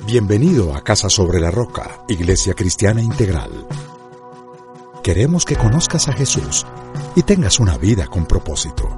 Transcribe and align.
Bienvenido 0.00 0.74
a 0.74 0.82
Casa 0.82 1.08
sobre 1.08 1.38
la 1.38 1.50
Roca, 1.50 2.04
Iglesia 2.08 2.54
Cristiana 2.54 3.00
Integral. 3.00 3.66
Queremos 5.02 5.44
que 5.44 5.54
conozcas 5.54 6.08
a 6.08 6.12
Jesús 6.12 6.66
y 7.14 7.22
tengas 7.22 7.60
una 7.60 7.78
vida 7.78 8.06
con 8.06 8.26
propósito. 8.26 8.88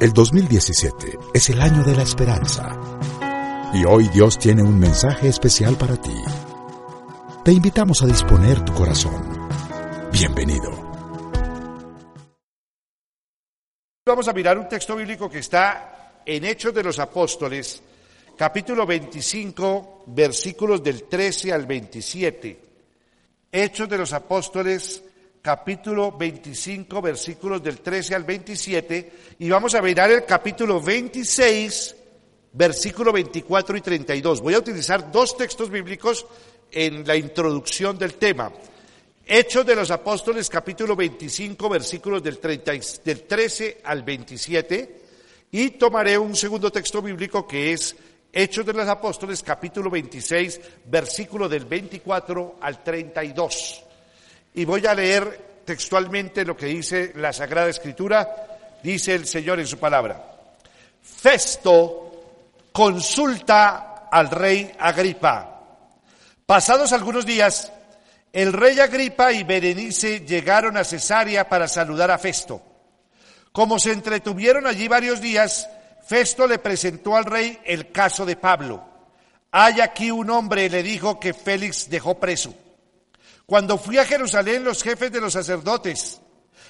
El 0.00 0.12
2017 0.12 1.18
es 1.34 1.50
el 1.50 1.60
año 1.60 1.82
de 1.84 1.94
la 1.94 2.02
esperanza. 2.02 2.78
Y 3.74 3.84
hoy 3.84 4.08
Dios 4.08 4.38
tiene 4.38 4.62
un 4.62 4.78
mensaje 4.78 5.28
especial 5.28 5.76
para 5.76 5.96
ti. 5.96 6.16
Te 7.44 7.52
invitamos 7.52 8.02
a 8.02 8.06
disponer 8.06 8.64
tu 8.64 8.72
corazón. 8.72 9.48
Bienvenido. 10.10 10.70
Vamos 14.06 14.26
a 14.26 14.32
mirar 14.32 14.56
un 14.56 14.68
texto 14.68 14.96
bíblico 14.96 15.28
que 15.28 15.40
está 15.40 16.22
en 16.24 16.44
Hechos 16.44 16.74
de 16.74 16.82
los 16.82 16.98
Apóstoles, 16.98 17.82
capítulo 18.40 18.86
25, 18.86 20.04
versículos 20.06 20.82
del 20.82 21.02
13 21.02 21.52
al 21.52 21.66
27. 21.66 22.60
Hechos 23.52 23.86
de 23.86 23.98
los 23.98 24.14
Apóstoles, 24.14 25.02
capítulo 25.42 26.12
25, 26.12 27.02
versículos 27.02 27.62
del 27.62 27.80
13 27.80 28.14
al 28.14 28.24
27. 28.24 29.12
Y 29.40 29.50
vamos 29.50 29.74
a 29.74 29.82
mirar 29.82 30.10
el 30.10 30.24
capítulo 30.24 30.80
26, 30.80 31.94
versículo 32.54 33.12
24 33.12 33.76
y 33.76 33.80
32. 33.82 34.40
Voy 34.40 34.54
a 34.54 34.60
utilizar 34.60 35.12
dos 35.12 35.36
textos 35.36 35.68
bíblicos 35.68 36.26
en 36.70 37.06
la 37.06 37.16
introducción 37.16 37.98
del 37.98 38.14
tema. 38.14 38.50
Hechos 39.26 39.66
de 39.66 39.76
los 39.76 39.90
Apóstoles, 39.90 40.48
capítulo 40.48 40.96
25, 40.96 41.68
versículos 41.68 42.22
del, 42.22 42.38
30, 42.38 42.72
del 43.04 43.22
13 43.24 43.82
al 43.84 44.02
27. 44.02 45.00
Y 45.52 45.70
tomaré 45.72 46.16
un 46.16 46.34
segundo 46.34 46.72
texto 46.72 47.02
bíblico 47.02 47.46
que 47.46 47.74
es 47.74 47.94
Hechos 48.32 48.64
de 48.64 48.72
los 48.72 48.88
Apóstoles, 48.88 49.42
capítulo 49.42 49.90
26, 49.90 50.60
versículo 50.84 51.48
del 51.48 51.64
24 51.64 52.58
al 52.60 52.82
32. 52.84 53.84
Y 54.54 54.64
voy 54.64 54.86
a 54.86 54.94
leer 54.94 55.62
textualmente 55.64 56.44
lo 56.44 56.56
que 56.56 56.66
dice 56.66 57.12
la 57.16 57.32
Sagrada 57.32 57.68
Escritura, 57.68 58.78
dice 58.82 59.14
el 59.14 59.26
Señor 59.26 59.58
en 59.58 59.66
su 59.66 59.78
palabra. 59.78 60.24
Festo 61.02 62.68
consulta 62.72 64.08
al 64.10 64.30
rey 64.30 64.70
Agripa. 64.78 65.62
Pasados 66.46 66.92
algunos 66.92 67.26
días, 67.26 67.72
el 68.32 68.52
rey 68.52 68.78
Agripa 68.78 69.32
y 69.32 69.42
Berenice 69.42 70.20
llegaron 70.20 70.76
a 70.76 70.84
Cesarea 70.84 71.48
para 71.48 71.66
saludar 71.66 72.12
a 72.12 72.18
Festo. 72.18 72.62
Como 73.50 73.80
se 73.80 73.90
entretuvieron 73.90 74.68
allí 74.68 74.86
varios 74.86 75.20
días, 75.20 75.68
Festo 76.10 76.48
le 76.48 76.58
presentó 76.58 77.16
al 77.16 77.24
rey 77.24 77.60
el 77.64 77.92
caso 77.92 78.26
de 78.26 78.34
Pablo. 78.34 78.82
Hay 79.52 79.80
aquí 79.80 80.10
un 80.10 80.28
hombre, 80.30 80.68
le 80.68 80.82
dijo, 80.82 81.20
que 81.20 81.32
Félix 81.32 81.88
dejó 81.88 82.18
preso. 82.18 82.52
Cuando 83.46 83.78
fui 83.78 83.96
a 83.96 84.04
Jerusalén, 84.04 84.64
los 84.64 84.82
jefes 84.82 85.12
de 85.12 85.20
los 85.20 85.34
sacerdotes 85.34 86.20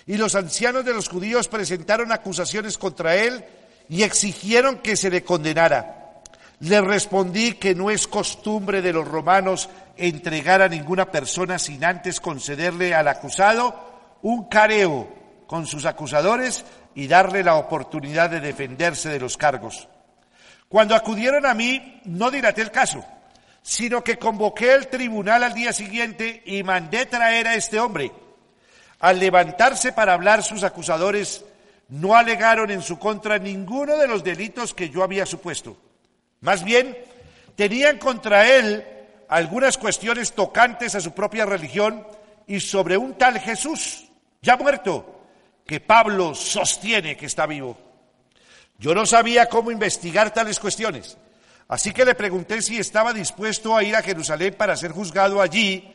y 0.06 0.18
los 0.18 0.34
ancianos 0.34 0.84
de 0.84 0.92
los 0.92 1.08
judíos 1.08 1.48
presentaron 1.48 2.12
acusaciones 2.12 2.76
contra 2.76 3.16
él 3.16 3.42
y 3.88 4.02
exigieron 4.02 4.80
que 4.80 4.94
se 4.94 5.08
le 5.08 5.24
condenara. 5.24 6.20
Le 6.58 6.82
respondí 6.82 7.54
que 7.54 7.74
no 7.74 7.90
es 7.90 8.06
costumbre 8.06 8.82
de 8.82 8.92
los 8.92 9.08
romanos 9.08 9.70
entregar 9.96 10.60
a 10.60 10.68
ninguna 10.68 11.10
persona 11.10 11.58
sin 11.58 11.82
antes 11.82 12.20
concederle 12.20 12.94
al 12.94 13.08
acusado 13.08 14.18
un 14.20 14.50
careo 14.50 15.08
con 15.46 15.66
sus 15.66 15.86
acusadores 15.86 16.66
y 16.94 17.06
darle 17.06 17.42
la 17.42 17.54
oportunidad 17.54 18.30
de 18.30 18.40
defenderse 18.40 19.08
de 19.08 19.20
los 19.20 19.36
cargos. 19.36 19.88
Cuando 20.68 20.94
acudieron 20.94 21.46
a 21.46 21.54
mí, 21.54 22.00
no 22.04 22.30
dilaté 22.30 22.62
el 22.62 22.70
caso, 22.70 23.04
sino 23.62 24.04
que 24.04 24.18
convoqué 24.18 24.72
el 24.72 24.88
tribunal 24.88 25.42
al 25.42 25.54
día 25.54 25.72
siguiente 25.72 26.42
y 26.44 26.62
mandé 26.62 27.06
traer 27.06 27.48
a 27.48 27.54
este 27.54 27.80
hombre. 27.80 28.12
Al 29.00 29.18
levantarse 29.18 29.92
para 29.92 30.12
hablar 30.12 30.42
sus 30.42 30.62
acusadores, 30.62 31.44
no 31.88 32.14
alegaron 32.14 32.70
en 32.70 32.82
su 32.82 32.98
contra 32.98 33.38
ninguno 33.38 33.96
de 33.96 34.06
los 34.06 34.22
delitos 34.22 34.74
que 34.74 34.90
yo 34.90 35.02
había 35.02 35.26
supuesto. 35.26 35.76
Más 36.40 36.62
bien, 36.64 36.96
tenían 37.56 37.98
contra 37.98 38.48
él 38.48 38.84
algunas 39.28 39.76
cuestiones 39.76 40.32
tocantes 40.32 40.94
a 40.94 41.00
su 41.00 41.12
propia 41.12 41.46
religión 41.46 42.06
y 42.46 42.60
sobre 42.60 42.96
un 42.96 43.14
tal 43.14 43.38
Jesús, 43.38 44.08
ya 44.42 44.56
muerto, 44.56 45.19
que 45.70 45.78
Pablo 45.78 46.34
sostiene 46.34 47.16
que 47.16 47.26
está 47.26 47.46
vivo. 47.46 47.78
Yo 48.76 48.92
no 48.92 49.06
sabía 49.06 49.46
cómo 49.46 49.70
investigar 49.70 50.34
tales 50.34 50.58
cuestiones, 50.58 51.16
así 51.68 51.92
que 51.92 52.04
le 52.04 52.16
pregunté 52.16 52.60
si 52.60 52.76
estaba 52.76 53.12
dispuesto 53.12 53.76
a 53.76 53.84
ir 53.84 53.94
a 53.94 54.02
Jerusalén 54.02 54.54
para 54.58 54.76
ser 54.76 54.90
juzgado 54.90 55.40
allí 55.40 55.94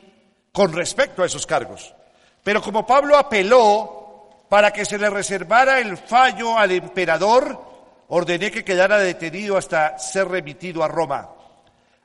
con 0.54 0.72
respecto 0.72 1.22
a 1.24 1.26
esos 1.26 1.46
cargos. 1.46 1.94
Pero 2.42 2.62
como 2.62 2.88
Pablo 2.88 3.18
apeló 3.18 4.46
para 4.48 4.72
que 4.72 4.86
se 4.86 4.98
le 4.98 5.10
reservara 5.10 5.82
el 5.82 5.98
fallo 5.98 6.58
al 6.58 6.72
emperador, 6.72 7.62
ordené 8.08 8.52
que 8.52 8.64
quedara 8.64 8.98
detenido 8.98 9.58
hasta 9.58 10.00
ser 10.00 10.30
remitido 10.30 10.86
a 10.86 10.88
Roma. 10.88 11.32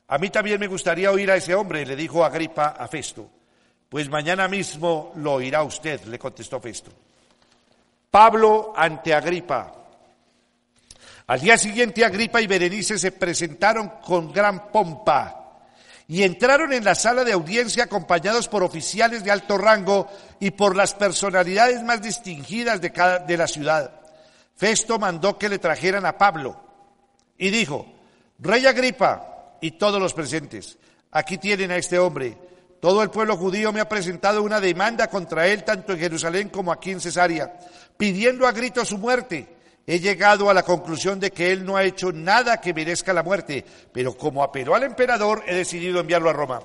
A 0.09 0.19
mí 0.19 0.29
también 0.31 0.59
me 0.59 0.67
gustaría 0.67 1.13
oír 1.13 1.31
a 1.31 1.37
ese 1.37 1.55
hombre, 1.55 1.87
le 1.87 1.95
dijo 1.95 2.25
Agripa 2.25 2.75
a 2.77 2.89
Festo. 2.89 3.31
Pues 3.89 4.09
mañana 4.09 4.49
mismo 4.49 5.13
lo 5.15 5.35
oirá 5.35 5.63
usted, 5.63 6.03
le 6.07 6.19
contestó 6.19 6.59
Festo. 6.59 6.91
Pablo 8.11 8.73
ante 8.77 9.15
Agripa. 9.15 9.73
Al 11.29 11.41
día 11.41 11.57
siguiente 11.57 12.05
Agripa 12.05 12.41
y 12.41 12.49
Berenice 12.49 12.99
se 12.99 13.13
presentaron 13.13 13.89
con 14.05 14.33
gran 14.33 14.71
pompa 14.73 15.37
y 16.09 16.25
entraron 16.25 16.73
en 16.73 16.85
la 16.85 16.97
sala 16.97 17.23
de 17.23 17.33
audiencia 17.33 17.85
acompañados 17.85 18.49
por 18.49 18.65
oficiales 18.65 19.23
de 19.23 19.31
alto 19.31 19.57
rango 19.57 20.09
y 20.41 20.51
por 20.51 20.75
las 20.75 20.95
personalidades 20.95 21.85
más 21.85 22.03
distinguidas 22.03 22.81
de, 22.81 22.91
cada, 22.91 23.21
de 23.21 23.37
la 23.37 23.47
ciudad. 23.47 23.93
Festo 24.57 24.99
mandó 24.99 25.39
que 25.39 25.49
le 25.49 25.61
trajeran 25.61 26.05
a 26.05 26.19
Pablo 26.19 26.61
y 27.39 27.51
dijo, 27.51 27.87
Rey 28.41 28.67
Agripa 28.67 29.57
y 29.61 29.73
todos 29.73 30.03
los 30.03 30.15
presentes, 30.15 30.79
aquí 31.13 31.39
tienen 31.39 31.71
a 31.71 31.77
este 31.77 32.01
hombre. 32.01 32.37
Todo 32.81 33.03
el 33.03 33.11
pueblo 33.11 33.37
judío 33.37 33.73
me 33.73 33.81
ha 33.81 33.89
presentado 33.89 34.43
una 34.43 34.61
demanda 34.61 35.09
contra 35.09 35.47
él, 35.47 35.65
tanto 35.65 35.93
en 35.93 35.99
Jerusalén 35.99 36.49
como 36.49 36.73
aquí 36.73 36.91
en 36.91 37.01
Cesarea 37.01 37.53
pidiendo 38.01 38.49
a 38.49 38.53
grito 38.53 38.83
su 38.87 38.97
muerte. 38.97 39.47
He 39.87 40.01
llegado 40.01 40.49
a 40.49 40.55
la 40.55 40.63
conclusión 40.63 41.21
de 41.21 41.33
que 41.33 41.53
él 41.53 41.67
no 41.67 41.77
ha 41.77 41.85
hecho 41.85 42.13
nada 42.13 42.59
que 42.59 42.73
merezca 42.73 43.13
la 43.13 43.23
muerte, 43.23 43.63
pero 43.93 44.17
como 44.17 44.43
apeló 44.43 44.75
al 44.75 44.85
emperador, 44.85 45.45
he 45.47 45.55
decidido 45.55 46.01
enviarlo 46.01 46.31
a 46.31 46.33
Roma. 46.33 46.63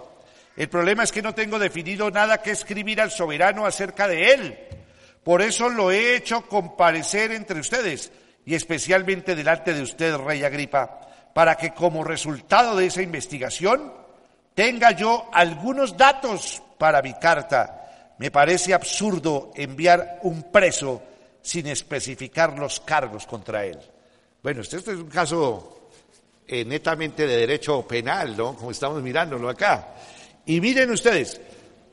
El 0.55 0.69
problema 0.69 1.03
es 1.03 1.11
que 1.11 1.21
no 1.21 1.35
tengo 1.35 1.59
definido 1.59 2.09
nada 2.09 2.41
que 2.41 2.51
escribir 2.51 3.01
al 3.01 3.11
soberano 3.11 3.65
acerca 3.65 4.07
de 4.07 4.31
él. 4.31 4.57
Por 5.25 5.41
eso 5.41 5.67
lo 5.67 5.91
he 5.91 6.15
hecho 6.15 6.47
comparecer 6.47 7.33
entre 7.33 7.59
ustedes, 7.59 8.13
y 8.45 8.55
especialmente 8.55 9.35
delante 9.35 9.73
de 9.73 9.81
usted, 9.81 10.15
rey 10.15 10.45
Agripa, 10.45 11.01
para 11.33 11.55
que 11.55 11.73
como 11.73 12.05
resultado 12.05 12.77
de 12.77 12.85
esa 12.85 13.01
investigación 13.01 13.91
tenga 14.55 14.91
yo 14.91 15.29
algunos 15.31 15.95
datos 15.95 16.63
para 16.77 17.01
mi 17.01 17.13
carta. 17.13 18.15
Me 18.17 18.31
parece 18.31 18.73
absurdo 18.73 19.51
enviar 19.55 20.19
un 20.23 20.51
preso 20.51 21.03
sin 21.41 21.67
especificar 21.67 22.57
los 22.57 22.79
cargos 22.79 23.27
contra 23.27 23.65
él. 23.65 23.77
Bueno, 24.41 24.61
este, 24.61 24.77
este 24.77 24.93
es 24.93 24.97
un 24.97 25.09
caso 25.09 25.89
eh, 26.47 26.63
netamente 26.63 27.27
de 27.27 27.37
derecho 27.37 27.85
penal, 27.87 28.35
¿no? 28.37 28.55
Como 28.55 28.71
estamos 28.71 29.03
mirándolo 29.03 29.49
acá. 29.49 29.95
Y 30.45 30.61
miren 30.61 30.89
ustedes, 30.91 31.41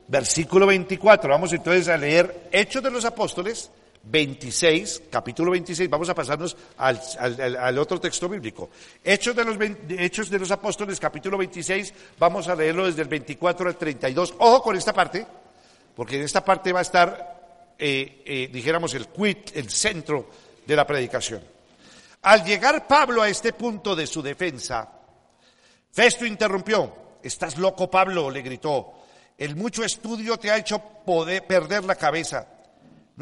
versículo 0.09 0.67
24, 0.67 1.31
vamos 1.31 1.53
entonces 1.53 1.89
a 1.89 1.97
leer 1.97 2.49
Hechos 2.53 2.83
de 2.83 2.91
los 2.91 3.05
Apóstoles, 3.05 3.71
26, 4.05 5.03
capítulo 5.11 5.53
26, 5.53 5.89
vamos 5.89 6.09
a 6.09 6.15
pasarnos 6.15 6.57
al, 6.79 7.79
otro 7.79 8.01
texto 8.01 8.29
bíblico. 8.29 8.71
Hechos 9.03 9.35
de, 9.35 9.45
los, 9.45 9.57
Hechos 9.89 10.31
de 10.31 10.39
los 10.39 10.51
Apóstoles, 10.51 10.99
capítulo 10.99 11.39
26, 11.39 11.95
vamos 12.19 12.49
a 12.49 12.55
leerlo 12.55 12.87
desde 12.87 13.03
el 13.03 13.09
24 13.09 13.69
al 13.69 13.77
32. 13.77 14.35
Ojo 14.39 14.63
con 14.63 14.77
esta 14.77 14.93
parte, 14.93 15.27
porque 15.95 16.17
en 16.17 16.23
esta 16.23 16.45
parte 16.45 16.73
va 16.73 16.81
a 16.81 16.83
estar 16.83 17.33
eh, 17.85 18.23
eh, 18.25 18.49
dijéramos, 18.53 18.95
el 18.95 19.09
quit, 19.09 19.57
el 19.57 19.69
centro 19.69 20.31
de 20.65 20.77
la 20.77 20.87
predicación. 20.87 21.43
Al 22.23 22.45
llegar 22.45 22.87
Pablo 22.87 23.23
a 23.23 23.29
este 23.29 23.53
punto 23.55 23.97
de 23.97 24.07
su 24.07 24.23
defensa, 24.23 24.89
Festo 25.91 26.25
interrumpió. 26.25 27.19
Estás 27.21 27.59
loco, 27.59 27.91
Pablo, 27.91 28.31
le 28.31 28.43
gritó. 28.43 29.03
El 29.37 29.57
mucho 29.57 29.83
estudio 29.83 30.37
te 30.37 30.53
ha 30.53 30.59
hecho 30.59 30.79
poder 30.79 31.45
perder 31.45 31.83
la 31.83 31.97
cabeza. 31.97 32.47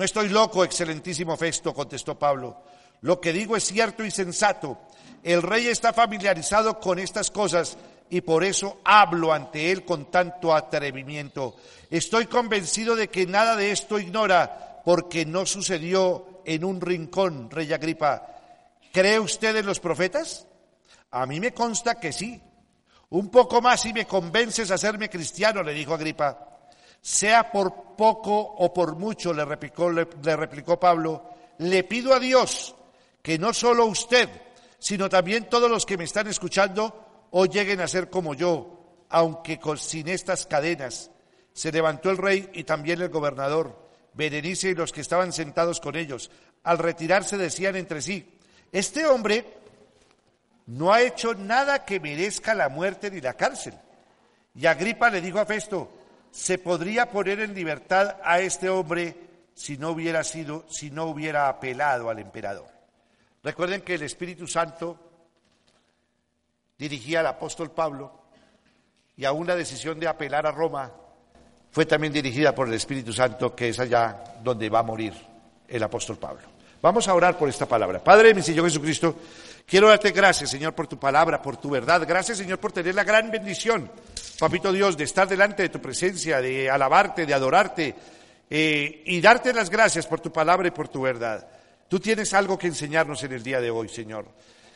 No 0.01 0.07
estoy 0.07 0.31
loco, 0.31 0.65
excelentísimo 0.65 1.37
Festo, 1.37 1.75
contestó 1.75 2.19
Pablo. 2.19 2.63
Lo 3.03 3.21
que 3.21 3.35
digo 3.35 3.55
es 3.55 3.65
cierto 3.65 4.03
y 4.03 4.11
sensato. 4.11 4.79
El 5.23 5.43
rey 5.43 5.67
está 5.67 5.93
familiarizado 5.93 6.81
con 6.81 6.99
estas 6.99 7.31
cosas 7.31 7.77
y 8.09 8.23
por 8.23 8.43
eso 8.43 8.81
hablo 8.83 9.31
ante 9.31 9.71
él 9.71 9.85
con 9.85 10.11
tanto 10.11 10.55
atrevimiento. 10.55 11.55
Estoy 11.91 12.25
convencido 12.29 12.97
de 12.97 13.09
que 13.09 13.27
nada 13.27 13.57
de 13.57 13.73
esto 13.73 13.99
ignora, 13.99 14.81
porque 14.87 15.27
no 15.27 15.45
sucedió 15.45 16.41
en 16.47 16.65
un 16.65 16.81
rincón, 16.81 17.51
rey 17.51 17.71
Agripa. 17.71 18.27
¿Cree 18.95 19.21
usted 19.21 19.55
en 19.55 19.67
los 19.67 19.81
profetas? 19.81 20.47
A 21.11 21.27
mí 21.27 21.41
me 21.41 21.53
consta 21.53 22.01
que 22.01 22.15
sí. 22.15 22.41
Un 23.11 23.29
poco 23.29 23.61
más 23.61 23.85
y 23.85 23.93
me 23.93 24.07
convences 24.07 24.71
a 24.71 24.77
hacerme 24.77 25.11
cristiano, 25.11 25.63
le 25.63 25.75
dijo 25.75 25.93
Agripa. 25.93 26.50
Sea 27.03 27.51
por 27.51 27.97
poco 27.97 28.39
o 28.39 28.73
por 28.73 28.97
mucho, 28.97 29.33
le 29.33 29.45
replicó, 29.45 29.91
le, 29.91 30.05
replicó 30.37 30.79
Pablo, 30.79 31.31
le 31.59 31.85
pido 31.85 32.15
a 32.15 32.21
Dios 32.21 32.75
que 33.23 33.39
no 33.39 33.53
solo 33.53 33.87
usted, 33.87 34.29
sino 34.79 35.09
también 35.09 35.49
todos 35.49 35.71
los 35.71 35.87
que 35.87 35.97
me 35.97 36.05
están 36.05 36.27
escuchando 36.27 37.29
hoy 37.31 37.49
lleguen 37.49 37.81
a 37.81 37.89
ser 37.89 38.11
como 38.11 38.35
yo, 38.35 39.05
aunque 39.11 39.59
con, 39.59 39.79
sin 39.79 40.09
estas 40.09 40.47
cadenas. 40.47 41.11
Se 41.53 41.73
levantó 41.73 42.11
el 42.11 42.19
rey 42.19 42.51
y 42.55 42.65
también 42.65 43.01
el 43.01 43.09
gobernador, 43.09 43.77
Berenice 44.15 44.71
y 44.71 44.75
los 44.75 44.93
que 44.93 45.01
estaban 45.01 45.33
sentados 45.33 45.81
con 45.81 45.97
ellos. 45.97 46.31
Al 46.63 46.79
retirarse 46.79 47.37
decían 47.37 47.77
entre 47.77 48.03
sí, 48.03 48.39
este 48.73 49.07
hombre 49.07 49.45
no 50.67 50.93
ha 50.93 51.03
hecho 51.03 51.35
nada 51.35 51.85
que 51.85 52.01
merezca 52.01 52.55
la 52.55 52.69
muerte 52.69 53.11
ni 53.11 53.21
la 53.21 53.35
cárcel. 53.35 53.75
Y 54.55 54.67
Agripa 54.67 55.11
le 55.11 55.21
dijo 55.21 55.39
a 55.39 55.47
Festo, 55.47 55.91
se 56.31 56.59
podría 56.59 57.11
poner 57.11 57.41
en 57.41 57.55
libertad 57.55 58.17
a 58.23 58.41
este 58.41 58.69
hombre 58.69 59.17
si 59.55 59.77
no 59.77 59.91
hubiera 59.91 60.25
sido, 60.25 60.65
si 60.69 60.91
no 60.91 61.05
hubiera 61.05 61.49
apelado 61.49 62.09
al 62.09 62.19
emperador. 62.19 62.69
Recuerden 63.43 63.83
que 63.83 63.95
el 63.95 64.03
Espíritu 64.03 64.47
Santo 64.47 64.99
dirigía 66.79 67.21
al 67.21 67.27
apóstol 67.27 67.71
Pablo 67.73 68.21
y 69.17 69.25
aún 69.25 69.47
la 69.47 69.57
decisión 69.57 69.99
de 70.01 70.09
apelar 70.09 70.47
a 70.47 70.53
Roma 70.53 70.93
fue 71.71 71.87
también 71.87 72.13
dirigida 72.13 72.55
por 72.55 72.69
el 72.69 72.75
Espíritu 72.75 73.13
Santo, 73.13 73.55
que 73.55 73.69
es 73.69 73.79
allá 73.79 74.25
donde 74.43 74.69
va 74.69 74.81
a 74.81 74.85
morir 74.85 75.15
el 75.69 75.83
apóstol 75.83 76.19
Pablo. 76.19 76.60
Vamos 76.83 77.09
a 77.09 77.15
orar 77.15 77.37
por 77.37 77.49
esta 77.49 77.67
palabra. 77.67 78.03
Padre, 78.03 78.35
mi 78.35 78.43
Señor 78.43 78.65
Jesucristo, 78.65 79.17
quiero 79.67 79.89
darte 79.89 80.11
gracias, 80.11 80.51
Señor, 80.51 80.75
por 80.75 80.87
tu 80.87 80.99
palabra, 80.99 81.43
por 81.43 81.57
tu 81.57 81.71
verdad. 81.71 82.05
Gracias, 82.07 82.39
Señor, 82.39 82.59
por 82.59 82.73
tener 82.73 82.95
la 82.95 83.05
gran 83.05 83.31
bendición 83.31 83.91
Papito 84.41 84.73
Dios, 84.73 84.97
de 84.97 85.05
estar 85.05 85.29
delante 85.29 85.65
de 85.65 85.69
tu 85.69 85.83
presencia, 85.83 86.41
de 86.41 86.71
alabarte, 86.71 87.27
de 87.27 87.35
adorarte 87.35 87.95
eh, 88.49 89.03
y 89.05 89.21
darte 89.21 89.53
las 89.53 89.69
gracias 89.69 90.07
por 90.07 90.19
tu 90.21 90.33
palabra 90.33 90.67
y 90.67 90.71
por 90.71 90.89
tu 90.89 91.03
verdad. 91.03 91.47
Tú 91.89 92.01
tienes 92.01 92.33
algo 92.33 92.57
que 92.57 92.69
enseñarnos 92.69 93.23
en 93.23 93.33
el 93.33 93.43
día 93.43 93.61
de 93.61 93.71
hoy, 93.71 93.91
Señor. 93.91 94.25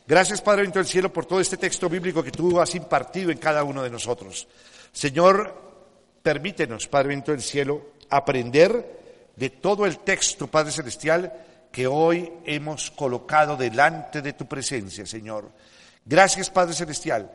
Gracias, 0.07 0.43
Padre 0.43 0.67
del 0.67 0.85
cielo, 0.85 1.11
por 1.11 1.25
todo 1.25 1.41
este 1.41 1.57
texto 1.57 1.89
bíblico 1.89 2.23
que 2.23 2.31
tú 2.31 2.61
has 2.61 2.75
impartido 2.75 3.31
en 3.31 3.39
cada 3.39 3.65
uno 3.65 3.83
de 3.83 3.89
nosotros. 3.89 4.47
Señor, 4.93 5.59
permítenos, 6.23 6.87
Padre 6.87 7.17
del 7.17 7.41
cielo, 7.41 7.93
aprender 8.11 9.31
de 9.35 9.49
todo 9.49 9.87
el 9.87 10.01
texto, 10.01 10.47
Padre 10.47 10.73
celestial, 10.73 11.33
que 11.75 11.89
hoy 11.89 12.31
hemos 12.45 12.93
colocado 12.93 13.57
delante 13.57 14.23
de 14.23 14.35
tu 14.35 14.47
presencia, 14.47 15.05
Señor. 15.05 15.51
Gracias, 16.05 16.49
Padre 16.49 16.73
celestial 16.73 17.29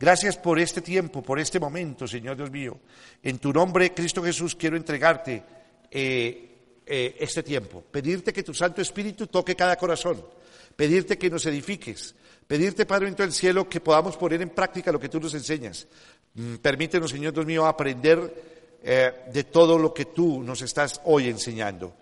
Gracias 0.00 0.36
por 0.36 0.58
este 0.58 0.80
tiempo, 0.80 1.22
por 1.22 1.38
este 1.38 1.60
momento, 1.60 2.08
Señor 2.08 2.36
Dios 2.36 2.50
mío. 2.50 2.76
En 3.22 3.38
tu 3.38 3.52
nombre, 3.52 3.94
Cristo 3.94 4.22
Jesús, 4.24 4.56
quiero 4.56 4.76
entregarte 4.76 5.42
eh, 5.88 6.82
eh, 6.84 7.16
este 7.20 7.44
tiempo. 7.44 7.84
Pedirte 7.88 8.32
que 8.32 8.42
tu 8.42 8.52
Santo 8.52 8.82
Espíritu 8.82 9.28
toque 9.28 9.54
cada 9.54 9.76
corazón. 9.76 10.26
Pedirte 10.74 11.16
que 11.16 11.30
nos 11.30 11.46
edifiques. 11.46 12.16
Pedirte, 12.46 12.86
Padre 12.86 13.08
en 13.08 13.16
el 13.16 13.32
cielo, 13.32 13.68
que 13.68 13.80
podamos 13.80 14.16
poner 14.16 14.42
en 14.42 14.50
práctica 14.50 14.90
lo 14.90 14.98
que 14.98 15.08
tú 15.08 15.20
nos 15.20 15.34
enseñas. 15.34 15.86
Mm, 16.34 16.56
permítenos, 16.56 17.12
Señor 17.12 17.32
Dios 17.32 17.46
mío, 17.46 17.64
aprender 17.64 18.80
eh, 18.82 19.12
de 19.32 19.44
todo 19.44 19.78
lo 19.78 19.94
que 19.94 20.06
tú 20.06 20.42
nos 20.42 20.60
estás 20.62 21.00
hoy 21.04 21.28
enseñando. 21.28 21.94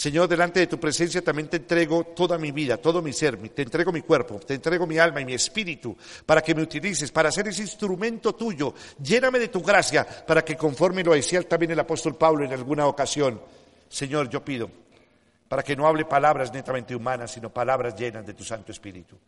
Señor, 0.00 0.28
delante 0.28 0.60
de 0.60 0.66
tu 0.66 0.80
presencia 0.80 1.22
también 1.22 1.48
te 1.48 1.58
entrego 1.58 2.04
toda 2.04 2.38
mi 2.38 2.52
vida, 2.52 2.78
todo 2.78 3.02
mi 3.02 3.12
ser, 3.12 3.36
te 3.50 3.60
entrego 3.60 3.92
mi 3.92 4.00
cuerpo, 4.00 4.40
te 4.40 4.54
entrego 4.54 4.86
mi 4.86 4.96
alma 4.96 5.20
y 5.20 5.26
mi 5.26 5.34
espíritu 5.34 5.94
para 6.24 6.40
que 6.40 6.54
me 6.54 6.62
utilices, 6.62 7.12
para 7.12 7.30
ser 7.30 7.48
ese 7.48 7.60
instrumento 7.60 8.34
tuyo. 8.34 8.72
Lléname 8.98 9.38
de 9.38 9.48
tu 9.48 9.60
gracia 9.60 10.06
para 10.26 10.42
que 10.42 10.56
conforme 10.56 11.04
lo 11.04 11.12
decía 11.12 11.46
también 11.46 11.72
el 11.72 11.80
apóstol 11.80 12.16
Pablo 12.16 12.46
en 12.46 12.52
alguna 12.54 12.86
ocasión, 12.86 13.42
Señor, 13.90 14.30
yo 14.30 14.42
pido 14.42 14.70
para 15.46 15.62
que 15.62 15.76
no 15.76 15.86
hable 15.86 16.06
palabras 16.06 16.50
netamente 16.50 16.96
humanas, 16.96 17.32
sino 17.32 17.50
palabras 17.50 17.94
llenas 17.94 18.24
de 18.24 18.32
tu 18.32 18.42
Santo 18.42 18.72
Espíritu. 18.72 19.18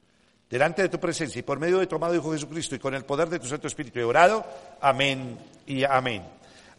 Delante 0.49 0.81
de 0.81 0.89
tu 0.89 0.99
presencia 0.99 1.39
y 1.39 1.43
por 1.43 1.61
medio 1.61 1.81
de 1.81 1.87
tu 1.87 1.97
amado 1.97 2.15
Hijo 2.15 2.33
Jesucristo 2.33 2.77
y 2.77 2.79
con 2.79 2.95
el 2.95 3.05
poder 3.05 3.29
de 3.29 3.39
tu 3.39 3.47
Santo 3.47 3.67
Espíritu 3.67 4.01
he 4.01 4.05
orado. 4.05 4.43
Amén 4.81 5.37
y 5.67 5.85
amén. 5.85 6.23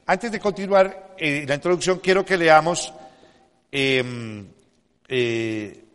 Antes 0.07 0.31
de 0.31 0.40
continuar 0.40 1.13
eh, 1.16 1.45
la 1.48 1.54
introducción, 1.54 2.00
quiero 2.00 2.25
que 2.25 2.38
leamos 2.38 2.92
Em, 3.75 4.45
eh, 5.07 5.85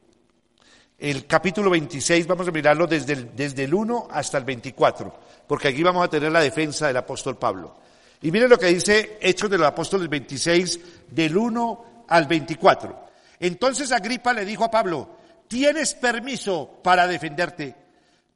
el 0.99 1.27
capítulo 1.29 1.71
26, 1.71 2.27
vamos 2.27 2.49
a 2.49 2.51
mirarlo 2.51 2.89
desde 2.89 3.13
el, 3.13 3.37
desde 3.37 3.63
el 3.63 3.73
1 3.73 4.09
hasta 4.11 4.37
el 4.37 4.43
24, 4.43 5.21
porque 5.47 5.69
aquí 5.69 5.85
vamos 5.85 6.05
a 6.05 6.11
tener 6.11 6.33
la 6.33 6.41
defensa 6.41 6.89
del 6.89 6.97
apóstol 6.97 7.39
Pablo. 7.39 7.77
Y 8.21 8.33
miren 8.33 8.51
lo 8.51 8.59
que 8.59 8.67
dice 8.67 9.19
Hechos 9.21 9.49
de 9.49 9.59
los 9.59 9.69
Apóstoles 9.69 10.09
26, 10.09 10.81
del 11.09 11.37
1 11.37 12.05
al 12.09 12.27
24. 12.27 13.07
Entonces 13.39 13.93
Agripa 13.93 14.33
le 14.33 14.45
dijo 14.45 14.65
a 14.65 14.73
Pablo, 14.73 15.17
tienes 15.47 15.95
permiso 15.95 16.81
para 16.83 17.07
defenderte. 17.07 17.77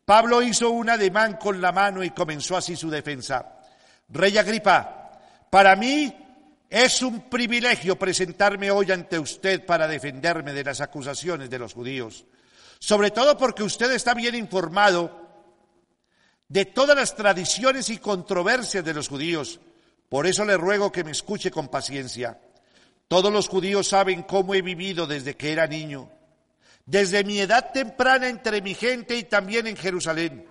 Pablo 0.05 0.41
hizo 0.41 0.71
un 0.71 0.89
ademán 0.89 1.37
con 1.37 1.61
la 1.61 1.73
mano 1.73 2.05
y 2.05 2.11
comenzó 2.11 2.57
así 2.57 2.77
su 2.77 2.89
defensa. 2.89 3.59
Rey 4.09 4.39
Agripa, 4.39 5.11
para 5.51 5.75
mí 5.75 6.15
es 6.73 7.03
un 7.03 7.29
privilegio 7.29 7.99
presentarme 7.99 8.71
hoy 8.71 8.91
ante 8.91 9.19
usted 9.19 9.67
para 9.67 9.87
defenderme 9.87 10.55
de 10.55 10.65
las 10.65 10.81
acusaciones 10.81 11.51
de 11.51 11.59
los 11.59 11.75
judíos, 11.75 12.25
sobre 12.79 13.11
todo 13.11 13.37
porque 13.37 13.63
usted 13.63 13.93
está 13.93 14.15
bien 14.15 14.35
informado 14.35 15.21
de 16.49 16.65
todas 16.65 16.97
las 16.97 17.15
tradiciones 17.15 17.91
y 17.91 17.99
controversias 17.99 18.83
de 18.83 18.95
los 18.95 19.09
judíos. 19.09 19.61
Por 20.09 20.27
eso 20.27 20.47
le 20.47 20.57
ruego 20.57 20.91
que 20.91 21.05
me 21.05 21.11
escuche 21.11 21.51
con 21.51 21.69
paciencia. 21.69 22.41
Todos 23.07 23.31
los 23.31 23.49
judíos 23.49 23.89
saben 23.89 24.23
cómo 24.23 24.55
he 24.55 24.63
vivido 24.63 25.07
desde 25.07 25.37
que 25.37 25.53
era 25.53 25.67
niño, 25.67 26.11
desde 26.87 27.23
mi 27.23 27.39
edad 27.39 27.71
temprana 27.71 28.29
entre 28.29 28.63
mi 28.63 28.73
gente 28.73 29.15
y 29.15 29.25
también 29.25 29.67
en 29.67 29.77
Jerusalén. 29.77 30.47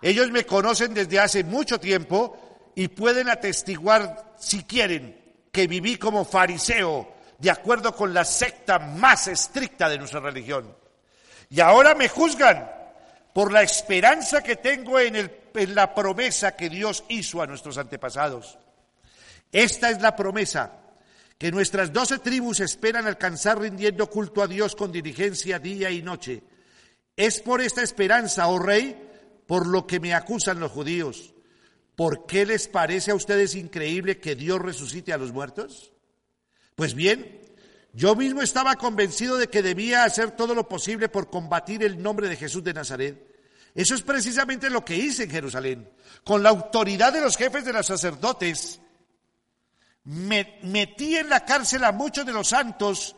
Ellos 0.00 0.30
me 0.30 0.46
conocen 0.46 0.94
desde 0.94 1.18
hace 1.18 1.42
mucho 1.42 1.80
tiempo 1.80 2.70
y 2.76 2.86
pueden 2.86 3.28
atestiguar, 3.28 4.32
si 4.38 4.62
quieren, 4.62 5.25
que 5.56 5.66
viví 5.66 5.96
como 5.96 6.26
fariseo, 6.26 7.14
de 7.38 7.50
acuerdo 7.50 7.96
con 7.96 8.12
la 8.12 8.26
secta 8.26 8.78
más 8.78 9.26
estricta 9.26 9.88
de 9.88 9.96
nuestra 9.96 10.20
religión. 10.20 10.76
Y 11.48 11.60
ahora 11.60 11.94
me 11.94 12.10
juzgan 12.10 12.70
por 13.32 13.50
la 13.50 13.62
esperanza 13.62 14.42
que 14.42 14.56
tengo 14.56 15.00
en, 15.00 15.16
en 15.16 15.74
la 15.74 15.94
promesa 15.94 16.54
que 16.54 16.68
Dios 16.68 17.04
hizo 17.08 17.40
a 17.40 17.46
nuestros 17.46 17.78
antepasados. 17.78 18.58
Esta 19.50 19.88
es 19.88 20.02
la 20.02 20.14
promesa 20.14 20.72
que 21.38 21.50
nuestras 21.50 21.90
doce 21.90 22.18
tribus 22.18 22.60
esperan 22.60 23.06
alcanzar 23.06 23.58
rindiendo 23.58 24.10
culto 24.10 24.42
a 24.42 24.46
Dios 24.46 24.76
con 24.76 24.92
diligencia 24.92 25.58
día 25.58 25.90
y 25.90 26.02
noche. 26.02 26.42
Es 27.16 27.40
por 27.40 27.62
esta 27.62 27.82
esperanza, 27.82 28.46
oh 28.48 28.58
rey, 28.58 28.94
por 29.46 29.66
lo 29.66 29.86
que 29.86 30.00
me 30.00 30.12
acusan 30.12 30.60
los 30.60 30.70
judíos. 30.70 31.32
¿Por 31.96 32.26
qué 32.26 32.46
les 32.46 32.68
parece 32.68 33.10
a 33.10 33.14
ustedes 33.16 33.54
increíble 33.54 34.20
que 34.20 34.36
Dios 34.36 34.60
resucite 34.60 35.12
a 35.12 35.18
los 35.18 35.32
muertos? 35.32 35.92
Pues 36.76 36.94
bien, 36.94 37.40
yo 37.92 38.14
mismo 38.14 38.42
estaba 38.42 38.76
convencido 38.76 39.38
de 39.38 39.48
que 39.48 39.62
debía 39.62 40.04
hacer 40.04 40.32
todo 40.32 40.54
lo 40.54 40.68
posible 40.68 41.08
por 41.08 41.30
combatir 41.30 41.82
el 41.82 42.02
nombre 42.02 42.28
de 42.28 42.36
Jesús 42.36 42.62
de 42.62 42.74
Nazaret. 42.74 43.34
Eso 43.74 43.94
es 43.94 44.02
precisamente 44.02 44.70
lo 44.70 44.84
que 44.84 44.96
hice 44.96 45.24
en 45.24 45.30
Jerusalén. 45.30 45.90
Con 46.22 46.42
la 46.42 46.50
autoridad 46.50 47.12
de 47.12 47.22
los 47.22 47.36
jefes 47.36 47.64
de 47.64 47.72
los 47.72 47.86
sacerdotes, 47.86 48.80
me 50.04 50.58
metí 50.62 51.16
en 51.16 51.30
la 51.30 51.44
cárcel 51.44 51.84
a 51.84 51.92
muchos 51.92 52.26
de 52.26 52.32
los 52.32 52.48
santos 52.48 53.16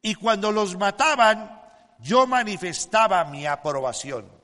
y 0.00 0.14
cuando 0.14 0.52
los 0.52 0.76
mataban, 0.76 1.60
yo 2.00 2.26
manifestaba 2.26 3.24
mi 3.24 3.46
aprobación. 3.46 4.37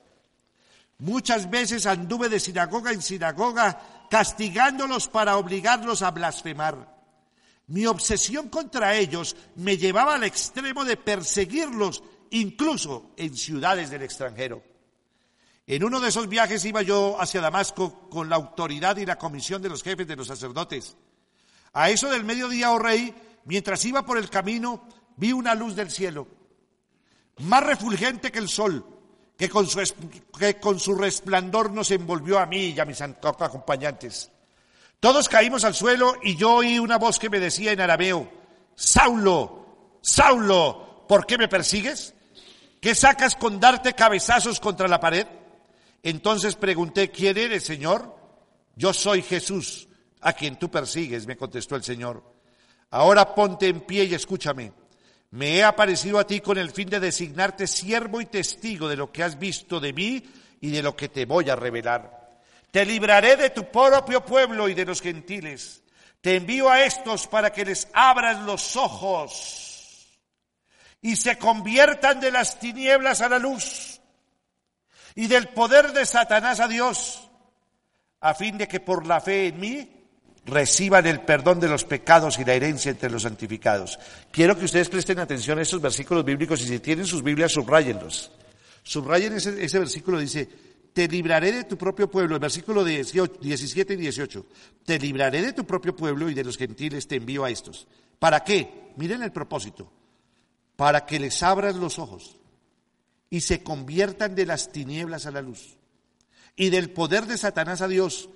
Muchas 0.99 1.49
veces 1.49 1.85
anduve 1.85 2.29
de 2.29 2.39
sinagoga 2.39 2.91
en 2.91 3.01
sinagoga 3.01 4.07
castigándolos 4.09 5.07
para 5.07 5.37
obligarlos 5.37 6.01
a 6.01 6.11
blasfemar. 6.11 6.95
Mi 7.67 7.85
obsesión 7.85 8.49
contra 8.49 8.95
ellos 8.95 9.35
me 9.55 9.77
llevaba 9.77 10.15
al 10.15 10.23
extremo 10.23 10.85
de 10.85 10.97
perseguirlos 10.97 12.03
incluso 12.29 13.11
en 13.17 13.35
ciudades 13.35 13.89
del 13.89 14.03
extranjero. 14.03 14.63
En 15.67 15.83
uno 15.83 15.99
de 15.99 16.09
esos 16.09 16.29
viajes 16.29 16.63
iba 16.65 16.83
yo 16.83 17.19
hacia 17.19 17.41
Damasco 17.41 18.07
con 18.09 18.29
la 18.29 18.35
autoridad 18.35 18.97
y 18.97 19.05
la 19.05 19.17
comisión 19.17 19.61
de 19.61 19.69
los 19.69 19.81
jefes 19.81 20.07
de 20.07 20.15
los 20.15 20.27
sacerdotes. 20.27 20.95
A 21.73 21.89
eso 21.89 22.09
del 22.09 22.23
mediodía, 22.23 22.71
oh 22.71 22.79
rey, 22.79 23.13
mientras 23.45 23.83
iba 23.83 24.05
por 24.05 24.17
el 24.17 24.29
camino, 24.29 24.87
vi 25.17 25.33
una 25.33 25.55
luz 25.55 25.75
del 25.75 25.89
cielo, 25.89 26.27
más 27.39 27.63
refulgente 27.63 28.31
que 28.31 28.39
el 28.39 28.47
sol, 28.47 28.85
que 29.37 29.49
con, 29.49 29.67
su, 29.67 29.81
que 30.37 30.59
con 30.59 30.79
su 30.79 30.95
resplandor 30.95 31.71
nos 31.71 31.91
envolvió 31.91 32.39
a 32.39 32.45
mí 32.45 32.67
y 32.67 32.79
a 32.79 32.85
mis 32.85 33.01
acompañantes. 33.01 34.31
Todos 34.99 35.29
caímos 35.29 35.63
al 35.65 35.75
suelo 35.75 36.15
y 36.23 36.35
yo 36.35 36.55
oí 36.55 36.79
una 36.79 36.97
voz 36.97 37.19
que 37.19 37.29
me 37.29 37.39
decía 37.39 37.71
en 37.71 37.81
arameo, 37.81 38.31
Saulo, 38.75 39.99
Saulo, 40.01 41.05
¿por 41.07 41.25
qué 41.25 41.37
me 41.37 41.47
persigues? 41.47 42.13
¿Qué 42.79 42.95
sacas 42.95 43.35
con 43.35 43.59
darte 43.59 43.93
cabezazos 43.93 44.59
contra 44.59 44.87
la 44.87 44.99
pared? 44.99 45.27
Entonces 46.03 46.55
pregunté, 46.55 47.09
¿quién 47.09 47.37
eres, 47.37 47.63
Señor? 47.63 48.15
Yo 48.75 48.93
soy 48.93 49.21
Jesús, 49.21 49.87
a 50.21 50.33
quien 50.33 50.57
tú 50.57 50.69
persigues, 50.69 51.25
me 51.25 51.37
contestó 51.37 51.75
el 51.75 51.83
Señor. 51.83 52.23
Ahora 52.91 53.33
ponte 53.33 53.67
en 53.67 53.81
pie 53.81 54.05
y 54.05 54.13
escúchame. 54.13 54.71
Me 55.35 55.57
he 55.57 55.63
aparecido 55.65 56.17
a 56.17 56.25
ti 56.25 56.39
con 56.39 56.57
el 56.57 56.71
fin 56.71 56.89
de 56.89 57.01
designarte 57.01 57.67
siervo 57.67 58.21
y 58.21 58.25
testigo 58.25 58.87
de 58.87 58.95
lo 58.95 59.11
que 59.11 59.21
has 59.21 59.37
visto 59.37 59.81
de 59.81 59.91
mí 59.91 60.23
y 60.61 60.71
de 60.71 60.81
lo 60.81 60.95
que 60.95 61.09
te 61.09 61.25
voy 61.25 61.49
a 61.49 61.57
revelar. 61.57 62.39
Te 62.71 62.85
libraré 62.85 63.35
de 63.35 63.49
tu 63.49 63.69
propio 63.69 64.23
pueblo 64.23 64.69
y 64.69 64.73
de 64.73 64.85
los 64.85 65.01
gentiles. 65.01 65.83
Te 66.21 66.37
envío 66.37 66.69
a 66.69 66.85
estos 66.85 67.27
para 67.27 67.51
que 67.51 67.65
les 67.65 67.89
abras 67.91 68.43
los 68.43 68.77
ojos 68.77 70.21
y 71.01 71.17
se 71.17 71.37
conviertan 71.37 72.21
de 72.21 72.31
las 72.31 72.57
tinieblas 72.57 73.19
a 73.19 73.27
la 73.27 73.37
luz 73.37 73.99
y 75.15 75.27
del 75.27 75.49
poder 75.49 75.91
de 75.91 76.05
Satanás 76.05 76.61
a 76.61 76.69
Dios, 76.69 77.29
a 78.21 78.33
fin 78.35 78.57
de 78.57 78.69
que 78.69 78.79
por 78.79 79.05
la 79.05 79.19
fe 79.19 79.47
en 79.47 79.59
mí 79.59 79.94
reciban 80.45 81.07
el 81.07 81.21
perdón 81.21 81.59
de 81.59 81.67
los 81.67 81.85
pecados 81.85 82.37
y 82.39 82.45
la 82.45 82.53
herencia 82.53 82.91
entre 82.91 83.09
los 83.09 83.23
santificados. 83.23 83.99
Quiero 84.31 84.57
que 84.57 84.65
ustedes 84.65 84.89
presten 84.89 85.19
atención 85.19 85.57
a 85.57 85.63
estos 85.63 85.81
versículos 85.81 86.23
bíblicos 86.23 86.61
y 86.61 86.67
si 86.67 86.79
tienen 86.79 87.05
sus 87.05 87.23
Biblias, 87.23 87.51
subrayenlos. 87.51 88.31
Subrayen 88.83 89.33
ese, 89.33 89.79
versículo, 89.79 90.19
dice, 90.19 90.47
te 90.93 91.07
libraré 91.07 91.51
de 91.51 91.63
tu 91.63 91.77
propio 91.77 92.09
pueblo, 92.09 92.35
el 92.35 92.41
versículo 92.41 92.83
17 92.83 93.93
y 93.93 93.97
18, 93.97 94.45
te 94.85 94.99
libraré 94.99 95.41
de 95.41 95.53
tu 95.53 95.65
propio 95.65 95.95
pueblo 95.95 96.29
y 96.29 96.35
de 96.35 96.43
los 96.43 96.57
gentiles 96.57 97.07
te 97.07 97.15
envío 97.15 97.43
a 97.43 97.49
estos. 97.49 97.87
¿Para 98.19 98.43
qué? 98.43 98.91
Miren 98.95 99.23
el 99.23 99.31
propósito, 99.31 99.91
para 100.75 101.05
que 101.05 101.19
les 101.19 101.41
abras 101.41 101.75
los 101.75 101.97
ojos 101.97 102.37
y 103.31 103.41
se 103.41 103.63
conviertan 103.63 104.35
de 104.35 104.45
las 104.45 104.71
tinieblas 104.71 105.25
a 105.25 105.31
la 105.31 105.41
luz 105.41 105.77
y 106.55 106.69
del 106.69 106.91
poder 106.91 107.25
de 107.25 107.37
Satanás 107.37 107.81
a 107.81 107.87
Dios 107.87 108.29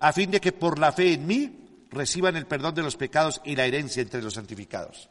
a 0.00 0.12
fin 0.12 0.30
de 0.30 0.40
que 0.40 0.52
por 0.52 0.78
la 0.78 0.92
fe 0.92 1.14
en 1.14 1.26
mí 1.26 1.86
reciban 1.90 2.36
el 2.36 2.46
perdón 2.46 2.74
de 2.74 2.82
los 2.82 2.96
pecados 2.96 3.40
y 3.44 3.56
la 3.56 3.66
herencia 3.66 4.02
entre 4.02 4.22
los 4.22 4.34
santificados. 4.34 5.08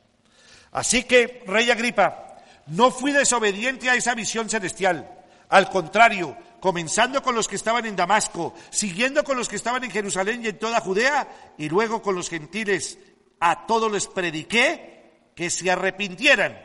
Así 0.71 1.03
que, 1.03 1.43
Rey 1.47 1.69
Agripa, 1.71 2.37
no 2.67 2.91
fui 2.91 3.11
desobediente 3.11 3.89
a 3.89 3.95
esa 3.95 4.15
visión 4.15 4.49
celestial. 4.49 5.09
Al 5.49 5.69
contrario, 5.69 6.37
comenzando 6.59 7.21
con 7.23 7.35
los 7.35 7.47
que 7.47 7.55
estaban 7.55 7.85
en 7.85 7.95
Damasco, 7.95 8.53
siguiendo 8.69 9.23
con 9.23 9.37
los 9.37 9.47
que 9.47 9.55
estaban 9.55 9.83
en 9.83 9.91
Jerusalén 9.91 10.43
y 10.43 10.49
en 10.49 10.59
toda 10.59 10.81
Judea, 10.81 11.27
y 11.57 11.69
luego 11.69 12.01
con 12.01 12.15
los 12.15 12.29
gentiles, 12.29 12.97
a 13.39 13.65
todos 13.65 13.91
les 13.91 14.07
prediqué 14.07 15.31
que 15.35 15.49
se 15.49 15.69
arrepintieran 15.71 16.59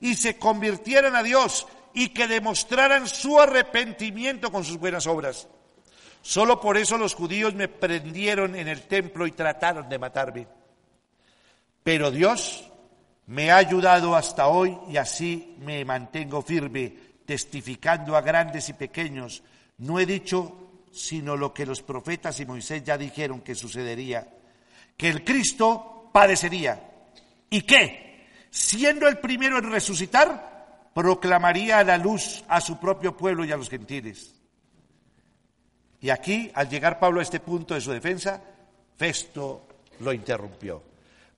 y 0.00 0.14
se 0.14 0.36
convirtieran 0.36 1.16
a 1.16 1.22
Dios 1.22 1.66
y 1.94 2.10
que 2.10 2.28
demostraran 2.28 3.08
su 3.08 3.40
arrepentimiento 3.40 4.52
con 4.52 4.64
sus 4.64 4.78
buenas 4.78 5.06
obras. 5.06 5.48
Solo 6.22 6.60
por 6.60 6.76
eso 6.76 6.98
los 6.98 7.14
judíos 7.14 7.54
me 7.54 7.68
prendieron 7.68 8.54
en 8.56 8.68
el 8.68 8.82
templo 8.82 9.26
y 9.26 9.32
trataron 9.32 9.88
de 9.88 9.98
matarme. 9.98 10.46
Pero 11.82 12.10
Dios 12.10 12.70
me 13.26 13.50
ha 13.50 13.56
ayudado 13.56 14.14
hasta 14.16 14.48
hoy 14.48 14.76
y 14.90 14.96
así 14.96 15.56
me 15.60 15.84
mantengo 15.84 16.42
firme, 16.42 16.94
testificando 17.24 18.16
a 18.16 18.20
grandes 18.20 18.68
y 18.68 18.72
pequeños. 18.72 19.42
No 19.78 19.98
he 19.98 20.06
dicho 20.06 20.68
sino 20.92 21.36
lo 21.36 21.52
que 21.52 21.66
los 21.66 21.82
profetas 21.82 22.40
y 22.40 22.46
Moisés 22.46 22.82
ya 22.82 22.98
dijeron 22.98 23.40
que 23.40 23.54
sucedería, 23.54 24.26
que 24.96 25.08
el 25.08 25.24
Cristo 25.24 26.10
padecería. 26.12 26.80
¿Y 27.50 27.62
qué? 27.62 28.26
Siendo 28.50 29.06
el 29.06 29.18
primero 29.18 29.58
en 29.58 29.70
resucitar, 29.70 30.90
proclamaría 30.94 31.82
la 31.84 31.98
luz 31.98 32.44
a 32.48 32.60
su 32.60 32.78
propio 32.78 33.16
pueblo 33.16 33.44
y 33.44 33.52
a 33.52 33.56
los 33.56 33.70
gentiles. 33.70 34.34
Y 36.00 36.10
aquí, 36.10 36.50
al 36.54 36.68
llegar 36.68 36.98
Pablo 36.98 37.20
a 37.20 37.22
este 37.22 37.40
punto 37.40 37.74
de 37.74 37.80
su 37.80 37.90
defensa, 37.90 38.40
Festo 38.96 39.62
lo 40.00 40.12
interrumpió. 40.12 40.82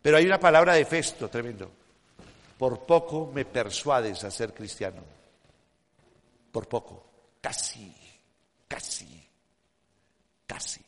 Pero 0.03 0.17
hay 0.17 0.27
una 0.27 0.41
palabra 0.41 0.75
de 0.75 0.85
Festo 0.85 1.29
tremendo. 1.29 1.71
Por 2.59 2.81
poco 2.81 3.31
me 3.33 3.45
persuades 3.45 4.23
a 4.25 4.31
ser 4.31 4.53
cristiano. 4.53 5.03
Por 6.53 6.69
poco. 6.69 7.07
Casi, 7.41 7.95
casi, 8.69 9.27
casi. 10.47 10.85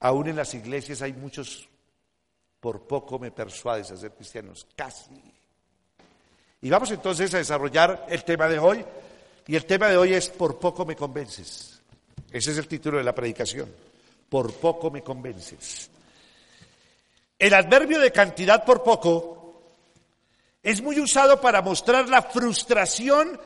Aún 0.00 0.28
en 0.28 0.36
las 0.36 0.52
iglesias 0.52 1.00
hay 1.00 1.14
muchos, 1.14 1.66
por 2.60 2.86
poco 2.86 3.18
me 3.18 3.30
persuades 3.30 3.90
a 3.90 3.96
ser 3.96 4.12
cristianos. 4.12 4.66
Casi. 4.76 5.34
Y 6.60 6.70
vamos 6.70 6.90
entonces 6.90 7.32
a 7.32 7.38
desarrollar 7.38 8.06
el 8.08 8.22
tema 8.24 8.48
de 8.48 8.58
hoy. 8.58 8.84
Y 9.46 9.56
el 9.56 9.64
tema 9.66 9.88
de 9.88 9.96
hoy 9.96 10.14
es, 10.14 10.28
por 10.30 10.58
poco 10.58 10.84
me 10.84 10.96
convences. 10.96 11.73
Ese 12.34 12.50
es 12.50 12.58
el 12.58 12.66
título 12.66 12.98
de 12.98 13.04
la 13.04 13.14
predicación. 13.14 13.72
Por 14.28 14.54
poco 14.54 14.90
me 14.90 15.04
convences. 15.04 15.88
El 17.38 17.54
adverbio 17.54 18.00
de 18.00 18.10
cantidad 18.10 18.64
por 18.64 18.82
poco 18.82 19.62
es 20.60 20.82
muy 20.82 20.98
usado 20.98 21.40
para 21.40 21.62
mostrar 21.62 22.08
la 22.08 22.22
frustración 22.22 23.40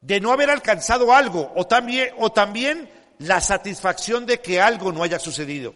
de 0.00 0.18
no 0.18 0.32
haber 0.32 0.48
alcanzado 0.48 1.12
algo 1.12 1.52
o 1.54 1.66
también, 1.66 2.08
o 2.16 2.32
también 2.32 2.88
la 3.18 3.38
satisfacción 3.42 4.24
de 4.24 4.40
que 4.40 4.62
algo 4.62 4.92
no 4.92 5.02
haya 5.02 5.18
sucedido. 5.18 5.74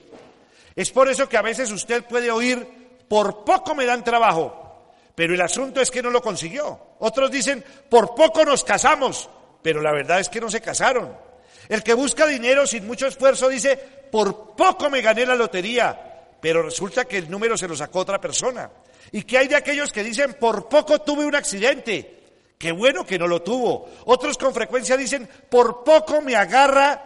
Es 0.75 0.91
por 0.91 1.11
eso 1.11 1.29
que 1.29 1.37
a 1.37 1.43
veces 1.43 1.71
usted 1.71 2.05
puede 2.05 2.31
oír, 2.31 2.67
por 3.07 3.45
poco 3.45 3.75
me 3.75 3.85
dan 3.85 4.03
trabajo, 4.03 4.95
pero 5.15 5.35
el 5.35 5.43
asunto 5.43 5.83
es 5.83 5.91
que 5.91 6.01
no 6.01 6.09
lo 6.09 6.23
consiguió. 6.23 6.81
Otros 7.01 7.31
dicen, 7.31 7.63
por 7.91 8.15
poco 8.15 8.47
nos 8.47 8.65
casamos, 8.65 9.29
pero 9.61 9.83
la 9.83 9.93
verdad 9.93 10.21
es 10.21 10.31
que 10.31 10.41
no 10.41 10.49
se 10.49 10.63
casaron. 10.63 11.26
El 11.69 11.83
que 11.83 11.95
busca 11.95 12.27
dinero 12.27 12.67
sin 12.67 12.87
mucho 12.87 13.07
esfuerzo 13.07 13.49
dice, 13.49 13.77
por 14.11 14.55
poco 14.55 14.89
me 14.91 15.03
gané 15.03 15.27
la 15.27 15.35
lotería, 15.35 16.37
pero 16.41 16.63
resulta 16.63 17.05
que 17.05 17.19
el 17.19 17.31
número 17.31 17.57
se 17.57 17.69
lo 17.69 17.77
sacó 17.77 18.01
otra 18.01 18.21
persona. 18.21 18.71
¿Y 19.13 19.23
qué 19.23 19.39
hay 19.39 19.49
de 19.49 19.57
aquellos 19.57 19.93
que 19.93 20.05
dicen, 20.05 20.35
por 20.35 20.69
poco 20.69 21.01
tuve 21.01 21.27
un 21.27 21.35
accidente? 21.35 22.17
Qué 22.59 22.73
bueno 22.73 23.05
que 23.05 23.19
no 23.19 23.27
lo 23.27 23.43
tuvo. 23.43 23.91
Otros 24.07 24.39
con 24.39 24.55
frecuencia 24.55 24.97
dicen, 24.97 25.29
por 25.49 25.85
poco 25.85 26.21
me 26.23 26.37
agarra 26.37 27.03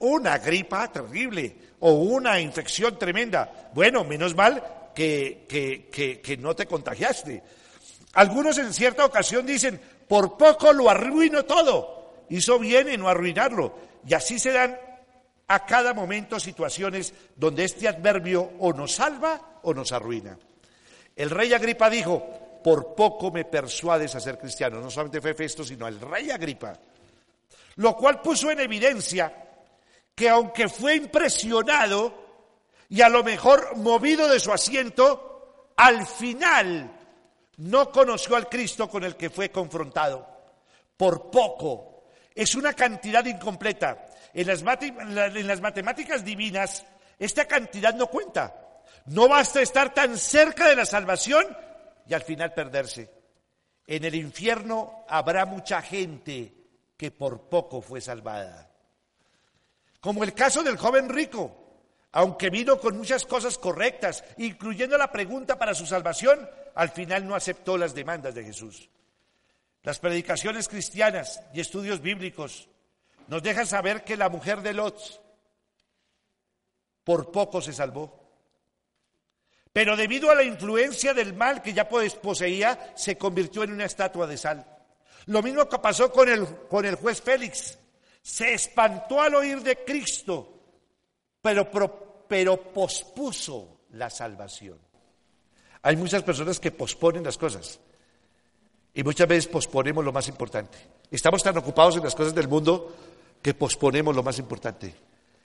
una 0.00 0.38
gripa 0.38 0.90
terrible 0.90 1.56
o 1.80 1.92
una 1.92 2.38
infección 2.40 2.98
tremenda. 2.98 3.70
Bueno, 3.74 4.04
menos 4.04 4.34
mal 4.34 4.90
que, 4.94 5.46
que, 5.48 6.20
que 6.20 6.36
no 6.36 6.54
te 6.54 6.66
contagiaste. 6.66 7.42
Algunos 8.14 8.58
en 8.58 8.74
cierta 8.74 9.04
ocasión 9.04 9.46
dicen, 9.46 9.80
por 10.06 10.36
poco 10.36 10.72
lo 10.72 10.90
arruino 10.90 11.44
todo. 11.44 12.24
Hizo 12.28 12.58
bien 12.58 12.88
en 12.88 13.00
no 13.00 13.08
arruinarlo. 13.08 13.91
Y 14.06 14.14
así 14.14 14.38
se 14.38 14.52
dan 14.52 14.78
a 15.48 15.66
cada 15.66 15.94
momento 15.94 16.40
situaciones 16.40 17.12
donde 17.36 17.64
este 17.64 17.88
adverbio 17.88 18.52
o 18.58 18.72
nos 18.72 18.92
salva 18.92 19.60
o 19.62 19.74
nos 19.74 19.92
arruina. 19.92 20.38
El 21.14 21.30
rey 21.30 21.52
Agripa 21.52 21.90
dijo, 21.90 22.60
por 22.64 22.94
poco 22.94 23.30
me 23.30 23.44
persuades 23.44 24.14
a 24.14 24.20
ser 24.20 24.38
cristiano. 24.38 24.80
No 24.80 24.90
solamente 24.90 25.20
fue 25.20 25.34
Festo, 25.34 25.64
sino 25.64 25.86
el 25.86 26.00
rey 26.00 26.30
Agripa. 26.30 26.72
Lo 27.76 27.96
cual 27.96 28.20
puso 28.20 28.50
en 28.50 28.60
evidencia 28.60 29.32
que 30.14 30.28
aunque 30.28 30.68
fue 30.68 30.96
impresionado 30.96 32.22
y 32.88 33.00
a 33.00 33.08
lo 33.08 33.24
mejor 33.24 33.76
movido 33.76 34.28
de 34.28 34.40
su 34.40 34.52
asiento, 34.52 35.72
al 35.76 36.06
final 36.06 36.98
no 37.58 37.90
conoció 37.90 38.36
al 38.36 38.48
Cristo 38.48 38.88
con 38.88 39.04
el 39.04 39.16
que 39.16 39.30
fue 39.30 39.50
confrontado. 39.50 40.26
Por 40.96 41.30
poco 41.30 41.91
es 42.34 42.54
una 42.54 42.72
cantidad 42.72 43.24
incompleta. 43.24 44.06
En 44.34 44.46
las, 44.46 44.62
matemáticas 45.60 46.24
divinas, 46.24 46.84
esta 47.18 47.46
cantidad 47.46 47.94
no 47.94 48.06
cuenta. 48.06 48.54
No 49.06 49.28
basta 49.28 49.60
estar 49.60 49.92
tan 49.92 50.16
cerca 50.16 50.68
de 50.68 50.76
la 50.76 50.86
salvación 50.86 51.44
y 52.06 52.14
al 52.14 52.22
final 52.22 52.54
perderse. 52.54 53.10
En 53.86 54.04
el 54.04 54.14
infierno 54.14 55.04
habrá 55.08 55.44
mucha 55.44 55.82
gente 55.82 56.54
que 56.96 57.10
por 57.10 57.48
poco 57.48 57.80
fue 57.80 58.00
salvada. 58.00 58.70
Como 60.00 60.24
el 60.24 60.34
caso 60.34 60.62
del 60.62 60.76
joven 60.76 61.08
rico, 61.08 61.62
aunque 62.12 62.50
vino 62.50 62.78
con 62.78 62.96
muchas 62.96 63.26
cosas 63.26 63.58
correctas, 63.58 64.24
incluyendo 64.36 64.96
la 64.98 65.10
pregunta 65.10 65.58
para 65.58 65.74
su 65.74 65.86
salvación, 65.86 66.48
al 66.74 66.90
final 66.90 67.26
no 67.26 67.34
aceptó 67.34 67.76
las 67.76 67.94
demandas 67.94 68.34
de 68.34 68.44
Jesús. 68.44 68.88
Las 69.82 69.98
predicaciones 69.98 70.68
cristianas 70.68 71.42
y 71.52 71.60
estudios 71.60 72.00
bíblicos 72.00 72.68
nos 73.28 73.42
dejan 73.42 73.66
saber 73.66 74.04
que 74.04 74.16
la 74.16 74.28
mujer 74.28 74.62
de 74.62 74.72
Lot 74.72 75.20
por 77.04 77.32
poco 77.32 77.60
se 77.60 77.72
salvó. 77.72 78.20
Pero 79.72 79.96
debido 79.96 80.30
a 80.30 80.34
la 80.34 80.44
influencia 80.44 81.14
del 81.14 81.34
mal 81.34 81.62
que 81.62 81.72
ya 81.72 81.88
poseía, 81.88 82.92
se 82.94 83.16
convirtió 83.16 83.62
en 83.64 83.72
una 83.72 83.86
estatua 83.86 84.26
de 84.26 84.36
sal. 84.36 84.66
Lo 85.26 85.42
mismo 85.42 85.68
que 85.68 85.78
pasó 85.78 86.12
con 86.12 86.28
el, 86.28 86.46
con 86.68 86.84
el 86.84 86.96
juez 86.96 87.20
Félix. 87.22 87.78
Se 88.20 88.52
espantó 88.52 89.20
al 89.20 89.34
oír 89.34 89.62
de 89.62 89.84
Cristo, 89.84 90.60
pero, 91.40 91.68
pero 92.28 92.72
pospuso 92.72 93.80
la 93.90 94.10
salvación. 94.10 94.78
Hay 95.82 95.96
muchas 95.96 96.22
personas 96.22 96.60
que 96.60 96.70
posponen 96.70 97.24
las 97.24 97.38
cosas. 97.38 97.80
Y 98.94 99.02
muchas 99.02 99.26
veces 99.26 99.46
posponemos 99.48 100.04
lo 100.04 100.12
más 100.12 100.28
importante. 100.28 100.78
Estamos 101.10 101.42
tan 101.42 101.56
ocupados 101.56 101.96
en 101.96 102.04
las 102.04 102.14
cosas 102.14 102.34
del 102.34 102.48
mundo 102.48 102.94
que 103.40 103.54
posponemos 103.54 104.14
lo 104.14 104.22
más 104.22 104.38
importante. 104.38 104.94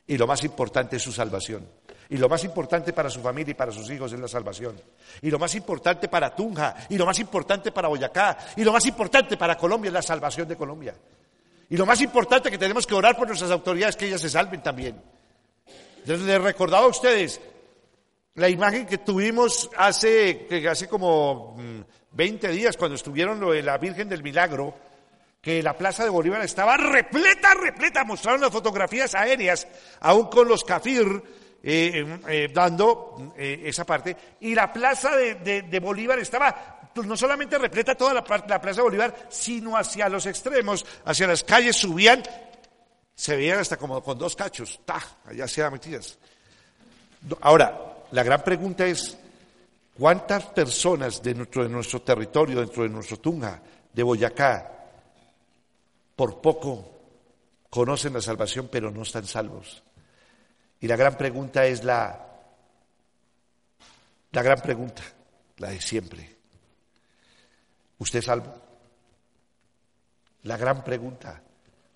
Y 0.07 0.17
lo 0.17 0.27
más 0.27 0.43
importante 0.43 0.97
es 0.97 1.03
su 1.03 1.11
salvación. 1.11 1.67
Y 2.09 2.17
lo 2.17 2.29
más 2.29 2.43
importante 2.43 2.93
para 2.93 3.09
su 3.09 3.21
familia 3.21 3.51
y 3.51 3.55
para 3.55 3.71
sus 3.71 3.89
hijos 3.89 4.13
es 4.13 4.19
la 4.19 4.27
salvación. 4.27 4.79
Y 5.21 5.29
lo 5.29 5.37
más 5.37 5.53
importante 5.55 6.07
para 6.07 6.33
Tunja, 6.33 6.75
y 6.89 6.97
lo 6.97 7.05
más 7.05 7.19
importante 7.19 7.71
para 7.71 7.89
Boyacá, 7.89 8.37
y 8.55 8.63
lo 8.63 8.71
más 8.71 8.85
importante 8.85 9.35
para 9.35 9.57
Colombia 9.57 9.89
es 9.89 9.93
la 9.93 10.01
salvación 10.01 10.47
de 10.47 10.55
Colombia. 10.55 10.95
Y 11.69 11.75
lo 11.75 11.85
más 11.85 11.99
importante 12.01 12.49
que 12.49 12.57
tenemos 12.57 12.87
que 12.87 12.95
orar 12.95 13.17
por 13.17 13.27
nuestras 13.27 13.51
autoridades, 13.51 13.97
que 13.97 14.07
ellas 14.07 14.21
se 14.21 14.29
salven 14.29 14.63
también. 14.63 15.01
Les 16.05 16.41
recordaba 16.41 16.85
a 16.85 16.89
ustedes 16.89 17.41
la 18.35 18.47
imagen 18.47 18.85
que 18.85 18.99
tuvimos 18.99 19.69
hace, 19.75 20.47
hace 20.69 20.87
como 20.87 21.57
20 22.17 22.47
mm, 22.47 22.51
días, 22.51 22.77
cuando 22.77 22.95
estuvieron 22.95 23.39
lo 23.39 23.51
de 23.51 23.62
la 23.62 23.77
Virgen 23.77 24.09
del 24.09 24.24
Milagro, 24.24 24.74
que 25.39 25.62
la 25.63 25.77
Plaza 25.77 26.03
de 26.03 26.09
Bolívar 26.09 26.41
estaba 26.41 26.75
repleta, 26.75 27.53
repleta, 27.53 28.03
mostraron 28.03 28.41
las 28.41 28.51
fotografías 28.51 29.15
aéreas, 29.15 29.67
aún 30.01 30.25
con 30.27 30.47
los 30.47 30.63
cafir 30.63 31.05
eh, 31.63 32.19
eh, 32.27 32.50
dando 32.53 33.33
eh, 33.38 33.62
esa 33.65 33.86
parte, 33.86 34.17
y 34.41 34.55
la 34.55 34.74
Plaza 34.74 35.15
de, 35.15 35.79
Bolívar 35.79 36.19
estaba 36.19 36.91
pues, 36.93 37.07
no 37.07 37.15
solamente 37.15 37.57
repleta 37.57 37.95
toda 37.95 38.15
la, 38.15 38.25
la 38.47 38.59
Plaza 38.59 38.77
de 38.77 38.83
Bolívar, 38.83 39.15
sino 39.29 39.77
hacia 39.77 40.09
los 40.09 40.25
extremos, 40.25 40.86
hacia 41.05 41.27
las 41.27 41.43
calles 41.43 41.75
subían, 41.75 42.24
se 43.13 43.36
veían 43.36 43.59
hasta 43.59 43.77
como 43.77 44.01
con 44.03 44.17
dos 44.17 44.36
cachos, 44.36 44.81
¡ta! 44.86 45.01
allá 45.25 45.47
se 45.47 45.69
metidas. 45.69 46.17
Ahora, 47.41 47.97
la 48.12 48.24
gran 48.24 48.43
pregunta 48.43 48.86
es, 48.86 49.17
¿cuántas 49.97 50.45
personas 50.47 51.21
dentro 51.21 51.63
de 51.63 51.69
nuestro 51.69 52.01
territorio, 52.01 52.59
dentro 52.59 52.83
de 52.83 52.89
nuestro 52.89 53.19
Tunja, 53.19 53.61
de 53.93 54.03
Boyacá, 54.03 54.71
por 56.15 56.41
poco 56.41 56.93
conocen 57.69 58.13
la 58.13 58.21
salvación 58.21 58.69
pero 58.71 58.91
no 58.91 59.01
están 59.01 59.25
salvos? 59.25 59.83
Y 60.79 60.87
la 60.87 60.95
gran 60.95 61.17
pregunta 61.17 61.65
es 61.65 61.83
la, 61.83 62.27
la 64.31 64.43
gran 64.43 64.61
pregunta, 64.61 65.03
la 65.57 65.69
de 65.69 65.81
siempre. 65.81 66.35
¿Usted 67.97 68.19
es 68.19 68.25
salvo? 68.25 68.53
La 70.43 70.55
gran 70.55 70.83
pregunta, 70.83 71.41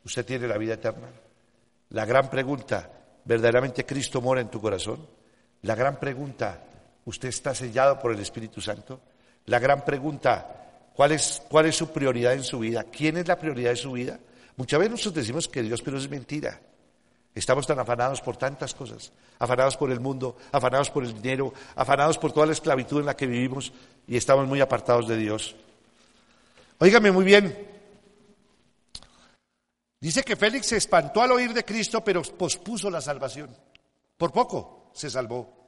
¿usted 0.03 0.25
tiene 0.25 0.47
la 0.47 0.57
vida 0.57 0.73
eterna? 0.73 1.07
La 1.89 2.05
gran 2.05 2.29
pregunta, 2.29 2.89
¿verdaderamente 3.23 3.85
Cristo 3.85 4.19
mora 4.21 4.41
en 4.41 4.49
tu 4.49 4.59
corazón? 4.59 5.07
La 5.61 5.75
gran 5.75 5.99
pregunta, 5.99 6.63
¿usted 7.05 7.29
está 7.29 7.55
sellado 7.55 7.99
por 7.99 8.11
el 8.11 8.19
Espíritu 8.19 8.61
Santo? 8.61 9.01
La 9.45 9.59
gran 9.59 9.83
pregunta, 9.83 10.89
¿cuál 10.95 11.11
es, 11.11 11.41
su 11.75 11.91
prioridad 11.91 12.33
en 12.33 12.43
su 12.43 12.59
vida? 12.59 12.83
¿Quién 12.85 13.17
es 13.17 13.27
la 13.27 13.39
prioridad 13.39 13.71
de 13.71 13.75
su 13.75 13.93
vida? 13.93 14.19
Muchas 14.57 14.79
veces 14.79 14.91
nosotros 14.91 15.15
decimos 15.15 15.47
que 15.47 15.63
Dios, 15.63 15.81
pero 15.81 15.97
es 15.97 16.09
mentira. 16.09 16.59
Estamos 17.33 17.65
tan 17.65 17.79
afanados 17.79 18.21
por 18.21 18.35
tantas 18.35 18.73
cosas, 18.73 19.11
afanados 19.39 19.77
por 19.77 19.89
el 19.89 20.01
mundo, 20.01 20.37
afanados 20.51 20.89
por 20.89 21.03
el 21.03 21.13
dinero, 21.13 21.53
afanados 21.75 22.17
por 22.17 22.33
toda 22.33 22.45
la 22.45 22.51
esclavitud 22.51 22.99
en 22.99 23.05
la 23.05 23.15
que 23.15 23.25
vivimos 23.25 23.71
y 24.05 24.17
estamos 24.17 24.47
muy 24.47 24.59
apartados 24.59 25.07
de 25.07 25.17
Dios. 25.17 25.55
Óigame 26.79 27.11
muy 27.11 27.23
bien. 27.23 27.69
Dice 30.01 30.23
que 30.23 30.35
Félix 30.35 30.67
se 30.67 30.77
espantó 30.77 31.21
al 31.21 31.31
oír 31.31 31.53
de 31.53 31.63
Cristo, 31.63 32.03
pero 32.03 32.21
pospuso 32.23 32.89
la 32.89 33.01
salvación. 33.01 33.55
Por 34.17 34.31
poco 34.31 34.89
se 34.93 35.09
salvó. 35.09 35.60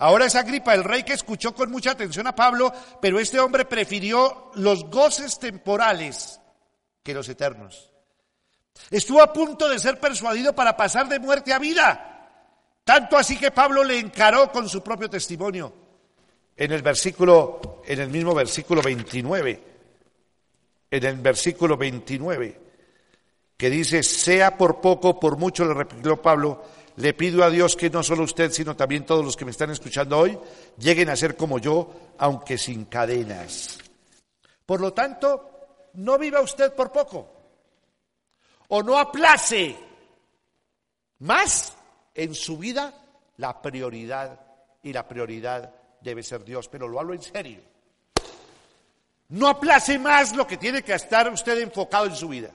Ahora 0.00 0.24
es 0.24 0.34
Agripa, 0.34 0.72
el 0.72 0.82
rey 0.82 1.02
que 1.02 1.12
escuchó 1.12 1.54
con 1.54 1.70
mucha 1.70 1.90
atención 1.90 2.26
a 2.26 2.34
Pablo, 2.34 2.72
pero 3.02 3.20
este 3.20 3.38
hombre 3.38 3.66
prefirió 3.66 4.50
los 4.54 4.84
goces 4.88 5.38
temporales 5.38 6.40
que 7.02 7.12
los 7.12 7.28
eternos. 7.28 7.90
Estuvo 8.90 9.22
a 9.22 9.30
punto 9.30 9.68
de 9.68 9.78
ser 9.78 10.00
persuadido 10.00 10.54
para 10.54 10.74
pasar 10.74 11.06
de 11.06 11.18
muerte 11.18 11.52
a 11.52 11.58
vida. 11.58 12.30
Tanto 12.82 13.18
así 13.18 13.36
que 13.36 13.50
Pablo 13.50 13.84
le 13.84 13.98
encaró 13.98 14.50
con 14.50 14.70
su 14.70 14.82
propio 14.82 15.10
testimonio. 15.10 15.70
En 16.56 16.72
el 16.72 16.80
versículo, 16.80 17.82
en 17.84 18.00
el 18.00 18.08
mismo 18.08 18.34
versículo 18.34 18.80
29, 18.80 19.64
en 20.90 21.04
el 21.04 21.16
versículo 21.16 21.76
29, 21.76 22.60
que 23.54 23.68
dice, 23.68 24.02
sea 24.02 24.56
por 24.56 24.80
poco, 24.80 25.20
por 25.20 25.36
mucho, 25.36 25.66
le 25.66 25.74
repitió 25.74 26.22
Pablo, 26.22 26.64
le 27.00 27.14
pido 27.14 27.42
a 27.42 27.50
Dios 27.50 27.76
que 27.76 27.88
no 27.88 28.02
solo 28.02 28.24
usted, 28.24 28.52
sino 28.52 28.76
también 28.76 29.06
todos 29.06 29.24
los 29.24 29.34
que 29.34 29.46
me 29.46 29.50
están 29.50 29.70
escuchando 29.70 30.18
hoy, 30.18 30.38
lleguen 30.78 31.08
a 31.08 31.16
ser 31.16 31.34
como 31.34 31.58
yo, 31.58 31.90
aunque 32.18 32.58
sin 32.58 32.84
cadenas. 32.84 33.78
Por 34.66 34.82
lo 34.82 34.92
tanto, 34.92 35.88
no 35.94 36.18
viva 36.18 36.42
usted 36.42 36.74
por 36.74 36.92
poco. 36.92 37.32
O 38.68 38.82
no 38.82 38.98
aplace 38.98 39.76
más 41.20 41.72
en 42.14 42.34
su 42.34 42.58
vida 42.58 42.92
la 43.38 43.62
prioridad. 43.62 44.38
Y 44.82 44.92
la 44.92 45.08
prioridad 45.08 45.74
debe 46.02 46.22
ser 46.22 46.44
Dios, 46.44 46.68
pero 46.68 46.86
lo 46.86 47.00
hablo 47.00 47.14
en 47.14 47.22
serio. 47.22 47.60
No 49.30 49.48
aplace 49.48 49.98
más 49.98 50.36
lo 50.36 50.46
que 50.46 50.58
tiene 50.58 50.82
que 50.82 50.92
estar 50.92 51.32
usted 51.32 51.58
enfocado 51.60 52.06
en 52.06 52.14
su 52.14 52.28
vida. 52.28 52.50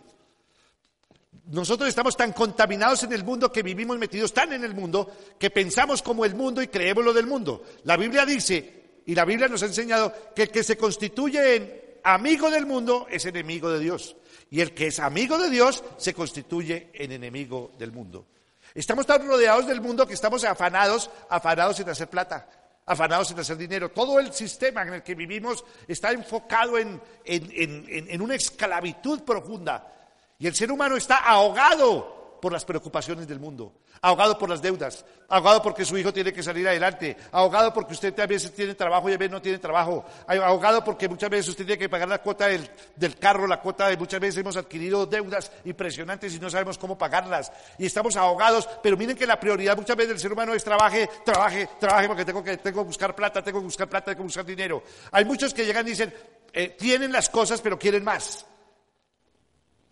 Nosotros 1.47 1.89
estamos 1.89 2.17
tan 2.17 2.33
contaminados 2.33 3.03
en 3.03 3.13
el 3.13 3.23
mundo 3.23 3.51
que 3.51 3.61
vivimos 3.61 3.99
metidos 3.99 4.33
tan 4.33 4.51
en 4.53 4.63
el 4.63 4.73
mundo 4.73 5.11
que 5.37 5.51
pensamos 5.51 6.01
como 6.01 6.25
el 6.25 6.33
mundo 6.33 6.61
y 6.61 6.67
creemos 6.67 7.05
lo 7.05 7.13
del 7.13 7.27
mundo. 7.27 7.63
La 7.83 7.97
Biblia 7.97 8.25
dice, 8.25 9.01
y 9.05 9.13
la 9.13 9.25
Biblia 9.25 9.47
nos 9.47 9.61
ha 9.61 9.67
enseñado, 9.67 10.11
que 10.35 10.43
el 10.43 10.49
que 10.49 10.63
se 10.63 10.75
constituye 10.75 11.55
en 11.55 11.81
amigo 12.03 12.49
del 12.49 12.65
mundo 12.65 13.05
es 13.11 13.25
enemigo 13.25 13.69
de 13.69 13.79
Dios. 13.79 14.15
Y 14.49 14.61
el 14.61 14.73
que 14.73 14.87
es 14.87 14.99
amigo 14.99 15.37
de 15.37 15.51
Dios 15.51 15.83
se 15.97 16.15
constituye 16.15 16.89
en 16.93 17.11
enemigo 17.11 17.71
del 17.77 17.91
mundo. 17.91 18.25
Estamos 18.73 19.05
tan 19.05 19.27
rodeados 19.27 19.67
del 19.67 19.81
mundo 19.81 20.07
que 20.07 20.15
estamos 20.15 20.43
afanados, 20.43 21.11
afanados 21.29 21.79
en 21.79 21.89
hacer 21.89 22.09
plata, 22.09 22.49
afanados 22.87 23.29
en 23.31 23.39
hacer 23.39 23.57
dinero. 23.57 23.91
Todo 23.91 24.19
el 24.19 24.33
sistema 24.33 24.81
en 24.81 24.95
el 24.95 25.03
que 25.03 25.13
vivimos 25.13 25.63
está 25.87 26.11
enfocado 26.11 26.79
en, 26.79 26.99
en 27.23 28.21
una 28.21 28.33
esclavitud 28.33 29.21
profunda 29.21 29.91
y 30.39 30.47
el 30.47 30.55
ser 30.55 30.71
humano 30.71 30.97
está 30.97 31.17
ahogado 31.17 32.15
por 32.41 32.51
las 32.53 32.63
preocupaciones 32.63 33.27
del 33.27 33.39
mundo, 33.39 33.73
ahogado 34.01 34.37
por 34.37 34.47
las 34.47 34.61
deudas, 34.61 35.03
ahogado 35.29 35.63
porque 35.63 35.83
su 35.83 35.97
hijo 35.97 36.13
tiene 36.13 36.31
que 36.31 36.43
salir 36.43 36.67
adelante, 36.67 37.17
ahogado 37.31 37.73
porque 37.73 37.93
usted 37.93 38.19
a 38.19 38.27
veces 38.27 38.53
tiene 38.53 38.75
trabajo 38.75 39.09
y 39.09 39.13
a 39.13 39.17
veces 39.17 39.31
no 39.31 39.41
tiene 39.41 39.57
trabajo, 39.57 40.05
ahogado 40.27 40.83
porque 40.83 41.09
muchas 41.09 41.29
veces 41.29 41.49
usted 41.49 41.65
tiene 41.65 41.79
que 41.79 41.89
pagar 41.89 42.07
la 42.07 42.21
cuota 42.21 42.47
del, 42.47 43.17
carro, 43.17 43.47
la 43.47 43.59
cuota 43.59 43.87
de 43.87 43.97
muchas 43.97 44.19
veces 44.19 44.37
hemos 44.41 44.57
adquirido 44.57 45.07
deudas 45.07 45.51
impresionantes 45.63 46.35
y 46.35 46.39
no 46.39 46.49
sabemos 46.49 46.77
cómo 46.77 46.95
pagarlas. 46.97 47.51
Y 47.79 47.87
estamos 47.87 48.15
ahogados, 48.15 48.69
pero 48.83 48.95
miren 48.95 49.17
que 49.17 49.25
la 49.25 49.39
prioridad 49.39 49.75
muchas 49.75 49.95
veces 49.95 50.09
del 50.09 50.19
ser 50.19 50.33
humano 50.33 50.53
es 50.53 50.63
trabaje, 50.63 51.09
trabaje, 51.23 51.67
trabaje 51.79 52.07
porque 52.07 52.25
tengo 52.25 52.43
que, 52.43 52.57
tengo 52.57 52.81
que 52.81 52.87
buscar 52.87 53.15
plata, 53.15 53.41
tengo 53.41 53.59
que 53.59 53.65
buscar 53.65 53.89
plata, 53.89 54.11
tengo 54.11 54.17
que 54.17 54.23
buscar 54.23 54.45
dinero. 54.45 54.83
Hay 55.11 55.25
muchos 55.25 55.51
que 55.51 55.65
llegan 55.65 55.87
y 55.87 55.91
dicen, 55.91 56.13
eh, 56.53 56.75
tienen 56.77 57.11
las 57.11 57.27
cosas 57.29 57.59
pero 57.59 57.79
quieren 57.79 58.03
más. 58.03 58.45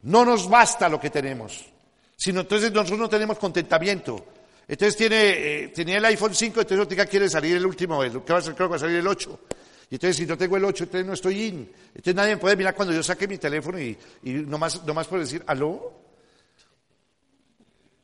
No 0.03 0.25
nos 0.25 0.49
basta 0.49 0.89
lo 0.89 0.99
que 0.99 1.09
tenemos, 1.09 1.65
sino 2.15 2.41
entonces 2.41 2.71
nosotros 2.71 2.99
no 2.99 3.09
tenemos 3.09 3.37
contentamiento. 3.37 4.25
Entonces 4.67 4.97
tiene, 4.97 5.29
eh, 5.63 5.67
tenía 5.69 5.97
el 5.97 6.05
iPhone 6.05 6.35
5, 6.35 6.61
entonces 6.61 6.97
no 6.97 7.05
quiere 7.05 7.29
salir 7.29 7.55
el 7.55 7.65
último, 7.65 8.03
el, 8.03 8.21
creo 8.21 8.53
que 8.55 8.63
va 8.65 8.75
a 8.75 8.79
salir 8.79 8.97
el 8.97 9.07
8. 9.07 9.39
Y 9.89 9.95
entonces 9.95 10.17
si 10.17 10.25
no 10.25 10.37
tengo 10.37 10.57
el 10.57 10.65
8, 10.65 10.85
entonces 10.85 11.07
no 11.07 11.13
estoy 11.13 11.43
in. 11.43 11.71
Entonces 11.87 12.15
nadie 12.15 12.35
me 12.35 12.41
puede 12.41 12.55
mirar 12.55 12.75
cuando 12.75 12.93
yo 12.93 13.03
saque 13.03 13.27
mi 13.27 13.37
teléfono 13.37 13.79
y, 13.79 13.97
y 14.23 14.31
nomás, 14.31 14.83
nomás 14.85 15.07
puedo 15.07 15.23
decir, 15.23 15.43
¿aló? 15.47 15.93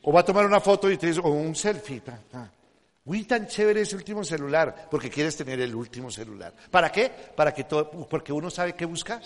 O 0.03 0.13
va 0.13 0.21
a 0.21 0.25
tomar 0.25 0.45
una 0.45 0.61
foto 0.61 0.89
y 0.89 0.97
te 0.97 1.07
dice, 1.07 1.19
o 1.21 1.29
un 1.29 1.55
selfie. 1.55 2.01
Uy, 3.05 3.23
tan 3.23 3.47
chévere 3.47 3.81
ese 3.81 3.95
último 3.95 4.23
celular, 4.23 4.87
porque 4.89 5.09
quieres 5.09 5.35
tener 5.35 5.59
el 5.59 5.75
último 5.75 6.11
celular. 6.11 6.53
¿Para 6.71 6.91
qué? 6.91 7.11
Para 7.35 7.53
que 7.53 7.65
todo, 7.65 7.89
porque 8.07 8.31
uno 8.31 8.49
sabe 8.49 8.73
qué 8.73 8.85
busca 8.85 9.19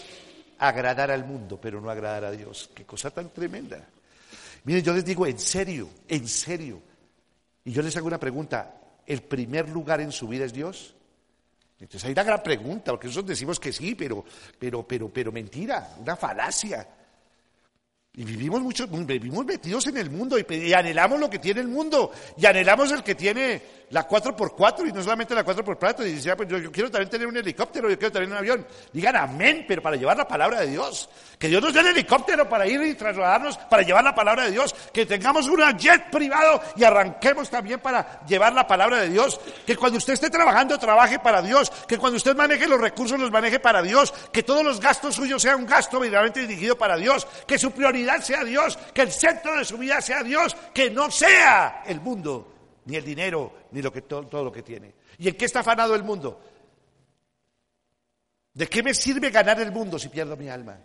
agradar 0.68 1.12
al 1.12 1.26
mundo, 1.26 1.60
pero 1.60 1.82
no 1.82 1.90
agradar 1.90 2.26
a 2.26 2.32
Dios. 2.32 2.70
Qué 2.74 2.86
cosa 2.86 3.12
tan 3.12 3.30
tremenda. 3.32 3.86
Miren, 4.64 4.84
yo 4.84 4.94
les 4.94 5.04
digo 5.04 5.28
en 5.28 5.38
serio, 5.38 5.90
en 6.08 6.28
serio. 6.28 6.82
Y 7.66 7.72
yo 7.72 7.82
les 7.82 7.96
hago 7.98 8.08
una 8.08 8.20
pregunta. 8.20 8.80
¿El 9.06 9.22
primer 9.24 9.68
lugar 9.70 10.00
en 10.00 10.12
su 10.12 10.28
vida 10.28 10.46
es 10.46 10.54
Dios? 10.54 10.96
Entonces 11.80 12.06
hay 12.06 12.14
una 12.14 12.24
gran 12.24 12.42
pregunta, 12.42 12.92
porque 12.92 13.08
nosotros 13.08 13.30
decimos 13.30 13.60
que 13.60 13.74
sí, 13.74 13.94
pero, 13.94 14.24
pero, 14.58 14.88
pero, 14.88 15.10
pero 15.10 15.32
mentira, 15.34 15.96
una 16.00 16.16
falacia. 16.16 16.88
Y 18.16 18.26
vivimos 18.26 18.62
mucho, 18.62 18.86
vivimos 18.86 19.44
metidos 19.44 19.88
en 19.88 19.98
el 19.98 20.12
mundo 20.12 20.38
y, 20.38 20.72
anhelamos 20.72 21.20
lo 21.20 21.32
que 21.32 21.40
tiene 21.40 21.62
el 21.62 21.68
mundo. 21.68 22.12
Y 22.38 22.46
anhelamos 22.46 22.92
el 22.92 23.02
que 23.02 23.16
tiene 23.16 23.60
la 23.90 24.08
4x4 24.08 24.88
y 24.88 24.92
no 24.92 25.02
solamente 25.02 25.34
la 25.34 25.44
4x4. 25.44 26.06
Y 26.06 26.14
decía, 26.14 26.38
pues 26.38 26.48
yo, 26.48 26.72
quiero 26.72 26.92
también 26.92 27.10
tener 27.10 27.26
un 27.26 27.36
helicóptero, 27.36 27.90
yo 27.90 27.98
quiero 27.98 28.12
tener 28.12 28.30
un 28.30 28.38
avión. 28.38 28.68
Digan 28.92 29.16
amén, 29.16 29.66
pero 29.68 29.82
para 29.82 29.96
llevar 29.96 30.16
la 30.16 30.28
palabra 30.28 30.62
de 30.62 30.68
Dios. 30.68 31.10
Que 31.40 31.48
Dios 31.48 31.64
nos 31.64 31.74
dé 31.74 31.80
el 31.80 31.88
helicóptero 31.88 32.48
para 32.48 32.68
ir 32.68 32.80
y 32.84 32.94
trasladarnos, 32.94 33.58
para 33.58 33.82
llevar 33.82 34.04
la 34.04 34.14
palabra 34.14 34.44
de 34.44 34.52
Dios. 34.52 34.76
Que 34.94 35.08
tengamos 35.08 35.48
un 35.48 35.60
jet 35.80 36.12
privado 36.12 36.62
y 36.76 36.84
arranquemos 36.84 37.50
también 37.50 37.80
para 37.80 38.24
llevar 38.28 38.54
la 38.54 38.68
palabra 38.68 39.02
de 39.02 39.10
Dios. 39.10 39.42
Que 39.66 39.76
cuando 39.76 39.98
usted 39.98 40.14
esté 40.14 40.30
trabajando, 40.30 40.78
trabaje 40.78 41.18
para 41.18 41.42
Dios. 41.42 41.72
Que 41.88 41.98
cuando 41.98 42.18
usted 42.18 42.36
maneje 42.36 42.68
los 42.68 42.80
recursos, 42.80 43.20
los 43.20 43.32
maneje 43.32 43.60
para 43.60 43.82
Dios. 43.82 44.14
Que 44.32 44.44
todos 44.44 44.64
los 44.64 44.80
gastos 44.80 45.16
suyos 45.16 45.42
sean 45.42 45.56
un 45.56 45.66
gasto 45.66 46.00
verdaderamente 46.00 46.42
dirigido 46.42 46.78
para 46.78 46.96
Dios. 46.96 47.26
Que 47.48 47.58
su 47.58 47.72
prioridad 47.72 48.03
prioridad 48.04 48.26
sea 48.26 48.44
Dios, 48.44 48.78
que 48.94 49.02
el 49.02 49.12
centro 49.12 49.58
de 49.58 49.66
su 49.66 49.78
vida 49.78 50.02
sea 50.02 50.24
Dios, 50.24 50.56
que 50.74 50.90
no 50.90 51.10
sea 51.10 51.84
el 51.86 52.02
mundo, 52.02 52.54
ni 52.86 52.96
el 52.96 53.06
dinero, 53.06 53.54
ni 53.72 53.82
lo 53.82 53.92
que, 53.92 54.02
todo, 54.02 54.44
lo 54.44 54.52
que 54.52 54.62
tiene. 54.62 54.94
¿Y 55.18 55.30
en 55.30 55.36
qué 55.36 55.46
está 55.46 55.62
afanado 55.62 55.96
el 55.96 56.04
mundo? 56.04 56.42
¿De 58.54 58.68
qué 58.68 58.84
me 58.84 58.94
sirve 58.94 59.30
ganar 59.30 59.60
el 59.62 59.72
mundo 59.72 59.98
si 59.98 60.10
pierdo 60.10 60.36
mi 60.36 60.50
alma? 60.50 60.78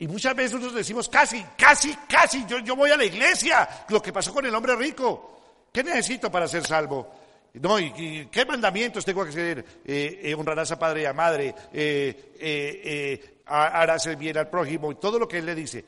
Y 0.00 0.06
muchas 0.06 0.34
veces 0.36 0.52
nosotros 0.52 0.76
decimos, 0.76 1.08
casi, 1.08 1.44
casi, 1.56 1.92
casi, 2.08 2.46
yo, 2.46 2.58
yo 2.60 2.76
voy 2.76 2.90
a 2.90 2.96
la 2.96 3.04
iglesia, 3.04 3.68
lo 3.88 4.00
que 4.00 4.12
pasó 4.12 4.32
con 4.32 4.46
el 4.46 4.54
hombre 4.54 4.76
rico. 4.76 5.66
¿Qué 5.72 5.82
necesito 5.82 6.30
para 6.30 6.46
ser 6.46 6.64
salvo? 6.64 7.10
No, 7.54 7.80
¿y, 7.80 8.28
qué 8.30 8.44
mandamientos 8.46 9.04
tengo 9.04 9.24
que 9.24 9.30
hacer? 9.30 9.64
Eh, 9.84 10.20
eh, 10.22 10.34
honrarás 10.34 10.70
a 10.70 10.78
padre 10.78 11.02
y 11.02 11.04
a 11.06 11.12
madre, 11.12 11.54
eh, 11.72 13.37
harás 13.48 14.06
el 14.06 14.16
bien 14.16 14.36
al 14.38 14.48
prójimo, 14.48 14.92
y 14.92 14.96
todo 14.96 15.18
lo 15.18 15.26
que 15.26 15.38
él 15.38 15.46
le 15.46 15.54
dice. 15.54 15.84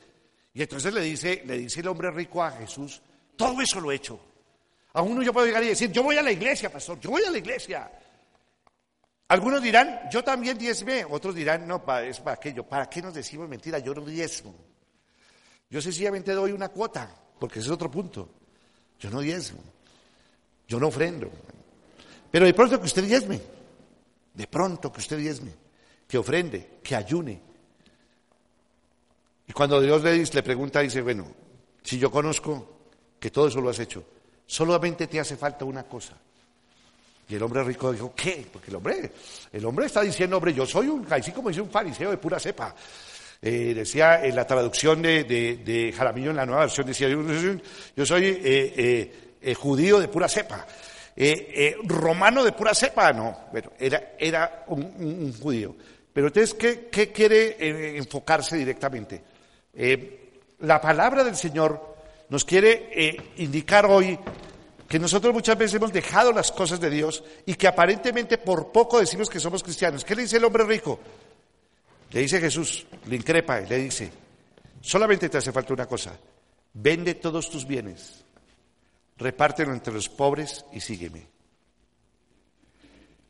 Y 0.53 0.62
entonces 0.62 0.92
le 0.92 1.01
dice, 1.01 1.42
le 1.44 1.59
dice 1.59 1.81
el 1.81 1.88
hombre 1.88 2.11
rico 2.11 2.42
a 2.42 2.51
Jesús, 2.51 3.01
todo 3.37 3.61
eso 3.61 3.81
lo 3.81 3.92
he 3.92 3.96
hecho. 3.96 4.20
A 4.92 5.03
uno 5.03 5.23
yo 5.23 5.33
puedo 5.33 5.46
llegar 5.46 5.62
y 5.62 5.68
decir, 5.68 5.92
yo 5.92 6.03
voy 6.03 6.16
a 6.16 6.23
la 6.23 6.33
iglesia, 6.33 6.70
pastor, 6.70 6.99
yo 6.99 7.11
voy 7.11 7.23
a 7.25 7.31
la 7.31 7.38
iglesia. 7.38 7.90
Algunos 9.29 9.62
dirán, 9.62 10.09
yo 10.11 10.25
también 10.25 10.59
diezme, 10.59 11.05
otros 11.05 11.35
dirán, 11.37 11.66
no, 11.66 11.85
es 12.01 12.18
para 12.18 12.35
aquello, 12.35 12.64
¿para 12.64 12.90
qué 12.90 13.01
nos 13.01 13.14
decimos 13.14 13.49
mentira? 13.49 13.79
Yo 13.79 13.94
no 13.94 14.05
diezmo. 14.05 14.55
Yo 15.70 15.81
sencillamente 15.81 16.33
doy 16.33 16.51
una 16.51 16.68
cuota, 16.68 17.09
porque 17.38 17.61
ese 17.61 17.68
es 17.68 17.73
otro 17.73 17.88
punto. 17.88 18.29
Yo 18.99 19.09
no 19.09 19.20
diezmo, 19.20 19.61
yo 20.66 20.81
no 20.81 20.88
ofrendo. 20.88 21.31
Pero 22.31 22.44
de 22.44 22.55
pronto 22.55 22.81
que 22.81 22.87
usted 22.87 23.05
diezme, 23.05 23.40
de 24.35 24.46
pronto 24.49 24.92
que 24.92 24.99
usted 25.01 25.18
diezme, 25.18 25.53
que 26.09 26.18
ofrende, 26.18 26.79
que 26.83 26.96
ayune. 26.96 27.40
Y 29.50 29.52
cuando 29.52 29.80
Dios 29.80 30.00
le, 30.04 30.24
le 30.24 30.42
pregunta, 30.44 30.78
dice, 30.78 31.02
bueno, 31.02 31.26
si 31.82 31.98
yo 31.98 32.08
conozco 32.08 32.68
que 33.18 33.32
todo 33.32 33.48
eso 33.48 33.60
lo 33.60 33.70
has 33.70 33.80
hecho, 33.80 34.04
solamente 34.46 35.08
te 35.08 35.18
hace 35.18 35.36
falta 35.36 35.64
una 35.64 35.82
cosa 35.82 36.16
y 37.28 37.34
el 37.34 37.42
hombre 37.42 37.64
rico 37.64 37.90
dijo, 37.90 38.14
¿qué? 38.14 38.46
Porque 38.52 38.70
el 38.70 38.76
hombre, 38.76 39.10
el 39.52 39.64
hombre 39.64 39.86
está 39.86 40.02
diciendo, 40.02 40.36
hombre, 40.36 40.54
yo 40.54 40.64
soy 40.64 40.86
un, 40.86 41.04
así 41.10 41.32
como 41.32 41.48
dice 41.48 41.62
un 41.62 41.68
fariseo 41.68 42.12
de 42.12 42.18
pura 42.18 42.38
cepa. 42.38 42.76
Eh, 43.42 43.72
decía 43.74 44.24
en 44.24 44.36
la 44.36 44.46
traducción 44.46 45.02
de, 45.02 45.24
de, 45.24 45.92
Jaramillo 45.96 46.30
en 46.30 46.36
la 46.36 46.46
nueva 46.46 46.60
versión, 46.60 46.86
decía, 46.86 47.08
yo, 47.08 48.06
soy 48.06 48.26
eh, 48.26 49.12
eh, 49.42 49.54
judío 49.54 49.98
de 49.98 50.06
pura 50.06 50.28
cepa. 50.28 50.64
romano 51.86 52.44
de 52.44 52.52
pura 52.52 52.72
cepa, 52.72 53.12
no, 53.12 53.48
bueno, 53.50 53.72
era, 53.80 54.12
era 54.16 54.64
un, 54.68 55.32
judío. 55.40 55.74
Pero 56.12 56.28
entonces, 56.28 56.54
¿qué, 56.54 56.88
qué 56.88 57.10
quiere 57.10 57.96
enfocarse 57.98 58.56
directamente? 58.56 59.29
La 59.74 60.80
palabra 60.80 61.24
del 61.24 61.37
Señor 61.37 61.96
nos 62.28 62.44
quiere 62.44 63.33
indicar 63.37 63.87
hoy 63.87 64.18
que 64.88 64.98
nosotros 64.98 65.33
muchas 65.33 65.56
veces 65.56 65.76
hemos 65.76 65.92
dejado 65.92 66.33
las 66.33 66.50
cosas 66.50 66.80
de 66.80 66.90
Dios 66.90 67.22
y 67.46 67.54
que 67.54 67.68
aparentemente 67.68 68.38
por 68.38 68.72
poco 68.72 68.98
decimos 68.98 69.30
que 69.30 69.38
somos 69.38 69.62
cristianos. 69.62 70.04
¿Qué 70.04 70.16
le 70.16 70.22
dice 70.22 70.38
el 70.38 70.44
hombre 70.44 70.64
rico? 70.64 70.98
Le 72.11 72.20
dice 72.20 72.40
Jesús, 72.40 72.87
le 73.06 73.16
increpa 73.16 73.61
y 73.61 73.66
le 73.68 73.78
dice, 73.78 74.11
solamente 74.80 75.28
te 75.28 75.38
hace 75.38 75.52
falta 75.52 75.72
una 75.74 75.87
cosa, 75.87 76.18
vende 76.74 77.14
todos 77.14 77.48
tus 77.48 77.66
bienes, 77.66 78.24
repártelo 79.16 79.72
entre 79.72 79.94
los 79.94 80.09
pobres 80.09 80.64
y 80.72 80.80
sígueme. 80.80 81.28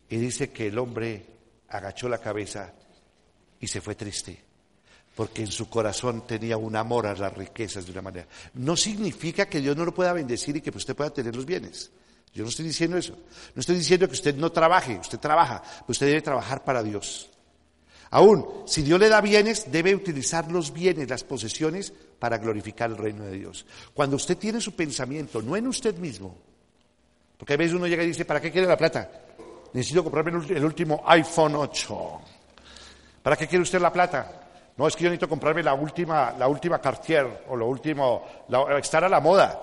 Y 0.09 0.17
dice 0.17 0.51
que 0.51 0.69
el 0.69 0.79
hombre 0.79 1.27
agachó 1.69 2.09
la 2.09 2.19
cabeza 2.19 2.73
y 3.61 3.69
se 3.69 3.83
fue 3.83 3.95
triste 3.95 4.50
porque 5.21 5.43
en 5.43 5.53
su 5.53 5.69
corazón 5.69 6.27
tenía 6.27 6.57
un 6.57 6.75
amor 6.75 7.07
a 7.07 7.15
las 7.15 7.37
riquezas 7.37 7.85
de 7.85 7.93
una 7.93 8.01
manera. 8.01 8.27
No 8.55 8.75
significa 8.75 9.45
que 9.45 9.61
Dios 9.61 9.77
no 9.77 9.85
lo 9.85 9.93
pueda 9.93 10.15
bendecir 10.15 10.57
y 10.57 10.63
que 10.63 10.71
usted 10.71 10.97
pueda 10.97 11.11
tener 11.11 11.37
los 11.37 11.45
bienes. 11.45 11.91
Yo 12.33 12.43
no 12.43 12.49
estoy 12.49 12.65
diciendo 12.65 12.97
eso. 12.97 13.13
No 13.55 13.61
estoy 13.61 13.77
diciendo 13.77 14.07
que 14.07 14.15
usted 14.15 14.35
no 14.35 14.51
trabaje, 14.51 14.97
usted 14.97 15.19
trabaja, 15.19 15.61
pero 15.63 15.85
usted 15.89 16.07
debe 16.07 16.23
trabajar 16.23 16.65
para 16.65 16.83
Dios. 16.83 17.29
Aún, 18.13 18.63
si 18.65 18.81
Dios 18.81 18.99
le 18.99 19.11
da 19.11 19.21
bienes, 19.21 19.71
debe 19.71 19.95
utilizar 19.95 20.51
los 20.51 20.73
bienes, 20.73 21.11
las 21.11 21.23
posesiones, 21.23 21.93
para 22.19 22.39
glorificar 22.39 22.89
el 22.89 22.97
reino 22.97 23.27
de 23.27 23.33
Dios. 23.33 23.67
Cuando 23.93 24.17
usted 24.17 24.39
tiene 24.39 24.59
su 24.59 24.75
pensamiento, 24.75 25.43
no 25.43 25.55
en 25.55 25.67
usted 25.67 25.99
mismo, 25.99 26.35
porque 27.37 27.53
a 27.53 27.57
veces 27.59 27.75
uno 27.75 27.87
llega 27.87 28.05
y 28.05 28.07
dice, 28.07 28.25
¿para 28.25 28.41
qué 28.41 28.51
quiere 28.51 28.67
la 28.67 28.79
plata? 28.79 29.11
Necesito 29.75 30.03
comprarme 30.03 30.43
el 30.49 30.65
último 30.65 31.03
iPhone 31.07 31.57
8. 31.57 32.21
¿Para 33.23 33.37
qué 33.37 33.47
quiere 33.47 33.65
usted 33.65 33.83
la 33.83 33.93
plata? 33.93 34.40
No, 34.81 34.89
es 34.89 34.97
que 34.97 35.05
yo 35.05 35.11
necesito 35.11 35.29
comprarme 35.29 35.63
la 35.63 35.75
última, 35.75 36.33
la 36.39 36.49
última 36.49 36.81
Cartier 36.81 37.45
o 37.51 37.55
lo 37.55 37.67
último, 37.67 38.25
estar 38.81 39.05
a 39.05 39.11
la 39.11 39.21
moda. 39.21 39.61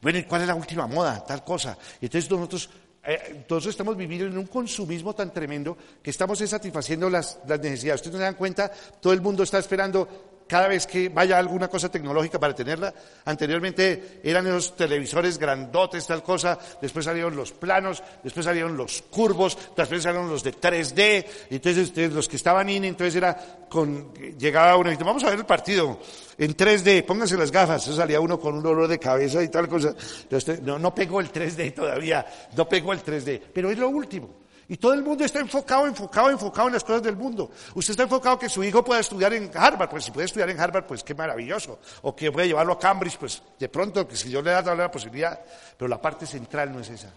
Bueno, 0.00 0.20
¿y 0.20 0.22
cuál 0.22 0.42
es 0.42 0.46
la 0.46 0.54
última 0.54 0.86
moda? 0.86 1.24
Tal 1.26 1.42
cosa. 1.42 1.76
Y 2.00 2.04
entonces 2.04 2.30
nosotros, 2.30 2.70
eh, 3.02 3.44
estamos 3.68 3.96
viviendo 3.96 4.26
en 4.26 4.38
un 4.38 4.46
consumismo 4.46 5.16
tan 5.16 5.32
tremendo 5.32 5.76
que 6.00 6.10
estamos 6.10 6.38
satisfaciendo 6.38 7.10
las, 7.10 7.40
las 7.44 7.58
necesidades. 7.58 8.02
Ustedes 8.02 8.12
no 8.12 8.18
se 8.18 8.24
dan 8.26 8.34
cuenta, 8.34 8.70
todo 9.00 9.12
el 9.12 9.20
mundo 9.20 9.42
está 9.42 9.58
esperando 9.58 10.35
cada 10.46 10.68
vez 10.68 10.86
que 10.86 11.08
vaya 11.08 11.38
alguna 11.38 11.68
cosa 11.68 11.90
tecnológica 11.90 12.38
para 12.38 12.54
tenerla. 12.54 12.92
Anteriormente 13.24 14.20
eran 14.22 14.44
los 14.50 14.76
televisores 14.76 15.38
grandotes, 15.38 16.06
tal 16.06 16.22
cosa, 16.22 16.58
después 16.80 17.04
salieron 17.04 17.34
los 17.34 17.52
planos, 17.52 18.02
después 18.22 18.44
salieron 18.44 18.76
los 18.76 19.02
curvos, 19.02 19.58
después 19.76 20.02
salieron 20.02 20.30
los 20.30 20.42
de 20.42 20.54
3D, 20.54 21.26
entonces 21.50 22.12
los 22.12 22.28
que 22.28 22.36
estaban 22.36 22.68
in, 22.68 22.84
entonces 22.84 23.16
era 23.16 23.66
con, 23.68 24.14
llegaba 24.38 24.76
uno 24.76 24.92
y 24.92 24.96
vamos 24.96 25.24
a 25.24 25.30
ver 25.30 25.40
el 25.40 25.46
partido 25.46 25.98
en 26.38 26.56
3D, 26.56 27.04
pónganse 27.04 27.36
las 27.36 27.50
gafas, 27.50 27.82
eso 27.86 27.96
salía 27.96 28.20
uno 28.20 28.38
con 28.38 28.54
un 28.54 28.62
dolor 28.62 28.88
de 28.88 28.98
cabeza 28.98 29.42
y 29.42 29.48
tal 29.48 29.68
cosa. 29.68 29.94
Entonces, 30.22 30.62
no, 30.62 30.78
no 30.78 30.94
pegó 30.94 31.20
el 31.20 31.32
3D 31.32 31.74
todavía, 31.74 32.26
no 32.56 32.68
pegó 32.68 32.92
el 32.92 33.02
3D, 33.02 33.40
pero 33.52 33.70
es 33.70 33.78
lo 33.78 33.88
último. 33.88 34.45
Y 34.68 34.76
todo 34.76 34.94
el 34.94 35.02
mundo 35.02 35.24
está 35.24 35.40
enfocado, 35.40 35.86
enfocado, 35.86 36.30
enfocado 36.30 36.68
en 36.68 36.74
las 36.74 36.82
cosas 36.82 37.02
del 37.02 37.16
mundo. 37.16 37.50
Usted 37.74 37.92
está 37.92 38.02
enfocado 38.02 38.38
que 38.38 38.48
su 38.48 38.64
hijo 38.64 38.84
pueda 38.84 39.00
estudiar 39.00 39.32
en 39.32 39.50
Harvard, 39.54 39.88
pues 39.88 40.04
si 40.04 40.10
puede 40.10 40.26
estudiar 40.26 40.50
en 40.50 40.58
Harvard, 40.58 40.86
pues 40.86 41.04
qué 41.04 41.14
maravilloso. 41.14 41.78
O 42.02 42.16
que 42.16 42.32
puede 42.32 42.48
llevarlo 42.48 42.72
a 42.72 42.78
Cambridge, 42.78 43.16
pues 43.18 43.42
de 43.58 43.68
pronto, 43.68 44.06
que 44.08 44.16
si 44.16 44.30
yo 44.30 44.42
le 44.42 44.50
da 44.50 44.74
la 44.74 44.90
posibilidad. 44.90 45.40
Pero 45.76 45.88
la 45.88 46.00
parte 46.00 46.26
central 46.26 46.72
no 46.72 46.80
es 46.80 46.90
esa. 46.90 47.12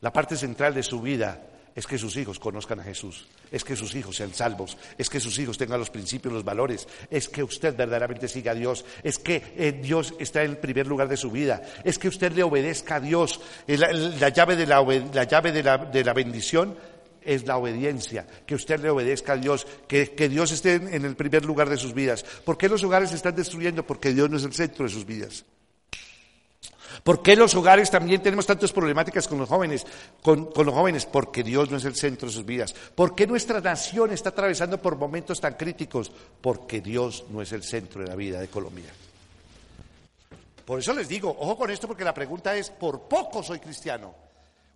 La 0.00 0.12
parte 0.12 0.36
central 0.36 0.74
de 0.74 0.82
su 0.82 1.00
vida 1.00 1.40
es 1.78 1.86
que 1.86 1.96
sus 1.96 2.16
hijos 2.16 2.40
conozcan 2.40 2.80
a 2.80 2.82
Jesús, 2.82 3.28
es 3.52 3.62
que 3.62 3.76
sus 3.76 3.94
hijos 3.94 4.16
sean 4.16 4.34
salvos, 4.34 4.76
es 4.98 5.08
que 5.08 5.20
sus 5.20 5.38
hijos 5.38 5.56
tengan 5.56 5.78
los 5.78 5.90
principios, 5.90 6.34
los 6.34 6.42
valores, 6.42 6.88
es 7.08 7.28
que 7.28 7.40
usted 7.40 7.76
verdaderamente 7.76 8.26
siga 8.26 8.50
a 8.50 8.56
Dios, 8.56 8.84
es 9.04 9.20
que 9.20 9.54
eh, 9.56 9.78
Dios 9.80 10.12
está 10.18 10.42
en 10.42 10.50
el 10.50 10.56
primer 10.58 10.88
lugar 10.88 11.06
de 11.06 11.16
su 11.16 11.30
vida, 11.30 11.62
es 11.84 12.00
que 12.00 12.08
usted 12.08 12.32
le 12.32 12.42
obedezca 12.42 12.96
a 12.96 13.00
Dios. 13.00 13.40
La, 13.68 14.28
llave, 14.30 14.56
de 14.56 14.66
la, 14.66 14.82
la 14.82 15.22
llave 15.22 15.52
de 15.52 15.62
la, 15.62 15.78
de 15.78 16.02
la 16.02 16.14
bendición 16.14 16.76
es 17.22 17.46
la 17.46 17.56
obediencia, 17.58 18.26
que 18.44 18.56
usted 18.56 18.80
le 18.80 18.90
obedezca 18.90 19.34
a 19.34 19.36
Dios, 19.36 19.64
que, 19.86 20.16
que, 20.16 20.28
Dios 20.28 20.50
esté 20.50 20.74
en 20.74 21.04
el 21.04 21.14
primer 21.14 21.44
lugar 21.44 21.68
de 21.68 21.76
sus 21.76 21.94
vidas. 21.94 22.24
¿Por 22.44 22.58
qué 22.58 22.68
los 22.68 22.82
hogares 22.82 23.10
se 23.10 23.16
están 23.16 23.36
destruyendo? 23.36 23.86
Porque 23.86 24.12
Dios 24.12 24.28
no 24.28 24.38
es 24.38 24.42
el 24.42 24.52
centro 24.52 24.84
de 24.84 24.90
sus 24.90 25.06
vidas. 25.06 25.44
¿Por 27.02 27.22
qué 27.22 27.36
los 27.36 27.54
hogares 27.54 27.90
también 27.90 28.22
tenemos 28.22 28.46
tantas 28.46 28.72
problemáticas 28.72 29.28
con 29.28 29.38
los 29.38 29.48
jóvenes? 29.48 29.86
Con, 30.22 30.50
los 30.54 30.74
jóvenes, 30.74 31.06
porque 31.06 31.42
Dios 31.42 31.70
no 31.70 31.76
es 31.76 31.84
el 31.84 31.94
centro 31.94 32.28
de 32.28 32.34
sus 32.34 32.44
vidas. 32.44 32.74
¿Por 32.94 33.14
qué 33.14 33.26
nuestra 33.26 33.60
nación 33.60 34.12
está 34.12 34.30
atravesando 34.30 34.80
por 34.80 34.96
momentos 34.96 35.40
tan 35.40 35.54
críticos? 35.54 36.10
Porque 36.40 36.80
Dios 36.80 37.24
no 37.30 37.42
es 37.42 37.52
el 37.52 37.62
centro 37.62 38.02
de 38.02 38.08
la 38.08 38.14
vida 38.14 38.40
de 38.40 38.48
Colombia. 38.48 38.90
Por 40.64 40.80
eso 40.80 40.92
les 40.92 41.08
digo, 41.08 41.34
ojo 41.38 41.56
con 41.56 41.70
esto, 41.70 41.86
porque 41.86 42.04
la 42.04 42.12
pregunta 42.12 42.54
es, 42.54 42.70
por 42.70 43.02
poco 43.02 43.42
soy 43.42 43.58
cristiano. 43.58 44.14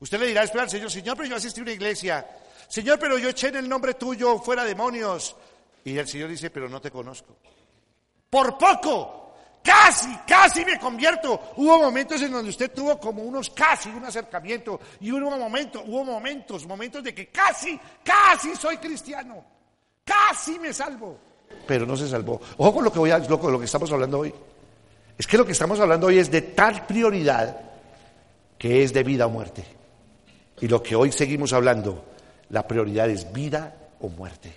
Usted 0.01 0.19
le 0.19 0.27
dirá, 0.27 0.43
espera 0.43 0.69
Señor, 0.69 0.91
Señor, 0.91 1.17
pero 1.17 1.29
yo 1.29 1.37
asistí 1.37 1.61
a 1.61 1.65
una 1.65 1.73
iglesia. 1.73 2.27
Señor, 2.67 2.99
pero 2.99 3.19
yo 3.19 3.29
eché 3.29 3.49
en 3.49 3.57
el 3.57 3.69
nombre 3.69 3.95
tuyo 3.95 4.39
fuera 4.39 4.65
demonios. 4.65 5.37
Y 5.85 5.99
el 5.99 6.09
Señor 6.09 6.31
dice, 6.31 6.51
pero 6.51 6.69
no 6.69 6.81
te 6.81 6.91
conozco. 6.91 7.37
Por 8.31 8.57
poco 8.57 9.22
casi, 9.63 10.09
casi 10.27 10.65
me 10.65 10.79
convierto. 10.79 11.53
Hubo 11.57 11.79
momentos 11.79 12.21
en 12.23 12.33
donde 12.33 12.51
usted 12.51 12.71
tuvo 12.73 12.99
como 12.99 13.23
unos 13.23 13.51
casi, 13.51 13.89
un 13.91 14.05
acercamiento, 14.05 14.81
y 15.01 15.13
hubo 15.13 15.37
momentos, 15.37 15.83
hubo 15.87 16.05
momentos, 16.05 16.67
momentos 16.67 17.03
de 17.03 17.15
que 17.15 17.29
casi, 17.29 17.79
casi 18.05 18.55
soy 18.57 18.77
cristiano, 18.79 19.45
casi 20.05 20.59
me 20.59 20.73
salvo, 20.73 21.19
pero 21.67 21.87
no 21.87 21.97
se 21.97 22.09
salvó. 22.09 22.41
Ojo 22.57 22.75
con 22.75 22.85
lo 22.85 22.93
que 22.93 22.99
voy 22.99 23.11
a, 23.11 23.19
lo, 23.19 23.51
lo 23.51 23.59
que 23.59 23.67
estamos 23.67 23.91
hablando 23.93 24.21
hoy. 24.21 24.35
Es 25.17 25.27
que 25.27 25.37
lo 25.37 25.45
que 25.45 25.53
estamos 25.53 25.79
hablando 25.79 26.07
hoy 26.07 26.19
es 26.19 26.31
de 26.31 26.43
tal 26.43 26.87
prioridad 26.87 27.61
que 28.59 28.83
es 28.83 28.93
de 28.93 29.03
vida 29.03 29.27
o 29.27 29.31
muerte. 29.31 29.65
Y 30.61 30.69
lo 30.69 30.83
que 30.83 30.95
hoy 30.95 31.13
seguimos 31.13 31.53
hablando, 31.53 32.05
la 32.51 32.67
prioridad 32.67 33.11
es 33.11 33.33
vida 33.33 33.75
o 34.01 34.09
muerte. 34.09 34.53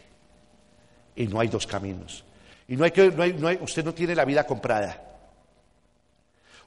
Y 1.15 1.27
no 1.27 1.39
hay 1.39 1.47
dos 1.47 1.65
caminos. 1.65 2.23
Y 2.67 2.75
no 2.75 2.83
hay 2.83 2.91
que, 2.91 3.11
no 3.11 3.23
hay, 3.23 3.33
no 3.33 3.47
hay, 3.47 3.59
usted 3.61 3.83
no 3.83 3.93
tiene 3.93 4.15
la 4.15 4.25
vida 4.25 4.45
comprada. 4.45 5.01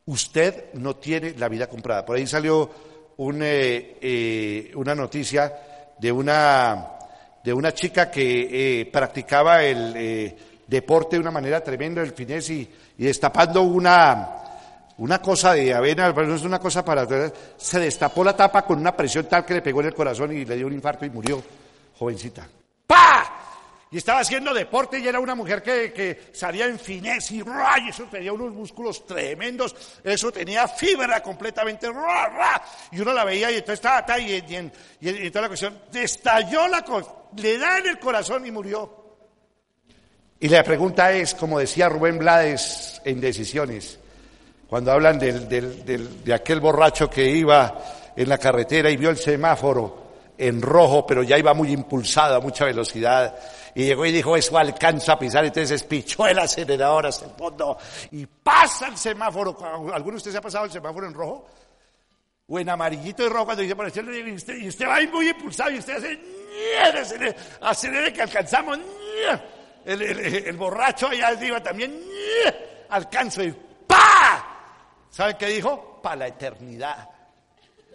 Usted 0.07 0.73
no 0.75 0.97
tiene 0.97 1.35
la 1.37 1.49
vida 1.49 1.67
comprada. 1.67 2.05
Por 2.05 2.17
ahí 2.17 2.27
salió 2.27 2.71
un, 3.19 3.43
eh, 3.43 3.99
eh, 4.01 4.73
una 4.75 4.95
noticia 4.95 5.53
de 5.99 6.13
una, 6.13 6.89
de 7.43 7.53
una 7.53 7.75
chica 7.75 8.11
que 8.11 8.81
eh, 8.81 8.87
practicaba 8.87 9.63
el, 9.63 10.35
deporte 10.67 11.17
de 11.17 11.21
una 11.21 11.31
manera 11.31 11.65
tremenda 11.65 12.03
el 12.03 12.13
finés 12.13 12.51
y, 12.51 12.71
y 12.99 13.05
destapando 13.05 13.63
una, 13.63 14.39
una 14.99 15.23
cosa 15.23 15.53
de 15.55 15.73
avena, 15.73 16.13
no 16.13 16.35
es 16.35 16.43
una 16.43 16.59
cosa 16.59 16.85
para... 16.85 17.07
Se 17.57 17.79
destapó 17.79 18.25
la 18.25 18.37
tapa 18.37 18.63
con 18.63 18.79
una 18.79 18.97
presión 18.97 19.27
tal 19.27 19.45
que 19.45 19.55
le 19.55 19.63
pegó 19.63 19.81
en 19.81 19.87
el 19.87 19.95
corazón 19.95 20.33
y 20.33 20.45
le 20.45 20.57
dio 20.57 20.67
un 20.67 20.73
infarto 20.73 21.07
y 21.07 21.11
murió, 21.11 21.43
jovencita. 21.97 22.49
¡Pa! 22.87 23.38
Y 23.91 23.97
estaba 23.97 24.21
haciendo 24.21 24.53
deporte 24.53 24.99
y 24.99 25.09
era 25.09 25.19
una 25.19 25.35
mujer 25.35 25.63
que, 25.63 25.93
que 25.93 26.31
salía 26.33 26.67
en 26.67 26.79
finés 26.79 27.31
y, 27.31 27.43
eso 27.89 28.05
tenía 28.11 28.33
unos 28.33 28.53
músculos 28.53 29.07
tremendos, 29.07 29.75
eso 30.05 30.31
tenía 30.31 30.69
fibra 30.69 31.23
completamente, 31.23 31.89
y 32.93 33.01
uno 33.01 33.13
la 33.15 33.25
veía 33.25 33.51
y 33.51 33.57
entonces 33.57 33.85
estaba, 33.85 34.19
y, 34.19 34.33
y, 35.01 35.09
y, 35.09 35.31
toda 35.31 35.43
la 35.43 35.49
cuestión, 35.49 35.79
estalló 35.95 36.69
la 36.69 36.83
cosa, 36.83 37.11
le 37.37 37.57
da 37.57 37.79
en 37.79 37.87
el 37.87 37.99
corazón 37.99 38.45
y 38.45 38.51
murió. 38.51 38.99
Y 40.41 40.49
la 40.49 40.63
pregunta 40.63 41.11
es, 41.13 41.35
como 41.35 41.59
decía 41.59 41.89
Rubén 41.89 42.19
Blades 42.19 43.01
en 43.05 43.21
Decisiones, 43.21 43.99
cuando 44.69 44.93
hablan 44.93 45.19
del, 45.19 45.49
del, 45.49 46.25
de 46.25 46.35
aquel 46.35 46.61
borracho 46.61 47.09
que 47.09 47.25
iba 47.25 47.83
en 48.15 48.29
la 48.29 48.37
carretera 48.37 48.91
y 48.91 48.99
vio 48.99 49.09
el 49.09 49.17
semáforo 49.17 50.08
en 50.39 50.63
rojo, 50.63 51.05
pero 51.05 51.25
ya 51.25 51.37
iba 51.37 51.53
muy 51.53 51.73
impulsado 51.73 52.37
a 52.37 52.41
mucha 52.41 52.65
velocidad, 52.65 53.37
y 53.75 53.85
llegó 53.85 54.07
y 54.07 54.13
dijo, 54.13 54.37
eso 54.37 54.57
alcanza 54.57 55.15
a 55.15 55.19
pisar, 55.19 55.45
entonces 55.45 55.83
espichó 55.83 56.27
el 56.27 56.39
acelerador 56.39 57.07
hasta 57.07 57.27
el 57.27 57.33
fondo 57.33 57.77
y 58.13 58.25
pasa 58.27 58.89
el 58.89 58.97
semáforo. 58.97 59.57
¿Alguno 59.93 60.13
de 60.13 60.17
ustedes 60.17 60.37
ha 60.37 60.41
pasado 60.41 60.65
el 60.65 60.71
semáforo 60.71 61.07
en 61.07 61.15
rojo? 61.15 61.47
O 62.47 62.59
en 62.59 62.69
amarillito 62.69 63.25
y 63.25 63.29
rojo 63.29 63.47
cuando 63.47 63.63
dice, 63.63 63.75
bueno, 63.75 63.93
y 63.95 64.31
y 64.31 64.69
usted 64.69 64.87
va 64.89 64.99
muy 65.13 65.29
impulsado 65.29 65.71
y 65.71 65.79
usted 65.79 65.97
hace, 65.97 67.01
acelere, 67.01 67.37
acelere 67.61 68.13
que 68.13 68.23
alcanzamos, 68.23 68.79
el, 69.85 70.57
borracho 70.57 71.09
allá 71.09 71.29
arriba 71.29 71.63
también, 71.63 72.01
alcanzo 72.89 73.43
y 73.43 73.55
¡pa! 73.87 75.07
¿Saben 75.11 75.37
qué 75.37 75.47
dijo? 75.47 76.01
Para 76.03 76.17
la 76.17 76.27
eternidad. 76.29 77.09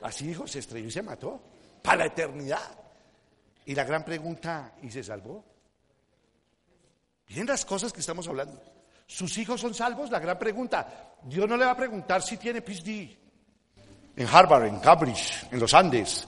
Así 0.01 0.27
dijo, 0.27 0.45
se 0.45 0.59
estrelló 0.59 0.87
y 0.87 0.91
se 0.91 1.01
mató. 1.01 1.52
Para 1.83 1.97
la 1.97 2.05
eternidad. 2.05 2.79
Y 3.65 3.75
la 3.75 3.83
gran 3.83 4.03
pregunta, 4.03 4.73
¿y 4.81 4.89
se 4.89 5.03
salvó? 5.03 5.43
Miren 7.29 7.45
las 7.45 7.63
cosas 7.63 7.93
que 7.93 7.99
estamos 7.99 8.27
hablando. 8.27 8.59
¿Sus 9.05 9.37
hijos 9.37 9.61
son 9.61 9.73
salvos? 9.75 10.09
La 10.09 10.19
gran 10.19 10.39
pregunta. 10.39 11.15
Dios 11.23 11.47
no 11.47 11.55
le 11.55 11.65
va 11.65 11.71
a 11.71 11.77
preguntar 11.77 12.21
si 12.23 12.37
tiene 12.37 12.61
PhD 12.61 13.17
en 14.15 14.27
Harvard, 14.27 14.65
en 14.65 14.79
Cambridge, 14.79 15.47
en 15.51 15.59
los 15.59 15.73
Andes, 15.73 16.27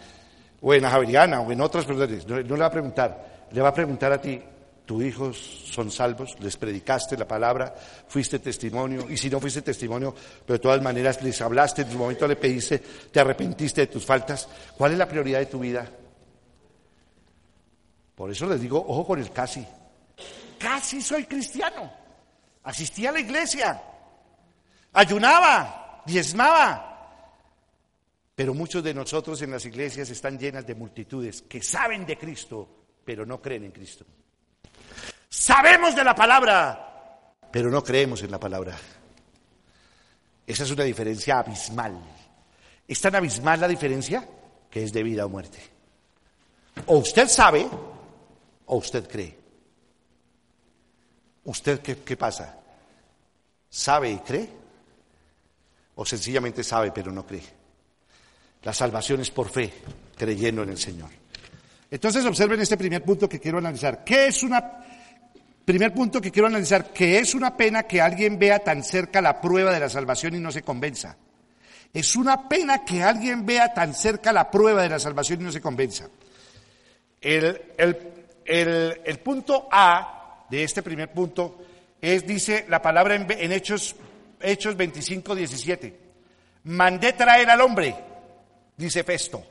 o 0.62 0.74
en 0.74 0.84
la 0.84 0.98
o 1.40 1.52
en 1.52 1.62
otras 1.62 1.86
personas. 1.86 2.28
No, 2.28 2.36
no 2.36 2.56
le 2.56 2.62
va 2.62 2.66
a 2.68 2.72
preguntar. 2.72 3.48
Le 3.52 3.62
va 3.62 3.70
a 3.70 3.74
preguntar 3.74 4.12
a 4.12 4.22
ti, 4.22 4.42
¿tus 4.86 5.04
hijos 5.04 5.38
son 5.72 5.92
salvos? 5.92 6.36
¿Les 6.40 6.58
predicaste 6.58 7.18
la 7.18 7.28
palabra? 7.28 7.76
¿Fuiste 8.08 8.40
testimonio? 8.40 9.10
Y 9.10 9.18
si 9.18 9.30
no 9.30 9.40
fuiste 9.40 9.62
testimonio, 9.62 10.14
pero 10.46 10.58
de 10.58 10.62
todas 10.64 10.82
maneras 10.82 11.22
les 11.22 11.40
hablaste, 11.42 11.82
en 11.84 11.92
su 11.92 11.98
momento 11.98 12.28
le 12.28 12.36
pediste, 12.36 12.80
te 13.12 13.20
arrepentiste 13.20 13.82
de 13.82 13.88
tus 13.88 14.06
faltas. 14.06 14.48
¿Cuál 14.78 14.94
es 14.94 14.98
la 14.98 15.08
prioridad 15.08 15.40
de 15.40 15.46
tu 15.48 15.60
vida? 15.60 15.90
Por 18.16 18.32
eso 18.32 18.48
les 18.48 18.62
digo, 18.62 18.84
ojo 18.88 19.06
con 19.06 19.20
el 19.20 19.32
casi 19.32 19.66
casi 20.66 21.02
soy 21.02 21.26
cristiano. 21.26 21.92
Asistía 22.64 23.10
a 23.10 23.14
la 23.14 23.20
iglesia, 23.20 23.82
ayunaba, 24.94 26.02
diezmaba. 26.06 26.92
Pero 28.34 28.56
muchos 28.56 28.84
de 28.84 28.94
nosotros 28.94 29.40
en 29.44 29.52
las 29.52 29.66
iglesias 29.66 30.10
están 30.10 30.40
llenas 30.40 30.66
de 30.66 30.74
multitudes 30.74 31.44
que 31.44 31.62
saben 31.62 32.06
de 32.08 32.18
Cristo, 32.18 32.68
pero 33.06 33.26
no 33.26 33.40
creen 33.40 33.66
en 33.66 33.72
Cristo. 33.72 34.06
Sabemos 35.38 35.94
de 35.94 36.04
la 36.04 36.16
palabra, 36.16 37.34
pero 37.52 37.70
no 37.70 37.84
creemos 37.84 38.24
en 38.24 38.32
la 38.32 38.40
palabra. 38.40 38.76
Esa 40.48 40.64
es 40.64 40.72
una 40.72 40.86
diferencia 40.86 41.40
abismal. 41.40 42.00
Es 42.88 43.02
tan 43.02 43.16
abismal 43.16 43.60
la 43.60 43.68
diferencia 43.68 44.26
que 44.72 44.82
es 44.82 44.94
de 44.94 45.04
vida 45.04 45.26
o 45.26 45.30
muerte. 45.30 45.60
O 46.86 46.98
usted 46.98 47.28
sabe 47.28 47.68
o 48.66 48.78
usted 48.78 49.08
cree. 49.10 49.38
¿Usted 51.44 51.82
qué, 51.82 51.98
qué, 51.98 52.16
pasa? 52.16 52.58
¿Sabe 53.70 54.12
y 54.12 54.20
cree? 54.20 54.50
¿O 55.96 56.06
sencillamente 56.06 56.64
sabe 56.64 56.92
pero 56.92 57.12
no 57.12 57.26
cree? 57.26 57.44
La 58.64 58.74
salvación 58.74 59.20
es 59.20 59.32
por 59.32 59.50
fe, 59.50 59.72
creyendo 60.16 60.64
en 60.64 60.70
el 60.70 60.78
Señor. 60.80 61.10
Entonces 61.92 62.26
observen 62.26 62.62
este 62.62 62.78
primer 62.78 63.04
punto 63.04 63.28
que 63.28 63.40
quiero 63.40 63.58
analizar. 63.58 64.04
¿Qué 64.04 64.28
es 64.28 64.42
una... 64.42 64.85
Primer 65.66 65.94
punto 65.94 66.22
que 66.22 66.32
quiero 66.32 66.48
analizar, 66.48 66.94
que 66.94 67.18
es 67.18 67.34
una 67.34 67.58
pena 67.58 67.84
que 67.84 68.00
alguien 68.00 68.38
vea 68.38 68.60
tan 68.60 68.84
cerca 68.84 69.20
la 69.20 69.42
prueba 69.42 69.74
de 69.74 69.80
la 69.80 69.90
salvación 69.90 70.36
y 70.36 70.40
no 70.40 70.52
se 70.52 70.62
convenza. 70.62 71.18
Es 71.92 72.16
una 72.16 72.48
pena 72.48 72.86
que 72.86 73.02
alguien 73.02 73.46
vea 73.46 73.74
tan 73.74 73.96
cerca 73.96 74.32
la 74.32 74.52
prueba 74.52 74.84
de 74.84 74.90
la 74.90 75.00
salvación 75.00 75.42
y 75.42 75.46
no 75.46 75.52
se 75.52 75.62
convenza. 75.62 76.08
El, 77.20 77.60
el, 77.78 77.98
el, 78.46 79.02
el 79.04 79.20
punto 79.20 79.68
A 79.72 80.46
de 80.50 80.64
este 80.64 80.84
primer 80.84 81.12
punto 81.12 81.58
es, 82.00 82.28
dice 82.28 82.66
la 82.70 82.82
palabra 82.82 83.16
en, 83.16 83.26
en 83.32 83.52
Hechos, 83.52 83.96
Hechos 84.40 84.76
25, 84.78 85.34
17. 85.34 86.00
Mandé 86.66 87.14
traer 87.14 87.50
al 87.50 87.62
hombre, 87.62 87.96
dice 88.78 89.04
Festo. 89.04 89.44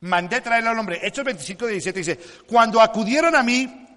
Mandé 0.00 0.42
traer 0.42 0.66
al 0.66 0.78
hombre. 0.78 1.00
Hechos 1.02 1.24
25, 1.24 1.66
17 1.66 1.98
dice, 1.98 2.18
cuando 2.46 2.82
acudieron 2.82 3.34
a 3.34 3.42
mí, 3.42 3.87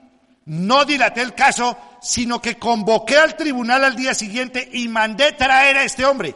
no 0.46 0.86
dilaté 0.86 1.22
el 1.22 1.36
caso, 1.36 1.78
sino 2.02 2.42
que 2.42 2.58
convoqué 2.58 3.18
al 3.18 3.36
tribunal 3.36 3.84
al 3.84 3.96
día 3.96 4.14
siguiente 4.14 4.68
y 4.74 4.88
mandé 4.88 5.34
traer 5.34 5.78
a 5.78 5.84
este 5.84 6.06
hombre. 6.06 6.36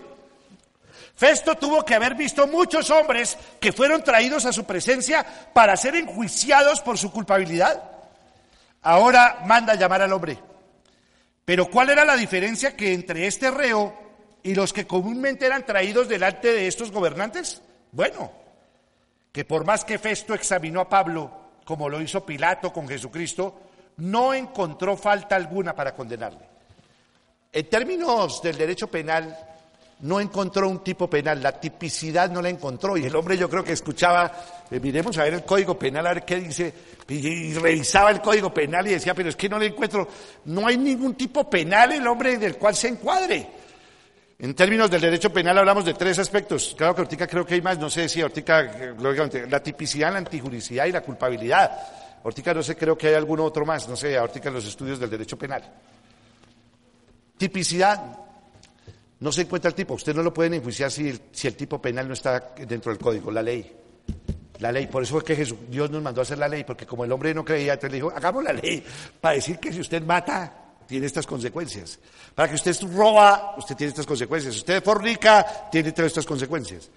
Festo 1.16 1.56
tuvo 1.56 1.84
que 1.86 1.96
haber 1.96 2.16
visto 2.16 2.46
muchos 2.46 2.90
hombres 2.90 3.38
que 3.60 3.72
fueron 3.72 4.04
traídos 4.04 4.46
a 4.46 4.52
su 4.52 4.66
presencia 4.66 5.26
para 5.54 5.78
ser 5.78 5.96
enjuiciados 5.96 6.82
por 6.82 6.98
su 6.98 7.12
culpabilidad. 7.12 7.82
Ahora 8.82 9.42
manda 9.46 9.76
llamar 9.76 10.02
al 10.02 10.14
hombre. 10.14 10.38
Pero 11.46 11.70
¿cuál 11.70 11.90
era 11.90 12.04
la 12.04 12.18
diferencia 12.18 12.76
que 12.76 12.94
entre 12.94 13.28
este 13.28 13.50
reo 13.50 13.94
y 14.44 14.56
los 14.56 14.74
que 14.74 14.86
comúnmente 14.86 15.46
eran 15.46 15.66
traídos 15.66 16.10
delante 16.10 16.52
de 16.52 16.68
estos 16.68 16.92
gobernantes? 16.92 17.62
Bueno, 17.92 18.32
que 19.32 19.46
por 19.46 19.64
más 19.64 19.86
que 19.86 19.98
Festo 19.98 20.34
examinó 20.34 20.82
a 20.82 20.90
Pablo, 20.90 21.32
como 21.64 21.88
lo 21.88 22.02
hizo 22.02 22.26
Pilato 22.26 22.74
con 22.74 22.88
Jesucristo, 22.88 23.65
no 23.98 24.34
encontró 24.34 24.98
falta 24.98 25.36
alguna 25.36 25.74
para 25.74 25.94
condenarle. 25.94 26.46
En 27.52 27.70
términos 27.70 28.42
del 28.42 28.58
derecho 28.58 28.88
penal, 28.88 29.38
no 30.02 30.20
encontró 30.20 30.68
un 30.68 30.84
tipo 30.84 31.10
penal, 31.10 31.42
la 31.42 31.54
tipicidad 31.60 32.30
no 32.30 32.42
la 32.42 32.50
encontró. 32.50 32.98
Y 32.98 33.06
el 33.06 33.16
hombre 33.16 33.38
yo 33.38 33.50
creo 33.50 33.64
que 33.64 33.74
escuchaba, 33.74 34.32
eh, 34.70 34.80
miremos 34.80 35.18
a 35.18 35.24
ver 35.24 35.36
el 35.36 35.44
código 35.44 35.80
penal, 35.80 36.06
a 36.08 36.14
ver 36.16 36.26
qué 36.26 36.36
dice, 36.36 36.74
y, 37.08 37.54
revisaba 37.54 38.12
el 38.12 38.22
código 38.22 38.54
penal 38.54 38.86
y 38.88 38.92
decía, 38.92 39.14
pero 39.14 39.30
es 39.30 39.36
que 39.36 39.48
no 39.48 39.58
le 39.58 39.68
encuentro, 39.68 40.08
no 40.46 40.68
hay 40.68 40.78
ningún 40.78 41.16
tipo 41.16 41.50
penal 41.50 41.94
el 41.94 42.06
hombre 42.08 42.38
del 42.38 42.58
cual 42.58 42.76
se 42.76 42.90
encuadre. 42.90 43.48
En 44.38 44.54
términos 44.54 44.92
del 44.92 45.00
derecho 45.00 45.32
penal 45.32 45.58
hablamos 45.58 45.86
de 45.86 45.94
tres 45.94 46.20
aspectos. 46.20 46.76
Claro 46.78 46.94
que 46.94 47.02
ahorita 47.04 47.26
creo 47.26 47.46
que 47.46 47.54
hay 47.54 47.62
más, 47.62 47.78
no 47.80 47.90
sé 47.90 48.10
si 48.10 48.22
ahorita, 48.22 48.62
eh, 48.62 48.96
lógicamente, 49.00 49.48
la 49.48 49.64
tipicidad, 49.64 50.12
la 50.12 50.18
antijuricidad 50.18 50.88
y 50.88 50.92
la 50.92 51.02
culpabilidad. 51.02 51.72
Ahorita 52.26 52.56
no 52.56 52.64
sé, 52.64 52.76
creo 52.76 52.98
que 52.98 53.10
hay 53.10 53.14
alguno 53.14 53.44
otro 53.44 53.68
más, 53.68 53.88
no 53.88 53.96
sé, 53.96 54.18
ahorita 54.18 54.48
en 54.48 54.56
los 54.56 54.66
estudios 54.66 55.00
del 55.00 55.12
derecho 55.12 55.38
penal. 55.38 55.64
Tipicidad, 57.38 58.18
no 59.20 59.32
se 59.32 59.44
encuentra 59.44 59.70
el 59.70 59.76
tipo. 59.76 59.94
Usted 59.94 60.16
no 60.16 60.24
lo 60.24 60.34
pueden 60.34 60.56
enjuiciar 60.56 60.90
si 60.90 61.08
el, 61.08 61.22
si 61.32 61.48
el 61.48 61.56
tipo 61.56 61.80
penal 61.80 62.08
no 62.08 62.16
está 62.16 62.56
dentro 62.68 62.92
del 62.92 63.00
código, 63.00 63.30
la 63.30 63.44
ley. 63.44 63.72
La 64.58 64.72
ley, 64.72 64.88
por 64.88 65.04
eso 65.04 65.20
es 65.20 65.24
que 65.24 65.36
Jesús, 65.36 65.56
Dios 65.70 65.92
nos 65.92 66.02
mandó 66.02 66.22
a 66.22 66.24
hacer 66.24 66.40
la 66.40 66.48
ley, 66.48 66.64
porque 66.64 66.88
como 66.88 67.06
el 67.06 67.12
hombre 67.12 67.32
no 67.32 67.46
creía, 67.46 67.74
entonces 67.74 67.92
le 67.92 67.98
dijo, 67.98 68.12
hagamos 68.16 68.44
la 68.44 68.54
ley, 68.54 68.84
para 69.22 69.36
decir 69.36 69.60
que 69.60 69.72
si 69.72 69.82
usted 69.82 70.02
mata, 70.02 70.52
tiene 70.88 71.06
estas 71.06 71.28
consecuencias. 71.28 72.00
Para 72.34 72.50
que 72.50 72.56
usted 72.56 72.76
roba, 72.92 73.54
usted 73.56 73.76
tiene 73.76 73.90
estas 73.90 74.08
consecuencias. 74.08 74.52
Si 74.52 74.62
usted 74.62 74.84
fornica, 74.84 75.70
tiene 75.72 75.92
todas 75.92 76.08
estas 76.08 76.26
consecuencias. 76.26 76.90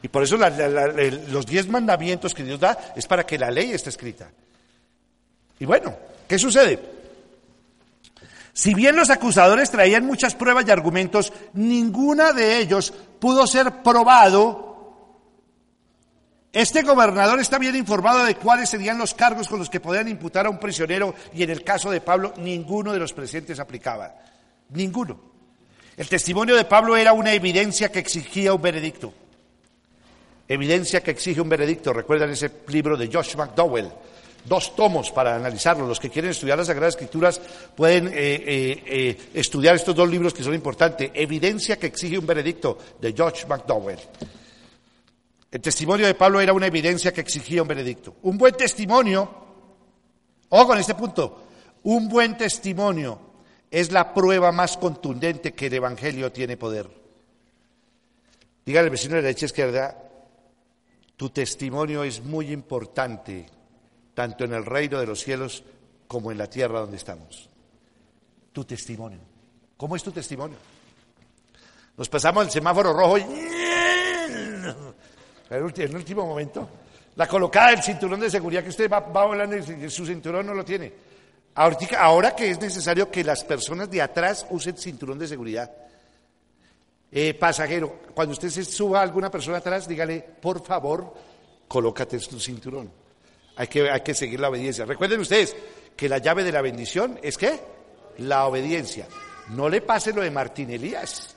Y 0.00 0.06
por 0.06 0.22
eso 0.22 0.36
los 0.36 1.44
diez 1.44 1.66
mandamientos 1.66 2.32
que 2.32 2.44
Dios 2.44 2.60
da 2.60 2.92
es 2.94 3.08
para 3.08 3.26
que 3.26 3.36
la 3.36 3.50
ley 3.50 3.72
esté 3.72 3.90
escrita. 3.90 4.30
Y 5.60 5.66
bueno, 5.66 5.94
¿qué 6.26 6.38
sucede? 6.38 6.80
Si 8.52 8.74
bien 8.74 8.96
los 8.96 9.10
acusadores 9.10 9.70
traían 9.70 10.04
muchas 10.04 10.34
pruebas 10.34 10.64
y 10.66 10.70
argumentos, 10.70 11.32
ninguna 11.52 12.32
de 12.32 12.58
ellos 12.58 12.92
pudo 13.20 13.46
ser 13.46 13.82
probado. 13.82 14.68
Este 16.52 16.82
gobernador 16.82 17.38
está 17.38 17.58
bien 17.58 17.76
informado 17.76 18.24
de 18.24 18.34
cuáles 18.34 18.70
serían 18.70 18.98
los 18.98 19.14
cargos 19.14 19.48
con 19.48 19.60
los 19.60 19.70
que 19.70 19.78
podían 19.78 20.08
imputar 20.08 20.46
a 20.46 20.50
un 20.50 20.58
prisionero 20.58 21.14
y 21.32 21.44
en 21.44 21.50
el 21.50 21.62
caso 21.62 21.90
de 21.90 22.00
Pablo 22.00 22.34
ninguno 22.38 22.92
de 22.92 22.98
los 22.98 23.12
presentes 23.12 23.60
aplicaba. 23.60 24.16
Ninguno. 24.70 25.20
El 25.96 26.08
testimonio 26.08 26.56
de 26.56 26.64
Pablo 26.64 26.96
era 26.96 27.12
una 27.12 27.32
evidencia 27.32 27.92
que 27.92 27.98
exigía 27.98 28.54
un 28.54 28.62
veredicto. 28.62 29.12
Evidencia 30.48 31.02
que 31.02 31.12
exige 31.12 31.40
un 31.40 31.48
veredicto. 31.48 31.92
Recuerdan 31.92 32.30
ese 32.30 32.50
libro 32.68 32.96
de 32.96 33.08
Josh 33.12 33.36
McDowell, 33.36 33.92
dos 34.44 34.74
tomos 34.74 35.10
para 35.10 35.36
analizarlo. 35.36 35.86
Los 35.86 36.00
que 36.00 36.10
quieren 36.10 36.30
estudiar 36.30 36.58
las 36.58 36.66
Sagradas 36.66 36.94
Escrituras 36.94 37.40
pueden 37.74 38.08
eh, 38.08 38.12
eh, 38.14 38.84
eh, 38.86 39.18
estudiar 39.34 39.76
estos 39.76 39.94
dos 39.94 40.08
libros 40.08 40.34
que 40.34 40.42
son 40.42 40.54
importantes. 40.54 41.10
Evidencia 41.14 41.78
que 41.78 41.86
exige 41.86 42.18
un 42.18 42.26
veredicto 42.26 42.78
de 43.00 43.12
George 43.12 43.46
McDowell. 43.46 43.98
El 45.50 45.60
testimonio 45.60 46.06
de 46.06 46.14
Pablo 46.14 46.40
era 46.40 46.52
una 46.52 46.66
evidencia 46.66 47.12
que 47.12 47.20
exigía 47.20 47.62
un 47.62 47.68
veredicto. 47.68 48.16
Un 48.22 48.38
buen 48.38 48.54
testimonio, 48.54 49.28
ojo 50.48 50.66
con 50.66 50.78
este 50.78 50.94
punto, 50.94 51.42
un 51.82 52.08
buen 52.08 52.36
testimonio 52.36 53.18
es 53.70 53.90
la 53.90 54.12
prueba 54.12 54.52
más 54.52 54.76
contundente 54.76 55.52
que 55.52 55.66
el 55.66 55.74
Evangelio 55.74 56.30
tiene 56.30 56.56
poder. 56.56 56.88
Dígale 58.64 58.86
al 58.86 58.90
vecino 58.90 59.16
de 59.16 59.22
derecha 59.22 59.46
izquierda, 59.46 59.96
tu 61.16 61.30
testimonio 61.30 62.04
es 62.04 62.22
muy 62.22 62.52
importante, 62.52 63.46
tanto 64.20 64.44
en 64.44 64.52
el 64.52 64.66
reino 64.66 65.00
de 65.00 65.06
los 65.06 65.18
cielos 65.18 65.64
como 66.06 66.30
en 66.30 66.36
la 66.36 66.46
tierra 66.46 66.80
donde 66.80 66.98
estamos. 66.98 67.48
Tu 68.52 68.66
testimonio. 68.66 69.18
¿Cómo 69.78 69.96
es 69.96 70.02
tu 70.02 70.12
testimonio? 70.12 70.58
Nos 71.96 72.06
pasamos 72.10 72.44
el 72.44 72.50
semáforo 72.50 72.92
rojo 72.92 73.16
y 73.16 73.22
en 75.48 75.48
el 75.48 75.96
último 75.96 76.26
momento. 76.26 76.68
La 77.16 77.26
colocada 77.26 77.70
del 77.70 77.82
cinturón 77.82 78.20
de 78.20 78.28
seguridad 78.28 78.62
que 78.62 78.68
usted 78.68 78.90
va, 78.90 79.00
volando 79.00 79.56
y 79.56 79.88
su 79.88 80.04
cinturón 80.04 80.44
no 80.44 80.52
lo 80.52 80.66
tiene. 80.66 80.92
Ahora, 81.54 82.36
que 82.36 82.50
es 82.50 82.60
necesario 82.60 83.10
que 83.10 83.24
las 83.24 83.42
personas 83.42 83.90
de 83.90 84.02
atrás 84.02 84.46
usen 84.50 84.76
cinturón 84.76 85.18
de 85.18 85.28
seguridad. 85.28 85.72
Eh, 87.10 87.32
pasajero, 87.32 88.00
cuando 88.14 88.34
usted 88.34 88.50
se 88.50 88.66
suba 88.66 89.00
a 89.00 89.02
alguna 89.02 89.30
persona 89.30 89.56
atrás, 89.56 89.88
dígale, 89.88 90.20
por 90.20 90.62
favor, 90.62 91.14
colócate 91.66 92.18
tu 92.18 92.38
cinturón. 92.38 93.00
Hay 93.60 93.66
que, 93.66 93.90
hay 93.90 94.00
que 94.00 94.14
seguir 94.14 94.40
la 94.40 94.48
obediencia. 94.48 94.86
Recuerden 94.86 95.20
ustedes 95.20 95.54
que 95.94 96.08
la 96.08 96.16
llave 96.16 96.44
de 96.44 96.50
la 96.50 96.62
bendición 96.62 97.20
es 97.22 97.36
qué? 97.36 97.60
La 98.16 98.46
obediencia. 98.46 99.06
No 99.50 99.68
le 99.68 99.82
pase 99.82 100.14
lo 100.14 100.22
de 100.22 100.30
Martín 100.30 100.70
Elías. 100.70 101.36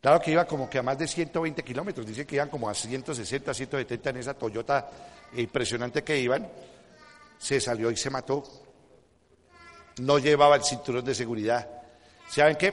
Claro 0.00 0.20
que 0.20 0.30
iba 0.30 0.44
como 0.44 0.70
que 0.70 0.78
a 0.78 0.82
más 0.84 0.96
de 0.96 1.08
120 1.08 1.64
kilómetros, 1.64 2.06
dice 2.06 2.24
que 2.24 2.36
iban 2.36 2.48
como 2.48 2.68
a 2.68 2.74
160, 2.74 3.52
170 3.52 4.10
en 4.10 4.16
esa 4.18 4.34
Toyota 4.34 4.88
impresionante 5.34 6.04
que 6.04 6.20
iban. 6.20 6.48
Se 7.36 7.60
salió 7.60 7.90
y 7.90 7.96
se 7.96 8.10
mató. 8.10 8.44
No 10.00 10.20
llevaba 10.20 10.54
el 10.54 10.62
cinturón 10.62 11.04
de 11.04 11.16
seguridad. 11.16 11.68
¿Saben 12.28 12.54
qué? 12.54 12.72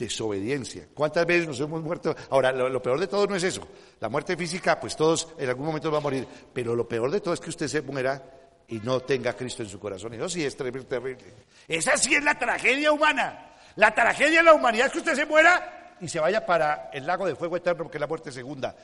Desobediencia. 0.00 0.88
¿Cuántas 0.94 1.26
veces 1.26 1.46
nos 1.46 1.60
hemos 1.60 1.82
muerto? 1.82 2.16
Ahora, 2.30 2.50
lo, 2.52 2.82
peor 2.82 2.98
de 2.98 3.06
todo 3.06 3.26
no 3.26 3.36
es 3.36 3.42
eso. 3.42 3.68
La 4.00 4.08
muerte 4.08 4.34
física, 4.34 4.80
pues 4.80 4.96
todos 4.96 5.28
en 5.36 5.46
algún 5.46 5.66
momento 5.66 5.90
van 5.90 5.98
a 5.98 6.02
morir. 6.02 6.26
Pero 6.54 6.74
lo 6.74 6.88
peor 6.88 7.10
de 7.10 7.20
todo 7.20 7.34
es 7.34 7.40
que 7.40 7.50
usted 7.50 7.68
se 7.68 7.82
muera 7.82 8.22
y 8.66 8.78
no 8.78 9.00
tenga 9.00 9.34
Cristo 9.34 9.62
en 9.62 9.68
su 9.68 9.78
corazón. 9.78 10.14
Eso 10.14 10.26
sí 10.30 10.42
es 10.42 10.56
terrible, 10.56 10.84
terrible. 10.84 11.26
Esa 11.68 11.98
sí 11.98 12.14
es 12.14 12.24
la 12.24 12.38
tragedia 12.38 12.90
humana. 12.92 13.56
La 13.76 13.94
tragedia 13.94 14.38
de 14.38 14.44
la 14.44 14.54
humanidad 14.54 14.86
es 14.86 14.92
que 14.92 14.98
usted 15.00 15.14
se 15.14 15.26
muera 15.26 15.96
y 16.00 16.08
se 16.08 16.18
vaya 16.18 16.46
para 16.46 16.88
el 16.94 17.06
lago 17.06 17.26
de 17.26 17.36
fuego 17.36 17.58
eterno 17.58 17.82
porque 17.82 17.98
es 17.98 18.00
la 18.00 18.06
muerte 18.06 18.32
segunda. 18.32 18.74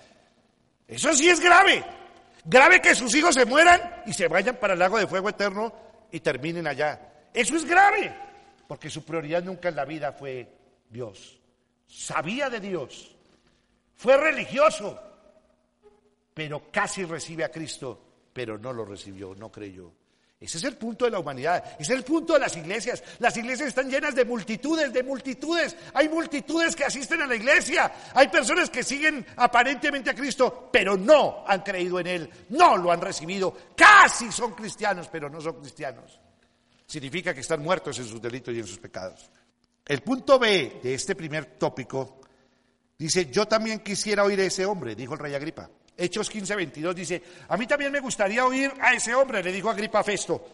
Eso 0.86 1.14
sí 1.14 1.30
es 1.30 1.40
grave. 1.40 1.82
Grave 2.44 2.82
que 2.82 2.94
sus 2.94 3.14
hijos 3.14 3.34
se 3.34 3.46
mueran 3.46 4.02
y 4.04 4.12
se 4.12 4.28
vayan 4.28 4.56
para 4.56 4.74
el 4.74 4.78
lago 4.78 4.98
de 4.98 5.06
fuego 5.06 5.30
eterno 5.30 5.72
y 6.12 6.20
terminen 6.20 6.66
allá. 6.66 7.00
Eso 7.32 7.56
es 7.56 7.64
grave, 7.64 8.14
porque 8.68 8.90
su 8.90 9.02
prioridad 9.02 9.42
nunca 9.42 9.70
en 9.70 9.76
la 9.76 9.86
vida 9.86 10.12
fue 10.12 10.55
Dios. 10.90 11.38
Sabía 11.86 12.50
de 12.50 12.60
Dios, 12.60 13.14
fue 13.96 14.16
religioso, 14.16 14.98
pero 16.34 16.70
casi 16.70 17.04
recibe 17.04 17.44
a 17.44 17.50
Cristo, 17.50 18.00
pero 18.32 18.58
no 18.58 18.72
lo 18.72 18.84
recibió, 18.84 19.34
no 19.34 19.50
creyó. 19.50 19.92
Ese 20.38 20.58
es 20.58 20.64
el 20.64 20.76
punto 20.76 21.06
de 21.06 21.12
la 21.12 21.18
humanidad, 21.18 21.64
ese 21.78 21.94
es 21.94 21.98
el 21.98 22.04
punto 22.04 22.34
de 22.34 22.40
las 22.40 22.54
iglesias. 22.54 23.02
Las 23.20 23.34
iglesias 23.38 23.68
están 23.68 23.88
llenas 23.88 24.14
de 24.14 24.26
multitudes, 24.26 24.92
de 24.92 25.02
multitudes. 25.02 25.74
Hay 25.94 26.10
multitudes 26.10 26.76
que 26.76 26.84
asisten 26.84 27.22
a 27.22 27.26
la 27.26 27.36
iglesia. 27.36 27.90
Hay 28.12 28.28
personas 28.28 28.68
que 28.68 28.82
siguen 28.82 29.24
aparentemente 29.36 30.10
a 30.10 30.14
Cristo, 30.14 30.68
pero 30.70 30.94
no 30.94 31.42
han 31.46 31.62
creído 31.62 31.98
en 32.00 32.06
Él, 32.06 32.30
no 32.50 32.76
lo 32.76 32.92
han 32.92 33.00
recibido. 33.00 33.56
Casi 33.74 34.30
son 34.30 34.52
cristianos, 34.52 35.08
pero 35.08 35.30
no 35.30 35.40
son 35.40 35.58
cristianos. 35.58 36.20
Significa 36.86 37.32
que 37.32 37.40
están 37.40 37.62
muertos 37.62 37.98
en 37.98 38.06
sus 38.06 38.20
delitos 38.20 38.54
y 38.54 38.58
en 38.58 38.66
sus 38.66 38.78
pecados. 38.78 39.30
El 39.86 40.02
punto 40.02 40.38
B 40.38 40.80
de 40.82 40.94
este 40.94 41.14
primer 41.14 41.46
tópico 41.58 42.20
dice, 42.98 43.26
yo 43.26 43.46
también 43.46 43.80
quisiera 43.80 44.24
oír 44.24 44.40
a 44.40 44.44
ese 44.44 44.66
hombre, 44.66 44.96
dijo 44.96 45.14
el 45.14 45.20
rey 45.20 45.34
Agripa. 45.34 45.70
Hechos 45.96 46.28
15, 46.28 46.56
22 46.56 46.94
dice, 46.94 47.22
a 47.48 47.56
mí 47.56 47.66
también 47.66 47.92
me 47.92 48.00
gustaría 48.00 48.44
oír 48.44 48.72
a 48.80 48.92
ese 48.94 49.14
hombre, 49.14 49.42
le 49.42 49.52
dijo 49.52 49.70
Agripa 49.70 50.00
a 50.00 50.04
Festo. 50.04 50.44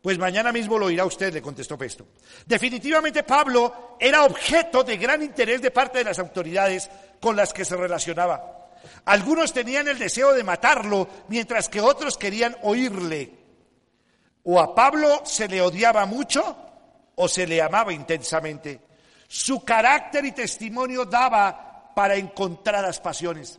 Pues 0.00 0.18
mañana 0.18 0.52
mismo 0.52 0.78
lo 0.78 0.86
oirá 0.86 1.04
usted, 1.04 1.34
le 1.34 1.42
contestó 1.42 1.76
Festo. 1.76 2.06
Definitivamente 2.46 3.24
Pablo 3.24 3.96
era 3.98 4.24
objeto 4.24 4.84
de 4.84 4.96
gran 4.96 5.20
interés 5.20 5.60
de 5.60 5.72
parte 5.72 5.98
de 5.98 6.04
las 6.04 6.20
autoridades 6.20 6.88
con 7.20 7.34
las 7.34 7.52
que 7.52 7.64
se 7.64 7.76
relacionaba. 7.76 8.70
Algunos 9.06 9.52
tenían 9.52 9.88
el 9.88 9.98
deseo 9.98 10.32
de 10.32 10.44
matarlo, 10.44 11.08
mientras 11.26 11.68
que 11.68 11.80
otros 11.80 12.16
querían 12.16 12.56
oírle. 12.62 13.32
O 14.44 14.60
a 14.60 14.76
Pablo 14.76 15.22
se 15.24 15.48
le 15.48 15.60
odiaba 15.60 16.06
mucho 16.06 16.56
o 17.16 17.28
se 17.28 17.46
le 17.46 17.60
amaba 17.60 17.92
intensamente. 17.92 18.80
Su 19.28 19.64
carácter 19.64 20.24
y 20.24 20.32
testimonio 20.32 21.04
daba 21.04 21.92
para 21.94 22.14
encontrar 22.16 22.82
las 22.82 23.00
pasiones. 23.00 23.58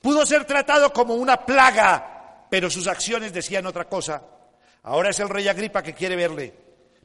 Pudo 0.00 0.24
ser 0.24 0.44
tratado 0.44 0.92
como 0.92 1.14
una 1.14 1.44
plaga, 1.44 2.46
pero 2.48 2.70
sus 2.70 2.86
acciones 2.86 3.32
decían 3.32 3.66
otra 3.66 3.88
cosa. 3.88 4.22
Ahora 4.84 5.10
es 5.10 5.18
el 5.20 5.28
rey 5.28 5.48
Agripa 5.48 5.82
que 5.82 5.94
quiere 5.94 6.16
verle. 6.16 6.54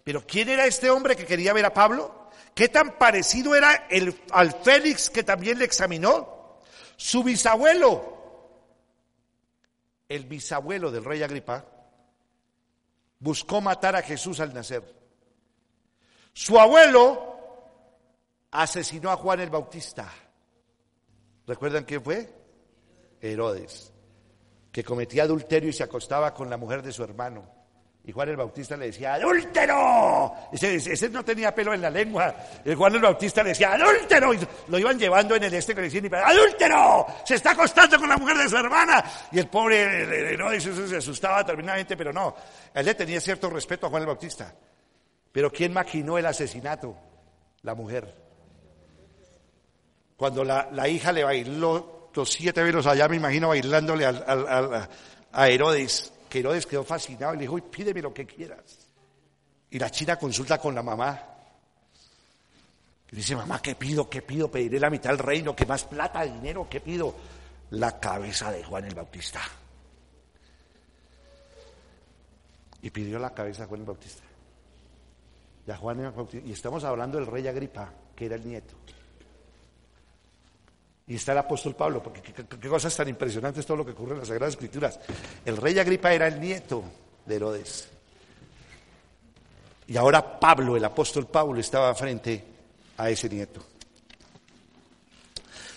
Pero 0.04 0.26
¿quién 0.28 0.50
era 0.50 0.66
este 0.66 0.89
hombre 0.89 1.16
que 1.16 1.26
quería 1.26 1.54
ver 1.54 1.66
a 1.66 1.74
Pablo? 1.74 2.30
¿Qué 2.54 2.68
tan 2.68 2.98
parecido 2.98 3.56
era 3.56 3.88
al 4.32 4.52
Félix 4.62 5.10
que 5.10 5.24
también 5.24 5.58
le 5.58 5.66
examinó? 5.66 6.60
Su 6.98 7.24
bisabuelo, 7.24 8.20
el 10.08 10.26
bisabuelo 10.26 10.92
del 10.92 11.04
rey 11.04 11.24
Agripa, 11.24 11.66
buscó 13.20 13.62
matar 13.62 13.96
a 13.96 14.04
Jesús 14.04 14.39
al 14.39 14.54
nacer. 14.54 15.03
Su 16.34 16.60
abuelo 16.60 17.38
asesinó 18.52 19.12
a 19.12 19.15
Juan 19.15 19.39
el 19.39 19.50
Bautista. 19.50 20.12
¿Recuerdan 21.46 21.84
quién 21.84 22.04
fue? 22.04 22.30
Herodes, 23.22 23.93
que 24.72 24.84
cometía 24.84 25.24
adulterio 25.24 25.69
y 25.69 25.74
se 25.74 25.84
acostaba 25.84 26.34
con 26.34 26.50
la 26.50 26.58
mujer 26.58 26.82
de 26.82 26.91
su 26.91 27.04
hermano. 27.04 27.63
Y 28.06 28.12
Juan 28.12 28.28
el 28.28 28.36
Bautista 28.36 28.76
le 28.76 28.88
decía, 28.88 29.13
¡adúltero! 29.13 30.34
Ese, 30.52 31.10
no 31.10 31.24
tenía 31.24 31.56
pelo 31.56 31.74
en 31.74 31.82
la 31.82 31.89
lengua. 31.89 32.36
El 32.65 32.76
Juan 32.76 32.96
el 32.96 33.02
Bautista 33.02 33.41
le 33.43 33.50
decía, 33.50 33.74
¡adúltero! 33.74 34.34
Y 34.34 34.39
lo 34.67 34.78
iban 34.78 35.00
llevando 35.00 35.36
en 35.36 35.43
el 35.43 35.54
este 35.54 35.74
con 35.74 35.86
el 35.86 36.15
¡adúltero! 36.15 37.06
Se 37.24 37.36
está 37.36 37.52
acostando 37.52 37.98
con 37.98 38.10
la 38.10 38.17
mujer 38.17 38.38
de 38.38 38.50
su 38.50 38.58
hermana. 38.58 39.02
Y 39.32 39.39
el 39.39 39.48
pobre 39.48 40.34
Herodes 40.34 40.63
se 40.63 40.98
asustaba 40.98 41.46
terminantemente, 41.46 41.96
pero 41.96 42.12
no. 42.12 42.36
Él 42.74 42.86
le 42.86 42.93
tenía 42.93 43.22
cierto 43.22 43.50
respeto 43.50 43.88
a 43.88 43.89
Juan 43.89 44.02
el 44.02 44.08
Bautista. 44.08 44.54
Pero 45.34 45.52
¿quién 45.52 45.74
maquinó 45.74 46.17
el 46.17 46.26
asesinato? 46.26 46.96
La 47.63 47.76
mujer. 47.76 48.15
Cuando 50.15 50.46
la, 50.46 50.69
la 50.72 50.88
hija 50.88 51.12
le 51.12 51.26
bailó 51.26 52.12
los 52.13 52.32
siete 52.32 52.63
velos 52.63 52.86
allá, 52.86 53.10
me 53.10 53.17
imagino 53.17 53.50
bailándole 53.50 54.06
a 54.06 55.50
Herodes, 55.50 56.13
que 56.30 56.39
Herodes 56.39 56.65
quedó 56.65 56.84
fascinado 56.84 57.34
y 57.34 57.38
le 57.38 57.41
dijo, 57.41 57.58
pídeme 57.58 58.02
lo 58.02 58.13
que 58.13 58.26
quieras. 58.26 58.62
Y 59.72 59.80
la 59.80 59.89
china 59.89 60.17
consulta 60.17 60.60
con 60.60 60.76
la 60.76 60.84
mamá. 60.84 61.19
Y 63.12 63.15
dice, 63.15 63.36
mamá, 63.36 63.60
¿qué 63.62 63.76
pido? 63.76 64.08
¿Qué 64.08 64.22
pido? 64.22 64.50
Pediré 64.52 64.80
la 64.80 64.91
mitad 64.91 65.10
del 65.10 65.19
reino, 65.19 65.56
¿qué 65.56 65.65
más 65.65 65.84
plata, 65.84 66.24
dinero? 66.24 66.67
¿Qué 66.69 66.80
pido? 66.80 67.15
La 67.72 68.00
cabeza 68.00 68.52
de 68.52 68.63
Juan 68.63 68.86
el 68.86 68.93
Bautista. 68.93 69.41
Y 72.84 72.91
pidió 72.91 73.17
la 73.17 73.34
cabeza 73.34 73.64
de 73.64 73.68
Juan 73.68 73.82
el 73.82 73.88
Bautista. 73.88 74.22
Y, 76.45 76.51
estamos 76.51 76.84
hablando 76.84 77.18
del 77.18 77.28
rey 77.28 77.47
Agripa, 77.47 77.89
que 78.16 78.26
era 78.26 78.36
el 78.36 78.45
nieto. 78.45 78.74
Y 81.07 81.16
está 81.16 81.32
el 81.32 81.38
apóstol 81.38 81.76
Pablo, 81.76 82.03
porque 82.03 82.22
qué, 82.22 82.68
cosas 82.68 82.95
tan 82.95 83.07
impresionantes 83.07 83.66
todo 83.66 83.78
lo 83.78 83.86
que 83.86 83.91
ocurre 83.91 84.14
en 84.14 84.20
las 84.20 84.28
Sagradas 84.28 84.55
Escrituras. 84.55 84.99
El 85.45 85.57
rey 85.57 85.78
Agripa 85.80 86.14
era 86.14 86.28
el 86.28 86.39
nieto 86.39 86.84
de 87.26 87.36
Herodes. 87.36 87.89
Y 89.88 89.97
ahora 89.97 90.39
Pablo, 90.39 90.76
el 90.76 90.84
apóstol 90.84 91.28
Pablo, 91.28 91.59
estaba 91.59 91.93
frente 91.95 92.43
a 92.97 93.09
ese 93.09 93.30
nieto. 93.30 93.61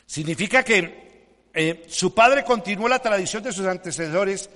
Significa 0.05 0.63
que 0.63 1.07
eh, 1.53 1.87
su 1.89 2.15
padre 2.15 2.45
continuó 2.45 2.89
la 2.89 3.01
tradición 3.01 3.43
de 3.43 3.53
sus 3.53 3.67
antecesores, 3.67 4.51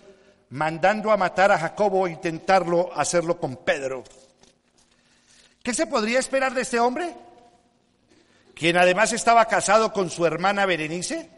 mandando 0.50 1.10
a 1.10 1.16
matar 1.16 1.52
a 1.52 1.58
Jacobo 1.58 2.06
e 2.06 2.12
intentarlo 2.12 2.90
hacerlo 2.94 3.38
con 3.38 3.56
Pedro. 3.56 4.04
¿Qué 5.62 5.74
se 5.74 5.86
podría 5.86 6.18
esperar 6.18 6.54
de 6.54 6.62
este 6.62 6.80
hombre? 6.80 7.14
quien 8.60 8.76
además 8.76 9.10
estaba 9.14 9.46
casado 9.46 9.90
con 9.90 10.10
su 10.10 10.26
hermana 10.26 10.66
Berenice? 10.66 11.30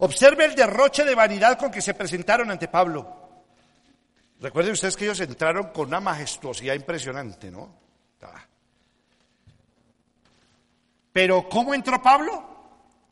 Observe 0.00 0.44
el 0.44 0.54
derroche 0.54 1.02
de 1.02 1.14
vanidad 1.14 1.58
con 1.58 1.70
que 1.70 1.80
se 1.80 1.94
presentaron 1.94 2.50
ante 2.50 2.68
Pablo. 2.68 3.42
Recuerden 4.38 4.74
ustedes 4.74 4.98
que 4.98 5.06
ellos 5.06 5.20
entraron 5.20 5.68
con 5.68 5.88
una 5.88 6.00
majestuosidad 6.00 6.74
impresionante, 6.74 7.50
¿no? 7.50 7.74
Ah. 8.20 8.44
Pero 11.10 11.48
¿cómo 11.48 11.72
entró 11.72 12.02
Pablo? 12.02 12.44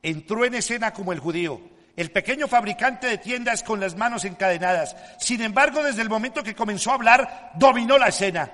Entró 0.03 0.45
en 0.45 0.57
escena 0.57 0.93
como 0.93 1.15
el 1.15 1.19
judío, 1.19 1.63
el 1.97 2.11
pequeño 2.11 2.47
fabricante 2.47 3.07
de 3.07 3.17
tiendas 3.17 3.63
con 3.63 3.81
las 3.81 3.97
manos 3.97 4.27
encadenadas. 4.27 4.95
Sin 5.19 5.41
embargo, 5.41 5.83
desde 5.83 6.03
el 6.03 6.11
momento 6.11 6.43
que 6.43 6.55
comenzó 6.55 6.91
a 6.91 6.97
hablar, 6.97 7.53
dominó 7.55 7.97
la 7.97 8.09
escena. 8.09 8.53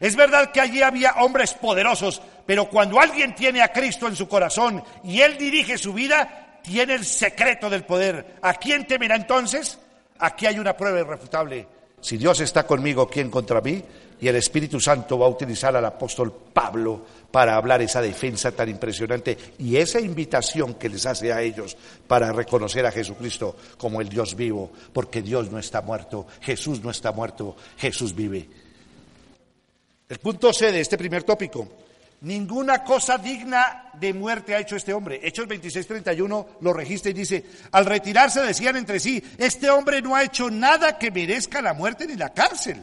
Es 0.00 0.14
verdad 0.14 0.52
que 0.52 0.60
allí 0.60 0.82
había 0.82 1.12
hombres 1.18 1.54
poderosos, 1.54 2.22
pero 2.46 2.68
cuando 2.68 3.00
alguien 3.00 3.34
tiene 3.34 3.62
a 3.62 3.72
Cristo 3.72 4.06
en 4.06 4.16
su 4.16 4.28
corazón 4.28 4.82
y 5.04 5.20
él 5.20 5.36
dirige 5.36 5.76
su 5.76 5.92
vida, 5.92 6.60
tiene 6.62 6.94
el 6.94 7.04
secreto 7.04 7.68
del 7.68 7.84
poder. 7.84 8.36
¿A 8.42 8.54
quién 8.54 8.86
temerá 8.86 9.16
entonces? 9.16 9.78
Aquí 10.18 10.46
hay 10.46 10.58
una 10.58 10.76
prueba 10.76 11.00
irrefutable. 11.00 11.66
Si 12.00 12.16
Dios 12.16 12.40
está 12.40 12.64
conmigo, 12.64 13.08
¿quién 13.08 13.30
contra 13.30 13.60
mí? 13.60 13.82
Y 14.20 14.28
el 14.28 14.36
Espíritu 14.36 14.80
Santo 14.80 15.18
va 15.18 15.26
a 15.26 15.30
utilizar 15.30 15.76
al 15.76 15.84
apóstol 15.84 16.32
Pablo 16.52 17.04
para 17.30 17.56
hablar 17.56 17.82
esa 17.82 18.00
defensa 18.00 18.52
tan 18.52 18.68
impresionante 18.68 19.36
y 19.58 19.76
esa 19.76 20.00
invitación 20.00 20.74
que 20.74 20.88
les 20.88 21.06
hace 21.06 21.32
a 21.32 21.40
ellos 21.40 21.76
para 22.06 22.32
reconocer 22.32 22.84
a 22.86 22.92
Jesucristo 22.92 23.56
como 23.76 24.00
el 24.00 24.08
Dios 24.08 24.34
vivo, 24.34 24.72
porque 24.92 25.22
Dios 25.22 25.50
no 25.50 25.58
está 25.58 25.82
muerto, 25.82 26.26
Jesús 26.40 26.82
no 26.82 26.90
está 26.90 27.12
muerto, 27.12 27.56
Jesús 27.76 28.14
vive. 28.14 28.48
El 30.08 30.18
punto 30.20 30.52
C 30.54 30.72
de 30.72 30.80
este 30.80 30.96
primer 30.96 31.22
tópico. 31.22 31.68
Ninguna 32.22 32.82
cosa 32.82 33.18
digna 33.18 33.90
de 33.94 34.14
muerte 34.14 34.54
ha 34.54 34.60
hecho 34.60 34.74
este 34.74 34.94
hombre. 34.94 35.20
Hechos 35.22 35.46
26:31 35.46 36.46
lo 36.60 36.72
registra 36.72 37.10
y 37.10 37.14
dice, 37.14 37.44
al 37.70 37.84
retirarse 37.84 38.40
decían 38.40 38.76
entre 38.76 38.98
sí, 38.98 39.22
este 39.36 39.70
hombre 39.70 40.00
no 40.00 40.16
ha 40.16 40.24
hecho 40.24 40.50
nada 40.50 40.98
que 40.98 41.10
merezca 41.10 41.60
la 41.60 41.74
muerte 41.74 42.06
ni 42.06 42.16
la 42.16 42.32
cárcel. 42.32 42.82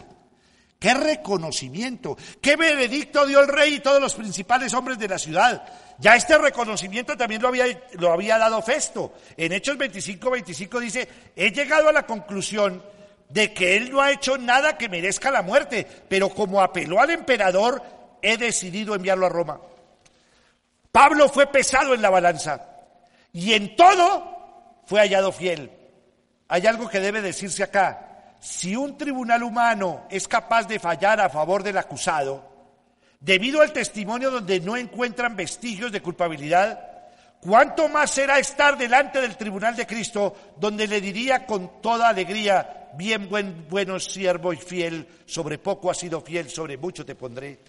Qué 0.79 0.93
reconocimiento, 0.93 2.15
qué 2.39 2.55
veredicto 2.55 3.25
dio 3.25 3.39
el 3.39 3.47
rey 3.47 3.75
y 3.75 3.79
todos 3.79 3.99
los 3.99 4.13
principales 4.13 4.73
hombres 4.73 4.99
de 4.99 5.07
la 5.07 5.17
ciudad. 5.17 5.67
Ya 5.97 6.15
este 6.15 6.37
reconocimiento 6.37 7.17
también 7.17 7.41
lo 7.41 7.47
había, 7.47 7.65
lo 7.93 8.11
había 8.11 8.37
dado 8.37 8.61
Festo. 8.61 9.13
En 9.35 9.51
Hechos 9.51 9.77
25:25 9.77 10.79
dice, 10.79 11.09
he 11.35 11.51
llegado 11.51 11.89
a 11.89 11.93
la 11.93 12.05
conclusión 12.05 12.83
de 13.29 13.53
que 13.53 13.75
él 13.75 13.91
no 13.91 14.01
ha 14.01 14.11
hecho 14.11 14.37
nada 14.37 14.77
que 14.77 14.89
merezca 14.89 15.31
la 15.31 15.41
muerte, 15.41 15.87
pero 16.07 16.29
como 16.29 16.61
apeló 16.61 16.99
al 16.99 17.09
emperador, 17.09 17.81
he 18.21 18.37
decidido 18.37 18.95
enviarlo 18.95 19.25
a 19.25 19.29
Roma. 19.29 19.59
Pablo 20.91 21.27
fue 21.29 21.47
pesado 21.47 21.93
en 21.93 22.01
la 22.01 22.09
balanza 22.09 22.67
y 23.33 23.53
en 23.53 23.75
todo 23.75 24.81
fue 24.85 25.01
hallado 25.01 25.31
fiel. 25.31 25.71
Hay 26.47 26.65
algo 26.67 26.87
que 26.87 26.99
debe 26.99 27.21
decirse 27.21 27.63
acá. 27.63 28.33
Si 28.39 28.75
un 28.75 28.97
tribunal 28.97 29.43
humano 29.43 30.05
es 30.09 30.27
capaz 30.27 30.67
de 30.67 30.79
fallar 30.79 31.19
a 31.19 31.29
favor 31.29 31.63
del 31.63 31.77
acusado, 31.77 32.55
debido 33.19 33.61
al 33.61 33.73
testimonio 33.73 34.29
donde 34.29 34.59
no 34.59 34.77
encuentran 34.77 35.35
vestigios 35.35 35.91
de 35.91 36.01
culpabilidad, 36.01 36.94
¿cuánto 37.45 37.87
más 37.87 38.11
será 38.11 38.39
estar 38.39 38.77
delante 38.77 39.21
del 39.21 39.37
tribunal 39.37 39.75
de 39.75 39.85
Cristo, 39.85 40.35
donde 40.57 40.87
le 40.87 40.99
diría 40.99 41.45
con 41.45 41.79
toda 41.81 42.09
alegría, 42.09 42.89
bien 42.97 43.29
buen, 43.29 43.67
bueno 43.69 43.99
siervo 43.99 44.51
y 44.51 44.57
fiel, 44.57 45.07
sobre 45.25 45.59
poco 45.59 45.91
has 45.91 45.99
sido 45.99 46.21
fiel, 46.21 46.49
sobre 46.49 46.77
mucho 46.77 47.05
te 47.05 47.13
pondré. 47.13 47.59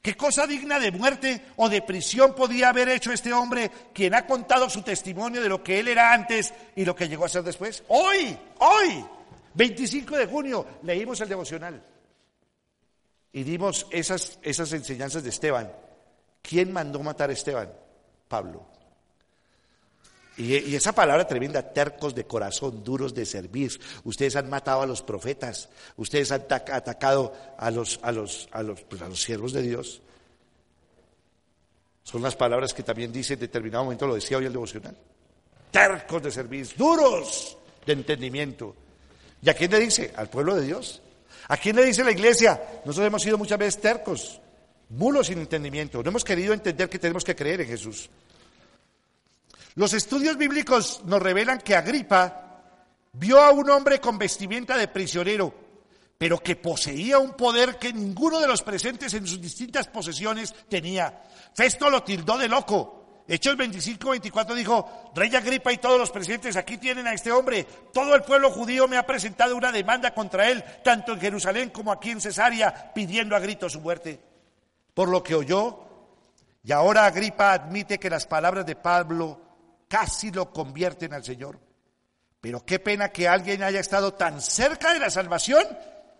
¿Qué 0.00 0.16
cosa 0.16 0.46
digna 0.46 0.78
de 0.78 0.92
muerte 0.92 1.42
o 1.56 1.68
de 1.68 1.82
prisión 1.82 2.34
podía 2.34 2.70
haber 2.70 2.88
hecho 2.88 3.12
este 3.12 3.32
hombre 3.32 3.70
quien 3.92 4.14
ha 4.14 4.26
contado 4.26 4.70
su 4.70 4.82
testimonio 4.82 5.42
de 5.42 5.48
lo 5.48 5.62
que 5.62 5.80
él 5.80 5.88
era 5.88 6.12
antes 6.12 6.54
y 6.76 6.84
lo 6.84 6.94
que 6.94 7.08
llegó 7.08 7.24
a 7.24 7.28
ser 7.28 7.42
después? 7.42 7.82
Hoy, 7.88 8.38
hoy, 8.58 9.04
25 9.54 10.16
de 10.16 10.26
junio, 10.26 10.66
leímos 10.82 11.20
el 11.20 11.28
devocional 11.28 11.82
y 13.32 13.42
dimos 13.42 13.86
esas, 13.90 14.38
esas 14.42 14.72
enseñanzas 14.72 15.22
de 15.24 15.30
Esteban. 15.30 15.70
¿Quién 16.40 16.72
mandó 16.72 17.02
matar 17.02 17.30
a 17.30 17.32
Esteban? 17.32 17.70
Pablo. 18.28 18.75
Y, 20.36 20.74
esa 20.74 20.92
palabra 20.92 21.26
tremenda, 21.26 21.62
tercos 21.62 22.14
de 22.14 22.26
corazón, 22.26 22.84
duros 22.84 23.14
de 23.14 23.24
servir. 23.24 23.80
Ustedes 24.04 24.36
han 24.36 24.50
matado 24.50 24.82
a 24.82 24.86
los 24.86 25.02
profetas, 25.02 25.68
ustedes 25.96 26.30
han 26.30 26.44
atacado 26.50 27.32
a 27.56 27.70
los, 27.70 27.98
a 28.02 28.12
los, 28.12 28.48
a 28.52 28.62
los, 28.62 28.82
pues, 28.82 29.00
a 29.00 29.08
los 29.08 29.22
siervos 29.22 29.52
de 29.52 29.62
Dios. 29.62 30.02
Son 32.02 32.22
las 32.22 32.36
palabras 32.36 32.74
que 32.74 32.82
también 32.82 33.12
dice 33.12 33.34
en 33.34 33.40
determinado 33.40 33.84
momento, 33.84 34.06
lo 34.06 34.14
decía 34.14 34.36
hoy 34.36 34.44
el 34.44 34.52
devocional. 34.52 34.96
Tercos 35.70 36.22
de 36.22 36.30
servir, 36.30 36.68
duros 36.76 37.56
de 37.84 37.92
entendimiento. 37.94 38.74
¿Y 39.42 39.50
a 39.50 39.54
quién 39.54 39.70
le 39.70 39.80
dice? 39.80 40.12
Al 40.16 40.28
pueblo 40.28 40.54
de 40.54 40.66
Dios. 40.66 41.02
¿A 41.48 41.56
quién 41.56 41.76
le 41.76 41.84
dice 41.84 42.04
la 42.04 42.10
iglesia? 42.10 42.60
Nosotros 42.84 43.06
hemos 43.06 43.22
sido 43.22 43.38
muchas 43.38 43.58
veces 43.58 43.80
tercos, 43.80 44.40
mulos 44.90 45.28
sin 45.28 45.38
entendimiento. 45.38 46.02
No 46.02 46.10
hemos 46.10 46.24
querido 46.24 46.52
entender 46.52 46.88
que 46.88 46.98
tenemos 46.98 47.24
que 47.24 47.34
creer 47.34 47.62
en 47.62 47.68
Jesús. 47.68 48.10
Los 49.76 49.92
estudios 49.92 50.38
bíblicos 50.38 51.02
nos 51.04 51.20
revelan 51.20 51.58
que 51.58 51.76
Agripa 51.76 52.62
vio 53.12 53.42
a 53.42 53.50
un 53.50 53.68
hombre 53.68 54.00
con 54.00 54.16
vestimenta 54.16 54.74
de 54.74 54.88
prisionero, 54.88 55.52
pero 56.16 56.38
que 56.38 56.56
poseía 56.56 57.18
un 57.18 57.34
poder 57.34 57.76
que 57.76 57.92
ninguno 57.92 58.40
de 58.40 58.46
los 58.46 58.62
presentes 58.62 59.12
en 59.12 59.26
sus 59.26 59.38
distintas 59.38 59.86
posesiones 59.86 60.54
tenía. 60.70 61.22
Festo 61.52 61.90
lo 61.90 62.02
tildó 62.02 62.38
de 62.38 62.48
loco. 62.48 63.24
Hechos 63.28 63.54
25, 63.58 64.10
24 64.10 64.54
dijo, 64.54 65.12
Rey 65.14 65.34
Agripa 65.36 65.70
y 65.70 65.76
todos 65.76 65.98
los 65.98 66.10
presentes 66.10 66.56
aquí 66.56 66.78
tienen 66.78 67.06
a 67.06 67.12
este 67.12 67.30
hombre. 67.30 67.64
Todo 67.92 68.14
el 68.14 68.22
pueblo 68.22 68.50
judío 68.50 68.88
me 68.88 68.96
ha 68.96 69.04
presentado 69.04 69.54
una 69.54 69.72
demanda 69.72 70.14
contra 70.14 70.48
él, 70.48 70.64
tanto 70.82 71.12
en 71.12 71.20
Jerusalén 71.20 71.68
como 71.68 71.92
aquí 71.92 72.12
en 72.12 72.22
Cesarea, 72.22 72.94
pidiendo 72.94 73.36
a 73.36 73.40
grito 73.40 73.68
su 73.68 73.82
muerte. 73.82 74.22
Por 74.94 75.10
lo 75.10 75.22
que 75.22 75.34
oyó, 75.34 75.80
y 76.64 76.72
ahora 76.72 77.04
Agripa 77.04 77.52
admite 77.52 77.98
que 77.98 78.08
las 78.08 78.26
palabras 78.26 78.64
de 78.64 78.76
Pablo 78.76 79.45
casi 79.88 80.30
lo 80.30 80.50
convierten 80.50 81.14
al 81.14 81.24
Señor. 81.24 81.58
Pero 82.40 82.64
qué 82.64 82.78
pena 82.78 83.10
que 83.10 83.28
alguien 83.28 83.62
haya 83.62 83.80
estado 83.80 84.14
tan 84.14 84.40
cerca 84.40 84.92
de 84.92 85.00
la 85.00 85.10
salvación 85.10 85.64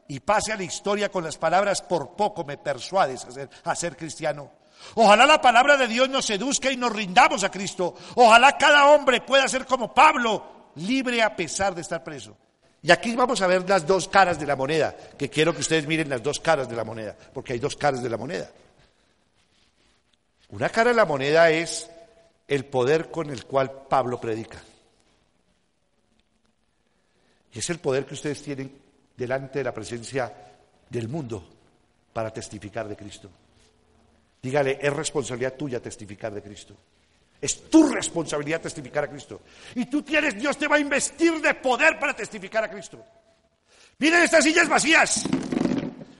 y 0.08 0.20
pase 0.20 0.52
a 0.52 0.56
la 0.56 0.64
historia 0.64 1.10
con 1.10 1.24
las 1.24 1.36
palabras, 1.36 1.82
por 1.82 2.16
poco 2.16 2.44
me 2.44 2.58
persuades 2.58 3.24
a 3.24 3.30
ser, 3.30 3.50
a 3.64 3.74
ser 3.74 3.96
cristiano. 3.96 4.50
Ojalá 4.94 5.26
la 5.26 5.40
palabra 5.40 5.76
de 5.76 5.88
Dios 5.88 6.08
nos 6.08 6.26
seduzca 6.26 6.70
y 6.70 6.76
nos 6.76 6.92
rindamos 6.92 7.44
a 7.44 7.50
Cristo. 7.50 7.94
Ojalá 8.14 8.56
cada 8.56 8.86
hombre 8.86 9.20
pueda 9.20 9.48
ser 9.48 9.66
como 9.66 9.92
Pablo, 9.92 10.70
libre 10.76 11.22
a 11.22 11.34
pesar 11.34 11.74
de 11.74 11.82
estar 11.82 12.02
preso. 12.04 12.36
Y 12.82 12.90
aquí 12.90 13.16
vamos 13.16 13.42
a 13.42 13.46
ver 13.46 13.68
las 13.68 13.86
dos 13.86 14.08
caras 14.08 14.38
de 14.38 14.46
la 14.46 14.54
moneda, 14.54 14.94
que 15.18 15.28
quiero 15.28 15.52
que 15.52 15.60
ustedes 15.60 15.86
miren 15.86 16.08
las 16.08 16.22
dos 16.22 16.38
caras 16.38 16.68
de 16.68 16.76
la 16.76 16.84
moneda, 16.84 17.16
porque 17.32 17.54
hay 17.54 17.58
dos 17.58 17.74
caras 17.74 18.02
de 18.02 18.08
la 18.08 18.16
moneda. 18.16 18.48
Una 20.50 20.68
cara 20.68 20.90
de 20.90 20.96
la 20.96 21.04
moneda 21.04 21.50
es 21.50 21.90
el 22.48 22.64
poder 22.66 23.10
con 23.10 23.30
el 23.30 23.44
cual 23.44 23.86
Pablo 23.88 24.20
predica. 24.20 24.62
Y 27.52 27.58
es 27.58 27.70
el 27.70 27.78
poder 27.78 28.04
que 28.04 28.14
ustedes 28.14 28.42
tienen 28.42 28.70
delante 29.16 29.60
de 29.60 29.64
la 29.64 29.72
presencia 29.72 30.32
del 30.88 31.08
mundo 31.08 31.48
para 32.12 32.32
testificar 32.32 32.86
de 32.88 32.96
Cristo. 32.96 33.30
Dígale, 34.42 34.78
es 34.80 34.92
responsabilidad 34.92 35.54
tuya 35.54 35.80
testificar 35.80 36.32
de 36.32 36.42
Cristo. 36.42 36.76
Es 37.40 37.68
tu 37.68 37.88
responsabilidad 37.88 38.60
testificar 38.60 39.04
a 39.04 39.08
Cristo. 39.08 39.42
Y 39.74 39.86
tú 39.86 40.02
tienes, 40.02 40.34
Dios 40.36 40.56
te 40.56 40.68
va 40.68 40.76
a 40.76 40.80
investir 40.80 41.40
de 41.40 41.54
poder 41.54 41.98
para 41.98 42.14
testificar 42.14 42.64
a 42.64 42.70
Cristo. 42.70 43.04
Miren 43.98 44.22
estas 44.22 44.44
sillas 44.44 44.68
vacías. 44.68 45.24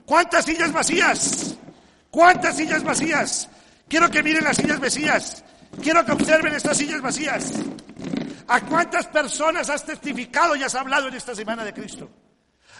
¿Cuántas 0.04 0.44
sillas 0.44 0.72
vacías? 0.72 1.56
¿Cuántas 2.10 2.56
sillas 2.56 2.82
vacías? 2.82 3.48
Quiero 3.88 4.10
que 4.10 4.22
miren 4.22 4.44
las 4.44 4.56
sillas 4.56 4.80
vacías. 4.80 5.44
Quiero 5.82 6.04
que 6.04 6.12
observen 6.12 6.54
estas 6.54 6.76
sillas 6.76 7.00
vacías. 7.00 7.52
¿A 8.48 8.60
cuántas 8.60 9.06
personas 9.08 9.68
has 9.70 9.84
testificado 9.84 10.54
y 10.56 10.62
has 10.62 10.74
hablado 10.74 11.08
en 11.08 11.14
esta 11.14 11.34
semana 11.34 11.64
de 11.64 11.72
Cristo? 11.72 12.08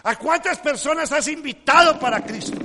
¿A 0.03 0.15
cuántas 0.15 0.59
personas 0.59 1.11
has 1.11 1.27
invitado 1.27 1.99
para 1.99 2.23
Cristo? 2.23 2.57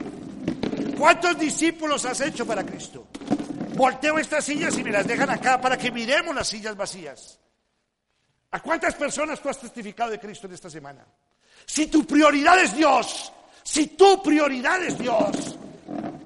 ¿Cuántos 0.97 1.39
discípulos 1.39 2.05
has 2.05 2.21
hecho 2.21 2.47
para 2.47 2.65
Cristo? 2.65 3.09
Volteo 3.75 4.19
estas 4.19 4.45
sillas 4.45 4.77
y 4.79 4.85
me 4.85 4.91
las 4.91 5.07
dejan 5.07 5.31
acá 5.31 5.61
para 5.61 5.77
que 5.77 5.91
miremos 5.91 6.35
las 6.35 6.49
sillas 6.49 6.77
vacías. 6.77 7.39
¿A 8.53 8.61
cuántas 8.61 8.95
personas 8.95 9.41
tú 9.41 9.49
has 9.49 9.59
testificado 9.59 10.11
de 10.11 10.21
Cristo 10.21 10.47
en 10.47 10.53
esta 10.53 10.69
semana? 10.71 11.05
Si 11.67 11.87
tu 11.87 12.07
prioridad 12.07 12.59
es 12.61 12.77
Dios, 12.77 13.33
si 13.63 13.89
tu 13.89 14.23
prioridad 14.23 14.83
es 14.83 14.99
Dios, 14.99 15.57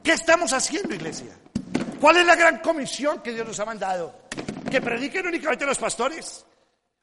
¿qué 0.02 0.12
estamos 0.12 0.52
haciendo, 0.52 0.94
iglesia? 0.94 1.32
¿Cuál 2.00 2.18
es 2.18 2.26
la 2.26 2.36
gran 2.36 2.58
comisión 2.58 3.20
que 3.22 3.32
Dios 3.32 3.46
nos 3.46 3.60
ha 3.60 3.64
mandado? 3.64 4.22
¿Que 4.70 4.80
prediquen 4.80 5.26
únicamente 5.26 5.66
los 5.66 5.78
pastores 5.78 6.44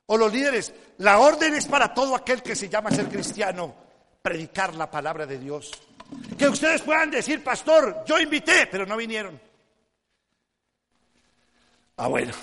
o 0.06 0.18
los 0.18 0.32
líderes? 0.32 0.74
La 1.00 1.20
orden 1.20 1.56
es 1.56 1.66
para 1.66 1.94
todo 1.94 2.16
aquel 2.16 2.42
que 2.42 2.56
se 2.56 2.70
llama 2.70 2.92
ser 2.92 3.08
cristiano, 3.08 3.74
predicar 4.22 4.76
la 4.76 4.90
palabra 4.90 5.26
de 5.26 5.38
Dios. 5.40 5.72
Que 6.38 6.48
ustedes 6.48 6.82
puedan 6.82 7.10
decir, 7.10 7.44
pastor, 7.44 8.04
yo 8.06 8.20
invité, 8.20 8.68
pero 8.70 8.86
no 8.86 8.98
vinieron. 8.98 9.40
Ah, 11.98 12.08
bueno, 12.08 12.34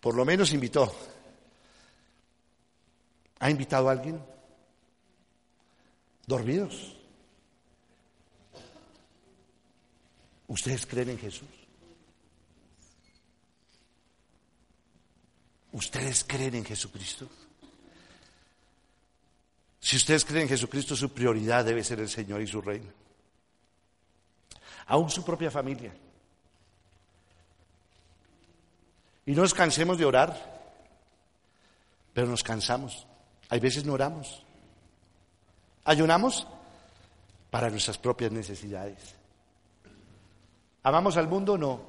por 0.00 0.14
lo 0.14 0.24
menos 0.24 0.52
invitó. 0.52 0.94
¿Ha 3.40 3.50
invitado 3.50 3.88
a 3.88 3.92
alguien? 3.92 4.32
dormidos. 6.26 6.96
¿Ustedes 10.52 10.84
creen 10.84 11.08
en 11.08 11.18
Jesús? 11.18 11.48
¿Ustedes 15.72 16.24
creen 16.24 16.56
en 16.56 16.64
Jesucristo? 16.66 17.26
Si 19.80 19.96
ustedes 19.96 20.26
creen 20.26 20.42
en 20.42 20.48
Jesucristo, 20.50 20.94
su 20.94 21.10
prioridad 21.10 21.64
debe 21.64 21.82
ser 21.82 22.00
el 22.00 22.10
Señor 22.10 22.42
y 22.42 22.46
su 22.46 22.60
reino. 22.60 22.92
Aún 24.88 25.08
su 25.08 25.24
propia 25.24 25.50
familia. 25.50 25.94
Y 29.24 29.32
no 29.32 29.40
nos 29.40 29.54
cansemos 29.54 29.96
de 29.96 30.04
orar, 30.04 30.36
pero 32.12 32.26
nos 32.26 32.42
cansamos. 32.42 33.06
Hay 33.48 33.58
veces 33.58 33.86
no 33.86 33.94
oramos. 33.94 34.44
Ayunamos 35.84 36.46
para 37.50 37.70
nuestras 37.70 37.96
propias 37.96 38.30
necesidades. 38.30 39.21
¿Amamos 40.82 41.16
al 41.16 41.28
mundo? 41.28 41.56
No. 41.56 41.80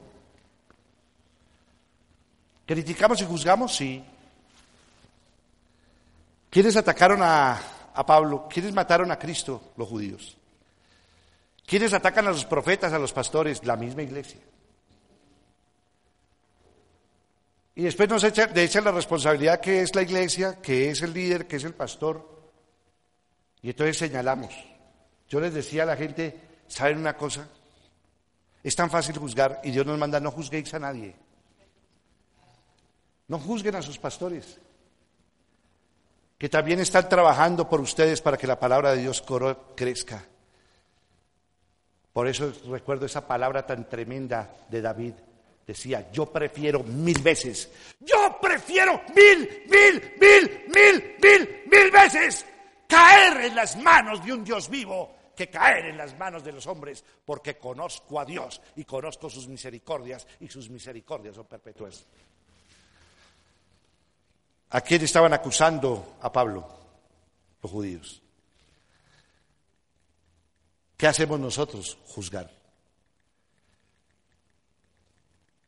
¿Criticamos 2.66 3.22
y 3.22 3.26
juzgamos? 3.26 3.76
Sí. 3.76 4.04
¿Quiénes 6.50 6.76
atacaron 6.76 7.22
a, 7.24 7.60
a 7.94 8.06
Pablo? 8.06 8.48
¿Quiénes 8.50 8.74
mataron 8.74 9.12
a 9.12 9.18
Cristo? 9.18 9.74
Los 9.76 9.88
judíos. 9.88 10.38
¿Quiénes 11.66 11.94
atacan 11.94 12.28
a 12.28 12.32
los 12.32 12.46
profetas, 12.46 12.94
a 12.94 13.00
los 13.00 13.14
pastores? 13.14 13.66
La 13.66 13.76
misma 13.76 14.04
iglesia. 14.04 14.40
Y 17.76 17.84
después 17.84 18.08
nos 18.08 18.24
echan, 18.24 18.54
de 18.54 18.64
echan 18.64 18.84
la 18.84 18.92
responsabilidad 18.92 19.60
que 19.60 19.82
es 19.82 19.96
la 19.96 20.04
iglesia, 20.04 20.62
que 20.62 20.92
es 20.92 21.02
el 21.02 21.14
líder, 21.14 21.48
que 21.48 21.56
es 21.56 21.64
el 21.64 21.74
pastor. 21.74 22.30
Y 23.62 23.70
entonces 23.72 23.98
señalamos. 23.98 24.54
Yo 25.28 25.40
les 25.40 25.54
decía 25.54 25.84
a 25.84 25.88
la 25.88 25.96
gente, 25.96 26.40
¿saben 26.68 27.00
una 27.00 27.18
cosa? 27.18 27.48
Es 28.64 28.76
tan 28.76 28.90
fácil 28.90 29.18
juzgar 29.18 29.60
y 29.64 29.72
Dios 29.72 29.86
nos 29.86 30.00
manda, 30.00 30.20
no 30.20 30.32
juzguéis 30.32 30.74
a 30.74 30.80
nadie. 30.80 31.14
No 33.28 33.38
juzguen 33.40 33.76
a 33.76 33.82
sus 33.82 33.98
pastores, 33.98 34.60
que 36.38 36.50
también 36.50 36.80
están 36.80 37.10
trabajando 37.10 37.68
por 37.70 37.82
ustedes 37.82 38.22
para 38.22 38.38
que 38.38 38.48
la 38.48 38.60
palabra 38.60 38.92
de 38.92 39.02
Dios 39.02 39.24
crezca. 39.76 40.24
Por 42.14 42.28
eso 42.28 42.54
recuerdo 42.70 43.06
esa 43.06 43.28
palabra 43.28 43.66
tan 43.66 43.90
tremenda 43.90 44.56
de 44.70 44.82
David. 44.82 45.14
Decía, 45.66 46.12
yo 46.12 46.26
prefiero 46.26 46.84
mil 46.84 47.22
veces, 47.22 47.70
yo 48.02 48.38
prefiero 48.42 49.02
mil, 49.16 49.64
mil, 49.70 50.14
mil, 50.20 50.66
mil, 50.68 51.16
mil, 51.22 51.64
mil 51.72 51.92
veces 51.92 52.46
caer 52.88 53.46
en 53.46 53.56
las 53.56 53.78
manos 53.78 54.24
de 54.24 54.34
un 54.34 54.44
Dios 54.44 54.70
vivo 54.70 55.23
que 55.36 55.50
caer 55.50 55.86
en 55.86 55.98
las 55.98 56.18
manos 56.18 56.44
de 56.44 56.52
los 56.52 56.68
hombres, 56.68 57.04
porque 57.26 57.58
conozco 57.58 58.20
a 58.20 58.26
Dios 58.26 58.62
y 58.76 58.86
conozco 58.86 59.30
sus 59.30 59.48
misericordias 59.48 60.28
y 60.40 60.48
sus 60.48 60.70
misericordias 60.70 61.36
son 61.36 61.46
perpetuas. 61.46 62.06
¿A 64.70 64.82
quién 64.82 65.04
estaban 65.04 65.34
acusando 65.34 66.18
a 66.22 66.32
Pablo? 66.32 66.68
Los 67.62 67.72
judíos. 67.72 68.22
¿Qué 70.98 71.08
hacemos 71.08 71.40
nosotros? 71.40 71.98
Juzgar. 72.08 72.50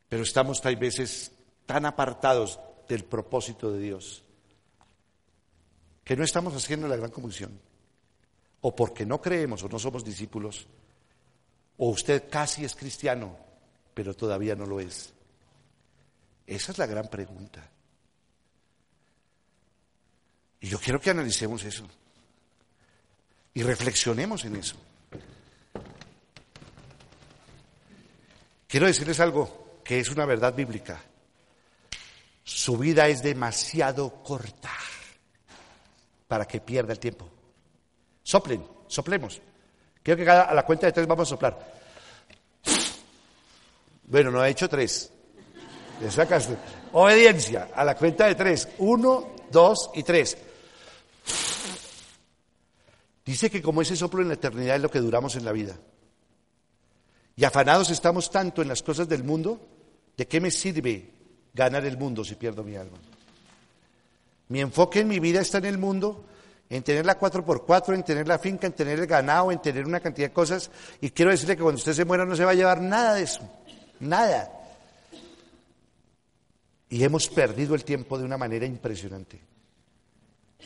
Pero 0.08 0.22
estamos 0.22 0.60
tal 0.60 0.76
veces 0.76 1.32
tan 1.66 1.84
apartados 1.84 2.58
del 2.88 3.04
propósito 3.04 3.72
de 3.72 3.80
Dios 3.80 4.22
que 6.04 6.16
no 6.16 6.22
estamos 6.22 6.54
haciendo 6.54 6.86
la 6.86 6.96
gran 6.96 7.10
comisión 7.10 7.60
o 8.66 8.74
porque 8.74 9.06
no 9.06 9.22
creemos 9.22 9.62
o 9.62 9.68
no 9.68 9.78
somos 9.78 10.02
discípulos, 10.02 10.66
o 11.78 11.90
usted 11.90 12.28
casi 12.28 12.64
es 12.64 12.74
cristiano, 12.74 13.38
pero 13.94 14.12
todavía 14.12 14.56
no 14.56 14.66
lo 14.66 14.80
es. 14.80 15.14
Esa 16.44 16.72
es 16.72 16.78
la 16.78 16.86
gran 16.86 17.06
pregunta. 17.06 17.62
Y 20.58 20.66
yo 20.66 20.80
quiero 20.80 21.00
que 21.00 21.10
analicemos 21.10 21.62
eso 21.62 21.86
y 23.54 23.62
reflexionemos 23.62 24.44
en 24.46 24.56
eso. 24.56 24.74
Quiero 28.66 28.86
decirles 28.86 29.20
algo 29.20 29.78
que 29.84 30.00
es 30.00 30.10
una 30.10 30.26
verdad 30.26 30.56
bíblica. 30.56 31.00
Su 32.42 32.76
vida 32.76 33.06
es 33.06 33.22
demasiado 33.22 34.24
corta 34.24 34.74
para 36.26 36.46
que 36.46 36.60
pierda 36.60 36.92
el 36.92 36.98
tiempo. 36.98 37.35
Soplen, 38.26 38.60
soplemos. 38.88 39.40
Quiero 40.02 40.24
que 40.24 40.28
a 40.28 40.52
la 40.52 40.66
cuenta 40.66 40.86
de 40.86 40.92
tres 40.92 41.06
vamos 41.06 41.28
a 41.28 41.30
soplar. 41.30 41.74
Bueno, 44.02 44.32
no 44.32 44.40
ha 44.40 44.48
hecho 44.48 44.68
tres. 44.68 45.12
Le 46.00 46.10
sacas 46.10 46.48
obediencia 46.92 47.68
a 47.72 47.84
la 47.84 47.94
cuenta 47.94 48.26
de 48.26 48.34
tres. 48.34 48.68
Uno, 48.78 49.28
dos 49.52 49.90
y 49.94 50.02
tres. 50.02 50.36
Dice 53.24 53.48
que 53.48 53.62
como 53.62 53.82
ese 53.82 53.94
soplo 53.94 54.22
en 54.22 54.28
la 54.28 54.34
eternidad 54.34 54.74
es 54.74 54.82
lo 54.82 54.90
que 54.90 54.98
duramos 54.98 55.36
en 55.36 55.44
la 55.44 55.52
vida. 55.52 55.78
Y 57.36 57.44
afanados 57.44 57.90
estamos 57.90 58.28
tanto 58.32 58.60
en 58.60 58.66
las 58.66 58.82
cosas 58.82 59.08
del 59.08 59.22
mundo, 59.22 59.60
¿de 60.16 60.26
qué 60.26 60.40
me 60.40 60.50
sirve 60.50 61.12
ganar 61.54 61.84
el 61.84 61.96
mundo 61.96 62.24
si 62.24 62.34
pierdo 62.34 62.64
mi 62.64 62.74
alma? 62.74 62.98
Mi 64.48 64.60
enfoque 64.62 65.00
en 65.00 65.08
mi 65.08 65.20
vida 65.20 65.40
está 65.42 65.58
en 65.58 65.66
el 65.66 65.78
mundo 65.78 66.24
en 66.68 66.82
tener 66.82 67.06
la 67.06 67.18
4x4, 67.18 67.94
en 67.94 68.02
tener 68.02 68.26
la 68.26 68.38
finca, 68.38 68.66
en 68.66 68.72
tener 68.72 68.98
el 68.98 69.06
ganado, 69.06 69.52
en 69.52 69.60
tener 69.60 69.86
una 69.86 70.00
cantidad 70.00 70.28
de 70.28 70.32
cosas. 70.32 70.70
Y 71.00 71.10
quiero 71.10 71.30
decirle 71.30 71.56
que 71.56 71.62
cuando 71.62 71.78
usted 71.78 71.92
se 71.92 72.04
muera 72.04 72.24
no 72.24 72.34
se 72.34 72.44
va 72.44 72.50
a 72.52 72.54
llevar 72.54 72.80
nada 72.80 73.14
de 73.14 73.22
eso, 73.22 73.48
nada. 74.00 74.50
Y 76.88 77.02
hemos 77.02 77.28
perdido 77.28 77.74
el 77.74 77.84
tiempo 77.84 78.18
de 78.18 78.24
una 78.24 78.36
manera 78.36 78.66
impresionante. 78.66 79.40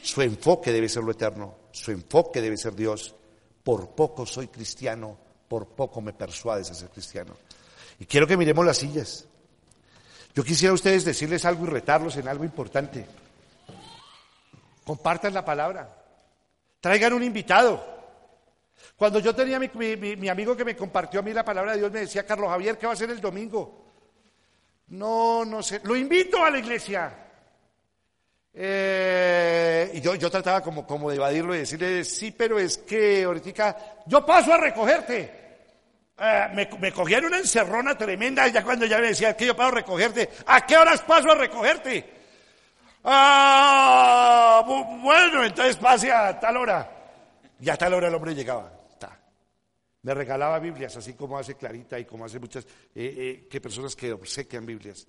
Su 0.03 0.23
enfoque 0.23 0.73
debe 0.73 0.89
ser 0.89 1.03
lo 1.03 1.13
eterno, 1.13 1.57
su 1.73 1.91
enfoque 1.91 2.41
debe 2.41 2.57
ser 2.57 2.75
Dios. 2.75 3.15
Por 3.63 3.91
poco 3.91 4.25
soy 4.25 4.49
cristiano, 4.49 5.19
por 5.49 5.69
poco 5.69 6.01
me 6.01 6.15
persuades 6.15 6.71
a 6.71 6.75
ser 6.75 6.89
cristiano. 6.89 7.37
Y 7.99 8.07
quiero 8.07 8.27
que 8.27 8.37
miremos 8.37 8.65
las 8.65 8.79
sillas. 8.79 9.27
Yo 10.35 10.43
quisiera 10.43 10.71
a 10.71 10.75
ustedes 10.75 11.05
decirles 11.05 11.45
algo 11.45 11.67
y 11.67 11.69
retarlos 11.69 12.17
en 12.17 12.29
algo 12.29 12.45
importante. 12.45 13.05
Compartan 14.91 15.33
la 15.33 15.45
palabra. 15.45 15.89
Traigan 16.81 17.13
un 17.13 17.23
invitado. 17.23 17.81
Cuando 18.97 19.21
yo 19.21 19.33
tenía 19.33 19.61
mi, 19.61 19.69
mi, 19.69 20.29
amigo 20.29 20.57
que 20.57 20.65
me 20.65 20.75
compartió 20.75 21.21
a 21.21 21.23
mí 21.23 21.33
la 21.33 21.45
palabra 21.45 21.75
de 21.75 21.79
Dios, 21.79 21.93
me 21.93 22.01
decía, 22.01 22.27
Carlos 22.27 22.51
Javier, 22.51 22.77
¿qué 22.77 22.87
va 22.87 22.93
a 22.93 22.95
hacer 22.95 23.09
el 23.09 23.21
domingo? 23.21 23.85
No, 24.89 25.45
no 25.45 25.63
sé. 25.63 25.81
Lo 25.85 25.95
invito 25.95 26.45
a 26.45 26.51
la 26.51 26.59
iglesia. 26.59 27.17
Eh, 28.53 29.93
y 29.95 30.01
yo, 30.01 30.17
yo 30.17 30.29
trataba 30.29 30.61
como, 30.61 30.85
como 30.85 31.09
de 31.09 31.19
evadirlo 31.19 31.55
y 31.55 31.59
decirle, 31.59 32.03
sí, 32.03 32.33
pero 32.33 32.59
es 32.59 32.79
que 32.79 33.23
ahorita 33.23 34.03
yo 34.07 34.27
paso 34.27 34.53
a 34.55 34.57
recogerte. 34.57 35.21
Eh, 36.19 36.49
me, 36.53 36.69
me 36.81 36.91
cogían 36.91 37.27
una 37.27 37.39
encerrona 37.39 37.97
tremenda 37.97 38.49
ya 38.49 38.65
cuando 38.65 38.87
ya 38.87 38.99
me 38.99 39.07
decía 39.07 39.37
que 39.37 39.47
yo 39.47 39.55
paso 39.55 39.69
a 39.69 39.77
recogerte. 39.77 40.31
¿A 40.47 40.67
qué 40.67 40.77
horas 40.77 41.01
paso 41.03 41.31
a 41.31 41.37
recogerte? 41.37 42.20
Ah, 43.05 44.63
bueno, 45.03 45.45
entonces 45.45 45.77
pase 45.77 46.13
a 46.13 46.39
tal 46.39 46.57
hora. 46.57 46.91
Y 47.61 47.69
a 47.69 47.77
tal 47.77 47.95
hora 47.95 48.09
el 48.09 48.15
hombre 48.15 48.35
llegaba. 48.35 48.81
Me 50.03 50.15
regalaba 50.15 50.59
Biblias, 50.59 50.97
así 50.97 51.13
como 51.13 51.39
hace 51.39 51.57
Clarita 51.57 51.99
y 51.99 52.07
como 52.07 52.25
hace 52.25 52.39
muchas 52.39 52.65
eh, 52.65 52.71
eh, 52.95 53.49
que 53.51 53.61
personas 53.61 53.95
que 53.95 54.13
obsequian 54.13 54.65
Biblias. 54.65 55.07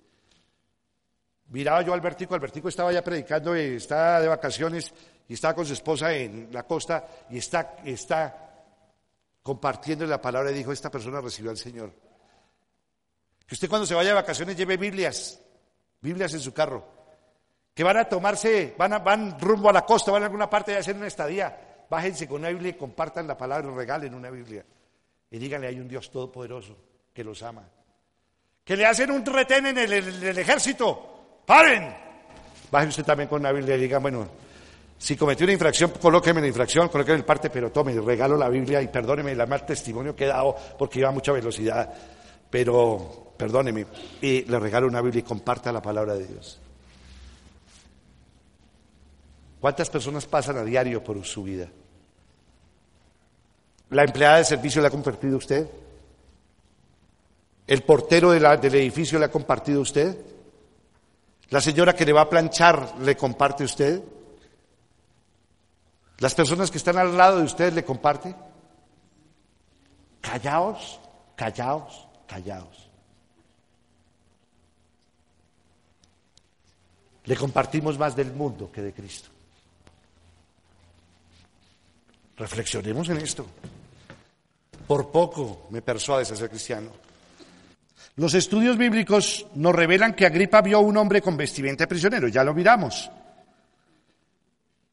Miraba 1.48 1.80
yo 1.82 1.94
al 1.94 2.00
Albertico, 2.00 2.34
Albertico 2.34 2.68
estaba 2.68 2.92
ya 2.92 3.02
predicando, 3.02 3.54
eh, 3.54 3.76
está 3.76 4.20
de 4.20 4.28
vacaciones 4.28 4.92
y 5.28 5.34
estaba 5.34 5.54
con 5.54 5.64
su 5.64 5.72
esposa 5.72 6.12
en 6.12 6.48
la 6.52 6.64
costa 6.64 7.06
y 7.30 7.38
está, 7.38 7.76
está 7.84 8.64
compartiendo 9.42 10.04
la 10.04 10.20
palabra 10.20 10.50
y 10.50 10.54
dijo, 10.54 10.72
esta 10.72 10.90
persona 10.90 11.22
recibió 11.22 11.50
al 11.50 11.58
Señor. 11.58 11.94
Que 13.46 13.54
usted 13.54 13.70
cuando 13.70 13.86
se 13.86 13.94
vaya 13.94 14.10
de 14.10 14.14
vacaciones 14.14 14.56
lleve 14.56 14.76
Biblias, 14.76 15.40
Biblias 16.02 16.34
en 16.34 16.40
su 16.40 16.52
carro 16.52 16.91
que 17.74 17.84
van 17.84 17.96
a 17.96 18.04
tomarse, 18.04 18.74
van, 18.76 18.92
a, 18.92 18.98
van 18.98 19.38
rumbo 19.40 19.70
a 19.70 19.72
la 19.72 19.86
costa, 19.86 20.12
van 20.12 20.22
a 20.22 20.26
alguna 20.26 20.48
parte 20.48 20.72
de 20.72 20.78
hacer 20.78 20.96
una 20.96 21.06
estadía, 21.06 21.84
bájense 21.88 22.28
con 22.28 22.40
una 22.40 22.50
Biblia 22.50 22.70
y 22.70 22.74
compartan 22.74 23.26
la 23.26 23.36
palabra 23.36 23.70
regalen 23.70 24.14
una 24.14 24.30
Biblia. 24.30 24.64
Y 25.30 25.38
díganle, 25.38 25.68
hay 25.68 25.80
un 25.80 25.88
Dios 25.88 26.10
todopoderoso 26.10 26.76
que 27.14 27.24
los 27.24 27.42
ama. 27.42 27.66
Que 28.64 28.76
le 28.76 28.86
hacen 28.86 29.10
un 29.10 29.24
retén 29.24 29.66
en 29.66 29.78
el, 29.78 30.38
ejército, 30.38 31.42
paren. 31.46 31.94
Bájense 32.70 33.02
también 33.02 33.28
con 33.28 33.40
una 33.40 33.52
Biblia 33.52 33.76
y 33.76 33.80
digan, 33.80 34.02
bueno, 34.02 34.28
si 34.98 35.16
cometí 35.16 35.44
una 35.44 35.54
infracción, 35.54 35.90
colóqueme 36.00 36.40
la 36.42 36.46
infracción, 36.46 36.88
colóqueme 36.88 37.18
el 37.18 37.24
parte, 37.24 37.50
pero 37.50 37.72
tome, 37.72 37.92
regalo 38.00 38.36
la 38.36 38.48
Biblia 38.48 38.80
y 38.82 38.88
perdóneme 38.88 39.32
el 39.32 39.46
mal 39.48 39.66
testimonio 39.66 40.14
que 40.14 40.24
he 40.24 40.28
dado 40.28 40.54
porque 40.78 41.00
iba 41.00 41.08
a 41.08 41.12
mucha 41.12 41.32
velocidad. 41.32 41.92
Pero 42.50 43.32
perdóneme 43.36 43.86
y 44.20 44.42
le 44.42 44.58
regalo 44.60 44.86
una 44.86 45.00
Biblia 45.00 45.20
y 45.20 45.24
comparta 45.24 45.72
la 45.72 45.82
palabra 45.82 46.14
de 46.14 46.26
Dios. 46.26 46.61
¿Cuántas 49.62 49.88
personas 49.90 50.26
pasan 50.26 50.58
a 50.58 50.64
diario 50.64 51.04
por 51.04 51.24
su 51.24 51.44
vida? 51.44 51.68
¿La 53.90 54.02
empleada 54.02 54.38
de 54.38 54.44
servicio 54.44 54.82
le 54.82 54.88
ha 54.88 54.90
compartido 54.90 55.36
usted? 55.36 55.70
¿El 57.68 57.84
portero 57.84 58.32
del 58.32 58.74
edificio 58.74 59.20
le 59.20 59.26
ha 59.26 59.30
compartido 59.30 59.80
usted? 59.80 60.18
¿La 61.50 61.60
señora 61.60 61.94
que 61.94 62.04
le 62.04 62.12
va 62.12 62.22
a 62.22 62.28
planchar 62.28 62.98
le 63.02 63.16
comparte 63.16 63.62
usted? 63.62 64.02
¿Las 66.18 66.34
personas 66.34 66.68
que 66.68 66.78
están 66.78 66.98
al 66.98 67.16
lado 67.16 67.38
de 67.38 67.44
usted 67.44 67.72
le 67.72 67.84
comparte? 67.84 68.34
Callaos, 70.20 70.98
callaos, 71.36 72.08
callaos. 72.26 72.90
Le 77.26 77.36
compartimos 77.36 77.96
más 77.96 78.16
del 78.16 78.32
mundo 78.32 78.68
que 78.72 78.82
de 78.82 78.92
Cristo. 78.92 79.31
Reflexionemos 82.42 83.08
en 83.08 83.18
esto. 83.18 83.46
Por 84.88 85.12
poco 85.12 85.68
me 85.70 85.80
persuades 85.80 86.32
a 86.32 86.36
ser 86.36 86.50
cristiano. 86.50 86.90
Los 88.16 88.34
estudios 88.34 88.76
bíblicos 88.76 89.46
nos 89.54 89.72
revelan 89.72 90.14
que 90.14 90.26
Agripa 90.26 90.60
vio 90.60 90.78
a 90.78 90.80
un 90.80 90.96
hombre 90.96 91.22
con 91.22 91.36
vestimenta 91.36 91.84
de 91.84 91.88
prisionero, 91.88 92.26
ya 92.26 92.42
lo 92.42 92.52
miramos. 92.52 93.08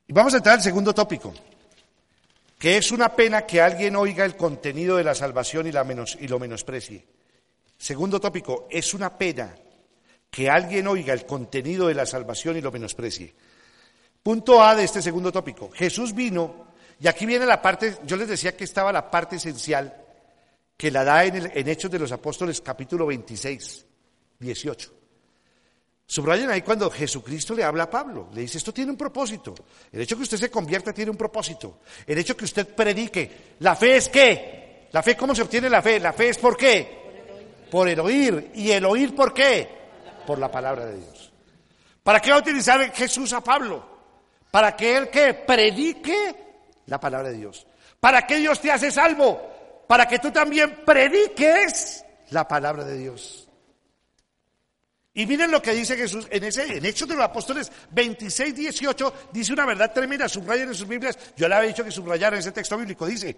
Y 0.08 0.14
vamos 0.14 0.36
a 0.36 0.38
entrar 0.38 0.58
al 0.58 0.62
segundo 0.62 0.94
tópico, 0.94 1.34
que 2.60 2.78
es 2.78 2.92
una 2.92 3.10
pena 3.16 3.48
que 3.48 3.60
alguien 3.60 3.96
oiga 3.96 4.26
el 4.26 4.36
contenido 4.36 4.98
de 4.98 5.06
la 5.06 5.16
salvación 5.16 5.66
y, 5.66 5.72
la 5.72 5.84
menos, 5.84 6.20
y 6.22 6.28
lo 6.28 6.38
menosprecie. 6.38 7.04
Segundo 7.80 8.22
tópico, 8.22 8.68
es 8.70 8.94
una 8.94 9.18
pena 9.18 9.56
que 10.30 10.52
alguien 10.52 10.86
oiga 10.86 11.16
el 11.16 11.26
contenido 11.26 11.88
de 11.88 11.96
la 11.96 12.06
salvación 12.06 12.58
y 12.58 12.62
lo 12.62 12.72
menosprecie. 12.72 13.34
Punto 14.22 14.62
A 14.62 14.76
de 14.76 14.84
este 14.84 15.02
segundo 15.02 15.32
tópico. 15.32 15.72
Jesús 15.72 16.14
vino, 16.14 16.69
y 17.00 17.08
aquí 17.08 17.26
viene 17.26 17.46
la 17.46 17.62
parte, 17.62 17.98
yo 18.06 18.18
les 18.18 18.28
decía 18.28 18.56
que 18.56 18.64
estaba 18.64 18.92
la 18.92 19.10
parte 19.10 19.38
esencial 19.38 19.96
que 20.76 20.92
la 20.92 21.04
da 21.04 21.26
en, 21.26 21.52
en 21.54 21.68
Hechos 21.68 21.92
de 21.92 22.00
los 22.00 22.12
Apóstoles 22.12 22.62
capítulo 22.62 23.06
26, 23.06 23.86
18. 24.40 24.94
Subrayen 26.06 26.50
ahí 26.50 26.64
cuando 26.64 26.90
Jesucristo 26.90 27.54
le 27.54 27.64
habla 27.64 27.84
a 27.84 27.90
Pablo, 27.90 28.30
le 28.34 28.42
dice, 28.42 28.58
esto 28.58 28.74
tiene 28.74 28.90
un 28.90 28.98
propósito. 28.98 29.54
El 29.92 30.02
hecho 30.02 30.18
que 30.18 30.24
usted 30.24 30.38
se 30.38 30.50
convierta 30.50 30.92
tiene 30.92 31.12
un 31.12 31.18
propósito. 31.18 31.82
El 32.08 32.18
hecho 32.18 32.36
que 32.36 32.46
usted 32.46 32.68
predique. 32.68 33.56
¿La 33.60 33.76
fe 33.76 33.98
es 33.98 34.10
qué? 34.10 34.88
¿La 34.92 35.04
fe 35.04 35.16
cómo 35.16 35.36
se 35.36 35.44
obtiene 35.44 35.70
la 35.70 35.84
fe? 35.84 36.00
La 36.00 36.12
fe 36.12 36.30
es 36.30 36.40
por 36.40 36.58
qué? 36.58 37.68
Por 37.70 37.88
el 37.88 38.00
oír. 38.00 38.52
¿Y 38.56 38.72
el 38.72 38.86
oír 38.86 39.14
por 39.14 39.36
qué? 39.36 39.70
Por 40.26 40.40
la 40.40 40.50
palabra 40.50 40.88
de 40.88 40.98
Dios. 40.98 41.32
¿Para 42.02 42.20
qué 42.20 42.32
va 42.32 42.38
a 42.38 42.42
utilizar 42.42 42.92
Jesús 42.92 43.32
a 43.34 43.42
Pablo? 43.42 43.86
Para 44.50 44.76
que 44.76 44.98
él 44.98 45.10
que 45.10 45.36
predique 45.36 46.49
la 46.90 47.00
palabra 47.00 47.30
de 47.30 47.38
Dios. 47.38 47.66
¿Para 48.00 48.26
qué 48.26 48.38
Dios 48.38 48.60
te 48.60 48.72
hace 48.72 48.92
salvo? 48.92 49.84
Para 49.88 50.08
que 50.08 50.20
tú 50.20 50.32
también 50.32 50.84
prediques 50.86 52.04
la 52.32 52.48
palabra 52.48 52.84
de 52.84 52.98
Dios. 52.98 53.48
Y 55.14 55.26
miren 55.26 55.52
lo 55.52 55.62
que 55.62 55.74
dice 55.74 55.98
Jesús 55.98 56.28
en 56.30 56.44
ese 56.44 56.78
en 56.78 56.86
Hechos 56.86 57.08
de 57.08 57.16
los 57.16 57.26
Apóstoles 57.26 57.72
26, 57.92 58.56
18, 58.56 59.14
dice 59.34 59.54
una 59.54 59.66
verdad 59.66 59.92
tremenda, 59.92 60.30
subrayen 60.30 60.70
en 60.70 60.76
sus 60.76 60.88
Biblias. 60.88 61.18
Yo 61.36 61.48
le 61.48 61.56
había 61.56 61.70
dicho 61.70 61.84
que 61.84 61.92
subrayara 61.92 62.38
ese 62.38 62.52
texto 62.52 62.78
bíblico, 62.78 63.06
dice. 63.06 63.36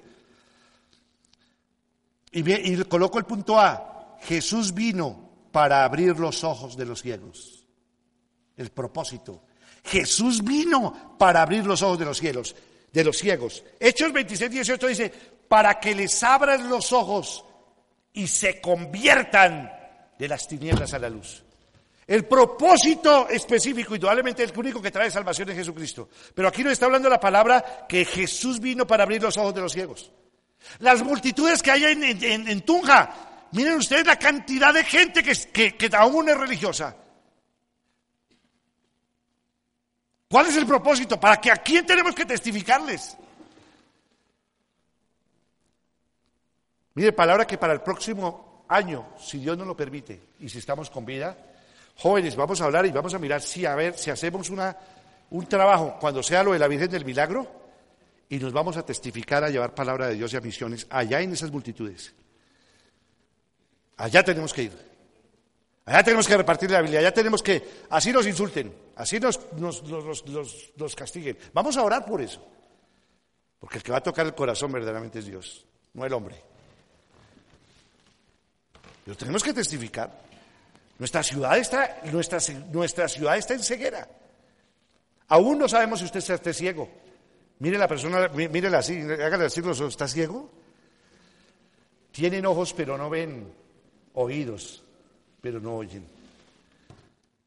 Y, 2.31 2.73
y 2.73 2.83
coloco 2.83 3.17
el 3.17 3.25
punto 3.25 3.59
A. 3.59 4.17
Jesús 4.21 4.73
vino 4.73 5.47
para 5.51 5.83
abrir 5.83 6.19
los 6.19 6.43
ojos 6.43 6.77
de 6.77 6.85
los 6.85 7.01
ciegos. 7.01 7.65
El 8.57 8.69
propósito. 8.69 9.43
Jesús 9.83 10.43
vino 10.43 11.15
para 11.17 11.41
abrir 11.41 11.65
los 11.65 11.81
ojos 11.81 11.97
de 11.97 12.05
los 12.05 12.19
cielos, 12.19 12.55
de 12.91 13.03
los 13.03 13.17
ciegos. 13.17 13.63
Hechos 13.79 14.11
26, 14.11 14.51
18 14.51 14.87
dice, 14.87 15.11
para 15.47 15.79
que 15.79 15.95
les 15.95 16.21
abran 16.23 16.69
los 16.69 16.91
ojos 16.93 17.43
y 18.13 18.27
se 18.27 18.59
conviertan 18.59 19.71
de 20.17 20.27
las 20.27 20.47
tinieblas 20.47 20.93
a 20.93 20.99
la 20.99 21.09
luz. 21.09 21.43
El 22.07 22.25
propósito 22.25 23.29
específico, 23.29 23.95
indudablemente 23.95 24.43
el 24.43 24.51
único 24.57 24.81
que 24.81 24.91
trae 24.91 25.09
salvación 25.09 25.49
es 25.49 25.55
Jesucristo. 25.55 26.09
Pero 26.33 26.47
aquí 26.47 26.63
nos 26.63 26.73
está 26.73 26.85
hablando 26.85 27.09
la 27.09 27.19
palabra 27.19 27.85
que 27.87 28.03
Jesús 28.03 28.59
vino 28.59 28.85
para 28.85 29.03
abrir 29.03 29.21
los 29.21 29.37
ojos 29.37 29.53
de 29.53 29.61
los 29.61 29.71
ciegos. 29.71 30.11
Las 30.79 31.03
multitudes 31.03 31.63
que 31.63 31.71
hay 31.71 31.85
en, 31.85 32.61
Tunja, 32.61 33.47
miren 33.53 33.75
ustedes 33.75 34.05
la 34.05 34.17
cantidad 34.17 34.73
de 34.73 34.83
gente 34.83 35.23
que, 35.23 35.75
que 35.77 35.89
aún 35.95 36.27
es 36.29 36.37
religiosa. 36.37 36.95
¿Cuál 40.31 40.47
es 40.47 40.55
el 40.55 40.65
propósito? 40.65 41.19
¿Para 41.19 41.41
que 41.41 41.51
a 41.51 41.57
quién 41.57 41.85
tenemos 41.85 42.15
que 42.15 42.25
testificarles? 42.25 43.17
Mire, 46.95 47.11
palabra 47.11 47.45
que 47.45 47.57
para 47.57 47.73
el 47.73 47.81
próximo 47.81 48.65
año, 48.69 49.09
si 49.19 49.39
Dios 49.39 49.57
nos 49.57 49.67
lo 49.67 49.75
permite, 49.75 50.21
y 50.39 50.47
si 50.47 50.59
estamos 50.59 50.89
con 50.89 51.05
vida, 51.05 51.37
Jóvenes, 51.97 52.35
vamos 52.35 52.61
a 52.61 52.65
hablar 52.65 52.85
y 52.85 52.91
vamos 52.91 53.13
a 53.13 53.19
mirar 53.19 53.41
si 53.41 53.65
a 53.65 53.75
ver 53.75 53.97
si 53.97 54.09
hacemos 54.09 54.49
una, 54.49 54.75
un 55.29 55.45
trabajo 55.45 55.97
cuando 55.99 56.23
sea 56.23 56.43
lo 56.43 56.53
de 56.53 56.59
la 56.59 56.67
Virgen 56.67 56.89
del 56.89 57.05
Milagro 57.05 57.45
y 58.29 58.39
nos 58.39 58.53
vamos 58.53 58.77
a 58.77 58.85
testificar 58.85 59.43
a 59.43 59.49
llevar 59.49 59.75
palabra 59.75 60.07
de 60.07 60.15
Dios 60.15 60.33
y 60.33 60.37
a 60.37 60.41
misiones 60.41 60.87
allá 60.89 61.21
en 61.21 61.33
esas 61.33 61.51
multitudes. 61.51 62.13
Allá 63.97 64.23
tenemos 64.23 64.53
que 64.53 64.63
ir. 64.63 64.90
Allá 65.85 66.03
tenemos 66.03 66.27
que 66.27 66.37
repartir 66.37 66.69
la 66.69 66.81
Biblia, 66.81 66.99
allá 66.99 67.13
tenemos 67.13 67.41
que, 67.41 67.85
así 67.89 68.11
nos 68.11 68.27
insulten, 68.27 68.73
así 68.95 69.19
nos, 69.19 69.39
nos, 69.53 70.95
castiguen. 70.95 71.37
Vamos 71.53 71.75
a 71.77 71.83
orar 71.83 72.05
por 72.05 72.21
eso. 72.21 72.45
Porque 73.59 73.77
el 73.77 73.83
que 73.83 73.91
va 73.91 73.97
a 73.97 74.03
tocar 74.03 74.25
el 74.25 74.35
corazón 74.35 74.71
verdaderamente 74.71 75.19
es 75.19 75.25
Dios, 75.25 75.65
no 75.93 76.05
el 76.05 76.13
hombre. 76.13 76.35
Pero 79.03 79.17
tenemos 79.17 79.43
que 79.43 79.53
testificar. 79.53 80.11
Nuestra 80.99 81.23
ciudad 81.23 81.57
está, 81.57 82.01
nuestra, 82.11 82.37
nuestra 82.71 83.07
ciudad 83.07 83.37
está 83.37 83.55
en 83.55 83.63
ceguera. 83.63 84.07
Aún 85.29 85.57
no 85.57 85.67
sabemos 85.67 85.99
si 85.99 86.05
usted 86.05 86.19
está 86.19 86.53
ciego. 86.53 86.89
Mire 87.57 87.77
la 87.79 87.87
persona, 87.87 88.27
mírela 88.27 88.79
así, 88.79 89.01
hágale 89.01 89.43
los 89.43 89.81
¿está 89.81 90.07
ciego? 90.07 90.51
Tienen 92.11 92.45
ojos 92.45 92.73
pero 92.73 92.97
no 92.97 93.09
ven, 93.09 93.51
oídos 94.13 94.83
pero 95.41 95.59
no 95.59 95.75
oyen. 95.75 96.05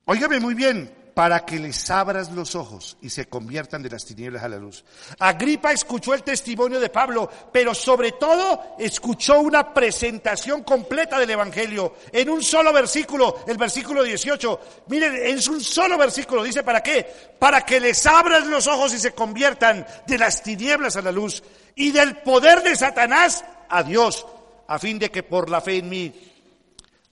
Óigame 0.07 0.41
muy 0.41 0.55
bien, 0.55 0.91
para 1.15 1.47
que 1.47 1.61
les 1.61 1.89
abras 1.91 2.33
los 2.33 2.57
ojos 2.57 2.97
y 3.01 3.09
se 3.09 3.27
conviertan 3.27 3.83
de 3.83 3.89
las 3.89 4.05
tinieblas 4.05 4.43
a 4.43 4.49
la 4.49 4.57
luz. 4.57 4.85
Agripa 5.21 5.73
escuchó 5.73 6.13
el 6.13 6.25
testimonio 6.25 6.81
de 6.81 6.91
Pablo, 6.91 7.31
pero 7.53 7.73
sobre 7.73 8.13
todo 8.13 8.77
escuchó 8.79 9.41
una 9.41 9.73
presentación 9.73 10.65
completa 10.65 11.19
del 11.19 11.31
Evangelio 11.31 11.95
en 12.13 12.29
un 12.29 12.43
solo 12.43 12.73
versículo, 12.73 13.45
el 13.47 13.57
versículo 13.57 14.03
18. 14.03 14.61
Miren, 14.89 15.15
es 15.15 15.47
un 15.47 15.61
solo 15.61 15.97
versículo, 15.97 16.43
dice, 16.43 16.65
¿para 16.65 16.83
qué? 16.83 17.07
Para 17.39 17.65
que 17.65 17.79
les 17.79 18.05
abras 18.07 18.45
los 18.47 18.67
ojos 18.67 18.93
y 18.93 18.99
se 18.99 19.13
conviertan 19.13 19.87
de 20.07 20.19
las 20.19 20.43
tinieblas 20.43 20.97
a 20.97 21.03
la 21.03 21.13
luz 21.13 21.45
y 21.77 21.93
del 21.93 22.17
poder 22.19 22.63
de 22.63 22.75
Satanás 22.75 23.45
a 23.69 23.85
Dios, 23.85 24.27
a 24.67 24.81
fin 24.81 24.99
de 24.99 25.11
que 25.11 25.23
por 25.23 25.49
la 25.49 25.61
fe 25.61 25.79
en 25.79 25.89
mí 25.89 26.34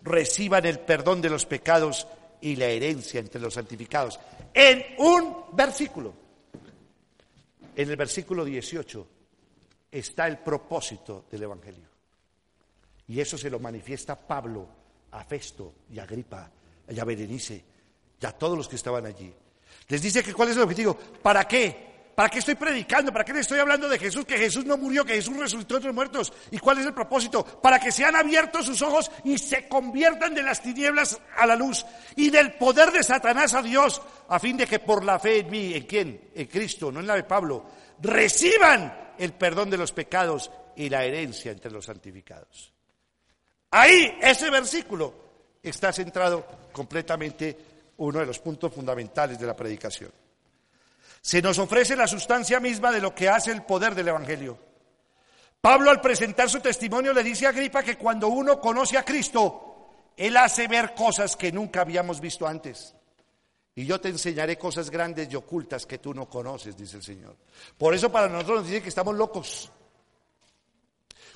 reciban 0.02 0.66
el 0.66 0.80
perdón 0.80 1.20
de 1.20 1.30
los 1.30 1.46
pecados 1.46 2.06
y 2.40 2.56
la 2.56 2.66
herencia 2.66 3.20
entre 3.20 3.40
los 3.40 3.54
santificados. 3.54 4.18
En 4.52 4.84
un 4.98 5.44
versículo. 5.52 6.14
En 7.74 7.88
el 7.88 7.96
versículo 7.96 8.44
18 8.44 9.08
está 9.90 10.26
el 10.26 10.38
propósito 10.38 11.24
del 11.30 11.44
Evangelio. 11.44 11.88
Y 13.08 13.20
eso 13.20 13.38
se 13.38 13.50
lo 13.50 13.58
manifiesta 13.58 14.16
Pablo 14.16 14.66
a 15.12 15.24
Festo 15.24 15.74
y 15.90 15.98
a 15.98 16.02
Agripa 16.02 16.50
y 16.88 16.98
a 16.98 17.04
Berenice 17.04 17.64
y 18.20 18.26
a 18.26 18.32
todos 18.32 18.56
los 18.56 18.68
que 18.68 18.76
estaban 18.76 19.06
allí. 19.06 19.32
Les 19.88 20.02
dice 20.02 20.22
que 20.22 20.34
cuál 20.34 20.50
es 20.50 20.56
el 20.56 20.62
objetivo. 20.62 20.94
¿Para 20.94 21.46
qué? 21.46 21.91
¿Para 22.14 22.28
qué 22.28 22.40
estoy 22.40 22.56
predicando? 22.56 23.10
¿Para 23.12 23.24
qué 23.24 23.32
le 23.32 23.40
estoy 23.40 23.58
hablando 23.58 23.88
de 23.88 23.98
Jesús? 23.98 24.26
Que 24.26 24.36
Jesús 24.36 24.66
no 24.66 24.76
murió, 24.76 25.04
que 25.04 25.14
Jesús 25.14 25.36
resucitó 25.36 25.76
entre 25.76 25.88
los 25.88 25.94
muertos. 25.94 26.32
¿Y 26.50 26.58
cuál 26.58 26.78
es 26.78 26.86
el 26.86 26.92
propósito? 26.92 27.42
Para 27.44 27.80
que 27.80 27.90
sean 27.90 28.14
abiertos 28.14 28.66
sus 28.66 28.82
ojos 28.82 29.10
y 29.24 29.38
se 29.38 29.66
conviertan 29.66 30.34
de 30.34 30.42
las 30.42 30.62
tinieblas 30.62 31.18
a 31.36 31.46
la 31.46 31.56
luz 31.56 31.86
y 32.16 32.28
del 32.28 32.54
poder 32.54 32.92
de 32.92 33.02
Satanás 33.02 33.54
a 33.54 33.62
Dios, 33.62 34.02
a 34.28 34.38
fin 34.38 34.56
de 34.58 34.66
que 34.66 34.78
por 34.78 35.04
la 35.04 35.18
fe 35.18 35.38
en 35.38 35.50
mí, 35.50 35.74
¿en 35.74 35.86
quién? 35.86 36.30
En 36.34 36.46
Cristo, 36.48 36.92
no 36.92 37.00
en 37.00 37.06
la 37.06 37.14
de 37.14 37.24
Pablo, 37.24 37.64
reciban 38.00 39.14
el 39.18 39.32
perdón 39.32 39.70
de 39.70 39.78
los 39.78 39.92
pecados 39.92 40.50
y 40.76 40.90
la 40.90 41.04
herencia 41.04 41.50
entre 41.50 41.70
los 41.70 41.86
santificados. 41.86 42.72
Ahí, 43.70 44.18
ese 44.20 44.50
versículo 44.50 45.14
está 45.62 45.92
centrado 45.92 46.46
completamente 46.72 47.56
uno 47.96 48.18
de 48.18 48.26
los 48.26 48.38
puntos 48.38 48.72
fundamentales 48.72 49.38
de 49.38 49.46
la 49.46 49.56
predicación. 49.56 50.10
Se 51.22 51.40
nos 51.40 51.58
ofrece 51.60 51.94
la 51.94 52.08
sustancia 52.08 52.58
misma 52.58 52.90
de 52.90 53.00
lo 53.00 53.14
que 53.14 53.28
hace 53.28 53.52
el 53.52 53.62
poder 53.62 53.94
del 53.94 54.08
Evangelio. 54.08 54.58
Pablo 55.60 55.90
al 55.90 56.00
presentar 56.00 56.50
su 56.50 56.58
testimonio 56.58 57.12
le 57.12 57.22
dice 57.22 57.46
a 57.46 57.50
Agripa 57.50 57.84
que 57.84 57.96
cuando 57.96 58.26
uno 58.26 58.60
conoce 58.60 58.98
a 58.98 59.04
Cristo, 59.04 59.90
Él 60.16 60.36
hace 60.36 60.66
ver 60.66 60.94
cosas 60.94 61.36
que 61.36 61.52
nunca 61.52 61.82
habíamos 61.82 62.20
visto 62.20 62.44
antes. 62.44 62.96
Y 63.76 63.86
yo 63.86 64.00
te 64.00 64.08
enseñaré 64.08 64.58
cosas 64.58 64.90
grandes 64.90 65.32
y 65.32 65.36
ocultas 65.36 65.86
que 65.86 65.98
tú 65.98 66.12
no 66.12 66.28
conoces, 66.28 66.76
dice 66.76 66.96
el 66.96 67.04
Señor. 67.04 67.36
Por 67.78 67.94
eso 67.94 68.10
para 68.10 68.28
nosotros 68.28 68.58
nos 68.58 68.66
dice 68.66 68.82
que 68.82 68.88
estamos 68.88 69.14
locos. 69.14 69.70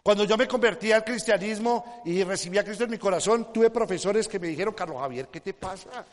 Cuando 0.03 0.24
yo 0.24 0.37
me 0.37 0.49
convertí 0.49 0.91
al 0.91 1.05
cristianismo 1.05 2.03
y 2.05 2.24
recibí 2.24 2.59
a 2.59 2.64
Cristo 2.64 2.84
en 2.84 2.91
mi 2.91 2.99
corazón, 2.99 3.53
tuve 3.53 3.70
profesores 3.70 4.26
que 4.26 4.41
me 4.41 4.49
dijeron, 4.49 4.74
Carlos 4.74 5.01
Javier, 5.01 5.28
¿qué 5.28 5.41
te 5.41 5.55
pasa? 5.55 6.05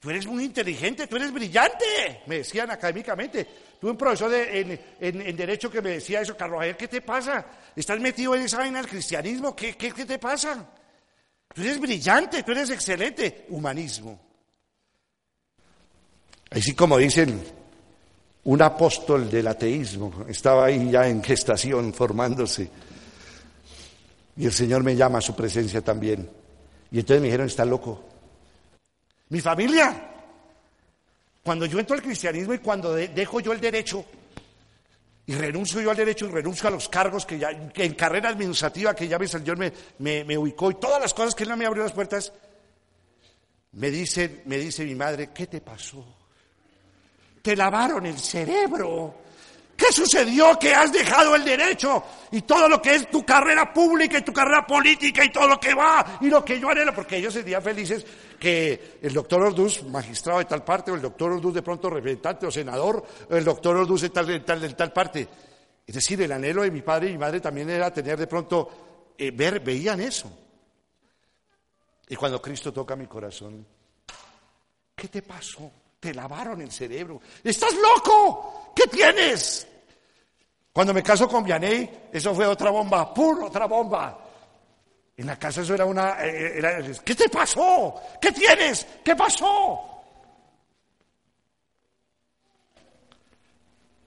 Tú 0.00 0.08
eres 0.08 0.26
muy 0.26 0.44
inteligente, 0.44 1.06
tú 1.06 1.16
eres 1.16 1.30
brillante, 1.30 2.22
me 2.26 2.38
decían 2.38 2.70
académicamente. 2.70 3.46
Tuve 3.78 3.90
un 3.90 3.98
profesor 3.98 4.32
en, 4.32 5.36
Derecho 5.36 5.70
que 5.70 5.82
me 5.82 5.90
decía 5.90 6.22
eso, 6.22 6.34
Carlos 6.36 6.58
Javier, 6.58 6.76
¿qué 6.76 6.88
te 6.88 7.02
pasa? 7.02 7.44
¿Estás 7.76 8.00
metido 8.00 8.34
en 8.34 8.42
esa 8.42 8.58
vaina 8.58 8.78
del 8.78 8.88
cristianismo? 8.88 9.54
¿Qué, 9.54 9.76
qué, 9.76 9.92
qué 9.92 10.06
te 10.06 10.18
pasa? 10.18 10.66
Tú 11.54 11.60
eres 11.60 11.78
brillante, 11.78 12.42
tú 12.42 12.52
eres 12.52 12.70
excelente. 12.70 13.44
Humanismo. 13.50 14.18
Así 16.50 16.74
como 16.74 16.96
dicen, 16.96 17.42
un 18.44 18.62
apóstol 18.62 19.30
del 19.30 19.48
ateísmo 19.48 20.24
estaba 20.28 20.64
ahí 20.64 20.90
ya 20.90 21.06
en 21.06 21.22
gestación 21.22 21.92
formándose. 21.92 22.70
Y 24.36 24.46
el 24.46 24.52
Señor 24.52 24.82
me 24.82 24.96
llama 24.96 25.18
a 25.18 25.22
su 25.22 25.36
presencia 25.36 25.82
también. 25.82 26.28
Y 26.90 27.00
entonces 27.00 27.20
me 27.20 27.26
dijeron, 27.26 27.46
está 27.46 27.66
loco. 27.66 28.09
Mi 29.30 29.40
familia. 29.40 30.08
Cuando 31.42 31.66
yo 31.66 31.78
entro 31.78 31.96
al 31.96 32.02
cristianismo 32.02 32.52
y 32.54 32.58
cuando 32.58 32.94
dejo 32.94 33.40
yo 33.40 33.52
el 33.52 33.60
derecho, 33.60 34.04
y 35.26 35.34
renuncio 35.34 35.80
yo 35.80 35.90
al 35.90 35.96
derecho 35.96 36.26
y 36.26 36.30
renuncio 36.30 36.68
a 36.68 36.72
los 36.72 36.88
cargos 36.88 37.24
que 37.24 37.38
ya, 37.38 37.50
en 37.50 37.94
carrera 37.94 38.28
administrativa 38.30 38.94
que 38.94 39.08
ya 39.08 39.18
me, 39.18 39.24
el 39.24 39.30
Señor 39.30 39.56
me, 39.56 39.72
me, 40.24 40.36
ubicó 40.36 40.70
y 40.70 40.74
todas 40.74 41.00
las 41.00 41.14
cosas 41.14 41.34
que 41.34 41.44
Él 41.44 41.48
no 41.48 41.56
me 41.56 41.66
abrió 41.66 41.84
las 41.84 41.92
puertas, 41.92 42.32
me 43.72 43.90
dice, 43.90 44.42
me 44.46 44.58
dice 44.58 44.84
mi 44.84 44.94
madre, 44.96 45.30
¿qué 45.32 45.46
te 45.46 45.60
pasó? 45.60 46.04
Te 47.40 47.54
lavaron 47.54 48.04
el 48.06 48.18
cerebro. 48.18 49.29
¿Qué 49.80 49.94
sucedió? 49.94 50.58
Que 50.58 50.74
has 50.74 50.92
dejado 50.92 51.34
el 51.34 51.42
derecho 51.42 52.04
y 52.32 52.42
todo 52.42 52.68
lo 52.68 52.82
que 52.82 52.96
es 52.96 53.10
tu 53.10 53.24
carrera 53.24 53.72
pública 53.72 54.18
y 54.18 54.22
tu 54.22 54.30
carrera 54.30 54.66
política 54.66 55.24
y 55.24 55.32
todo 55.32 55.48
lo 55.48 55.58
que 55.58 55.72
va 55.72 56.18
y 56.20 56.28
lo 56.28 56.44
que 56.44 56.60
yo 56.60 56.68
anhelo, 56.68 56.94
porque 56.94 57.16
ellos 57.16 57.32
serían 57.32 57.62
felices 57.62 58.04
que 58.38 58.98
el 59.00 59.14
doctor 59.14 59.42
Orduz, 59.42 59.82
magistrado 59.84 60.38
de 60.40 60.44
tal 60.44 60.62
parte, 60.62 60.90
o 60.90 60.94
el 60.96 61.00
doctor 61.00 61.32
Orduz 61.32 61.54
de 61.54 61.62
pronto 61.62 61.88
representante 61.88 62.46
o 62.46 62.50
senador, 62.50 63.02
o 63.30 63.34
el 63.34 63.42
doctor 63.42 63.74
Orduz 63.74 64.02
de 64.02 64.10
tal, 64.10 64.26
de 64.26 64.40
tal, 64.40 64.60
de 64.60 64.68
tal 64.74 64.92
parte. 64.92 65.26
Es 65.86 65.94
decir, 65.94 66.20
el 66.20 66.30
anhelo 66.30 66.60
de 66.60 66.70
mi 66.70 66.82
padre 66.82 67.08
y 67.08 67.12
mi 67.12 67.18
madre 67.18 67.40
también 67.40 67.70
era 67.70 67.90
tener 67.90 68.18
de 68.18 68.26
pronto, 68.26 69.14
eh, 69.16 69.30
ver, 69.30 69.60
veían 69.60 69.98
eso. 70.02 70.30
Y 72.06 72.16
cuando 72.16 72.42
Cristo 72.42 72.70
toca 72.70 72.94
mi 72.96 73.06
corazón, 73.06 73.66
¿qué 74.94 75.08
te 75.08 75.22
pasó? 75.22 75.72
Te 76.00 76.14
lavaron 76.14 76.62
el 76.62 76.72
cerebro. 76.72 77.20
¿Estás 77.44 77.74
loco? 77.74 78.72
¿Qué 78.74 78.86
tienes? 78.88 79.66
Cuando 80.72 80.94
me 80.94 81.02
caso 81.02 81.28
con 81.28 81.44
Vianey, 81.44 82.08
eso 82.10 82.34
fue 82.34 82.46
otra 82.46 82.70
bomba, 82.70 83.12
puro 83.12 83.46
otra 83.46 83.66
bomba. 83.66 84.26
En 85.16 85.26
la 85.26 85.38
casa 85.38 85.60
eso 85.60 85.74
era 85.74 85.84
una... 85.84 86.16
Eh, 86.24 86.94
¿Qué 87.04 87.14
te 87.14 87.28
pasó? 87.28 88.00
¿Qué 88.18 88.32
tienes? 88.32 88.86
¿Qué 89.04 89.14
pasó? 89.14 90.02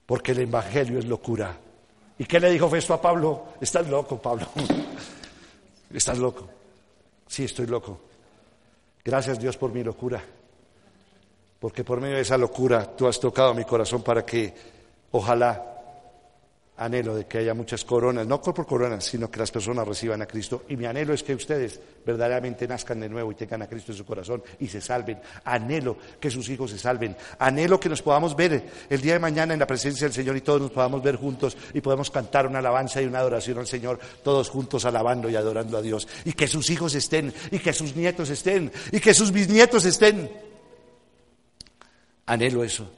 Porque 0.04 0.32
el 0.32 0.40
Evangelio 0.40 0.98
es 0.98 1.04
locura. 1.04 1.56
¿Y 2.18 2.24
qué 2.24 2.40
le 2.40 2.50
dijo 2.50 2.68
Festo 2.68 2.94
a 2.94 3.00
Pablo? 3.00 3.54
Estás 3.60 3.86
loco, 3.88 4.20
Pablo. 4.20 4.48
Estás 5.92 6.18
loco. 6.18 6.48
Sí, 7.28 7.44
estoy 7.44 7.66
loco. 7.66 8.00
Gracias 9.04 9.38
Dios 9.38 9.56
por 9.56 9.72
mi 9.72 9.84
locura. 9.84 10.22
Porque 11.64 11.82
por 11.82 11.98
medio 11.98 12.16
de 12.16 12.20
esa 12.20 12.36
locura 12.36 12.94
tú 12.94 13.06
has 13.06 13.18
tocado 13.18 13.54
mi 13.54 13.64
corazón 13.64 14.02
para 14.02 14.22
que 14.22 14.52
ojalá 15.12 15.64
anhelo 16.76 17.14
de 17.14 17.24
que 17.24 17.38
haya 17.38 17.54
muchas 17.54 17.86
coronas, 17.86 18.26
no 18.26 18.42
por 18.42 18.66
coronas, 18.66 19.02
sino 19.02 19.30
que 19.30 19.38
las 19.38 19.50
personas 19.50 19.88
reciban 19.88 20.20
a 20.20 20.26
Cristo. 20.26 20.64
Y 20.68 20.76
mi 20.76 20.84
anhelo 20.84 21.14
es 21.14 21.22
que 21.22 21.34
ustedes 21.34 21.80
verdaderamente 22.04 22.68
nazcan 22.68 23.00
de 23.00 23.08
nuevo 23.08 23.32
y 23.32 23.34
tengan 23.34 23.62
a 23.62 23.66
Cristo 23.66 23.92
en 23.92 23.96
su 23.96 24.04
corazón 24.04 24.42
y 24.60 24.66
se 24.66 24.82
salven. 24.82 25.18
Anhelo 25.42 25.96
que 26.20 26.30
sus 26.30 26.46
hijos 26.50 26.70
se 26.70 26.78
salven. 26.78 27.16
Anhelo 27.38 27.80
que 27.80 27.88
nos 27.88 28.02
podamos 28.02 28.36
ver 28.36 28.62
el 28.90 29.00
día 29.00 29.14
de 29.14 29.20
mañana 29.20 29.54
en 29.54 29.60
la 29.60 29.66
presencia 29.66 30.06
del 30.06 30.12
Señor 30.12 30.36
y 30.36 30.42
todos 30.42 30.60
nos 30.60 30.70
podamos 30.70 31.02
ver 31.02 31.16
juntos 31.16 31.56
y 31.72 31.80
podamos 31.80 32.10
cantar 32.10 32.46
una 32.46 32.58
alabanza 32.58 33.00
y 33.00 33.06
una 33.06 33.20
adoración 33.20 33.56
al 33.56 33.66
Señor, 33.66 33.98
todos 34.22 34.50
juntos 34.50 34.84
alabando 34.84 35.30
y 35.30 35.36
adorando 35.36 35.78
a 35.78 35.80
Dios. 35.80 36.06
Y 36.26 36.34
que 36.34 36.46
sus 36.46 36.68
hijos 36.68 36.94
estén, 36.94 37.32
y 37.50 37.58
que 37.58 37.72
sus 37.72 37.96
nietos 37.96 38.28
estén, 38.28 38.70
y 38.92 39.00
que 39.00 39.14
sus 39.14 39.32
bisnietos 39.32 39.86
estén. 39.86 40.52
Anhelo 42.26 42.64
eso. 42.64 42.90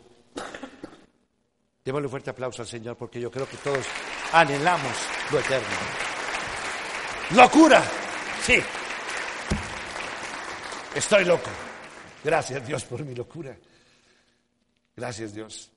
Démosle 1.85 2.07
un 2.07 2.11
fuerte 2.11 2.31
aplauso 2.31 2.63
al 2.63 2.69
Señor 2.69 2.97
porque 2.97 3.21
yo 3.21 3.31
creo 3.31 3.49
que 3.49 3.57
todos 3.59 3.87
anhelamos 4.33 4.93
lo 5.31 5.39
eterno. 5.39 5.77
¡Locura! 7.31 7.83
Sí. 8.43 8.59
Estoy 10.95 11.25
loco. 11.25 11.51
Gracias 12.25 12.67
Dios 12.67 12.85
por 12.85 13.05
mi 13.05 13.15
locura. 13.15 13.57
Gracias 14.97 15.35
Dios. 15.35 15.71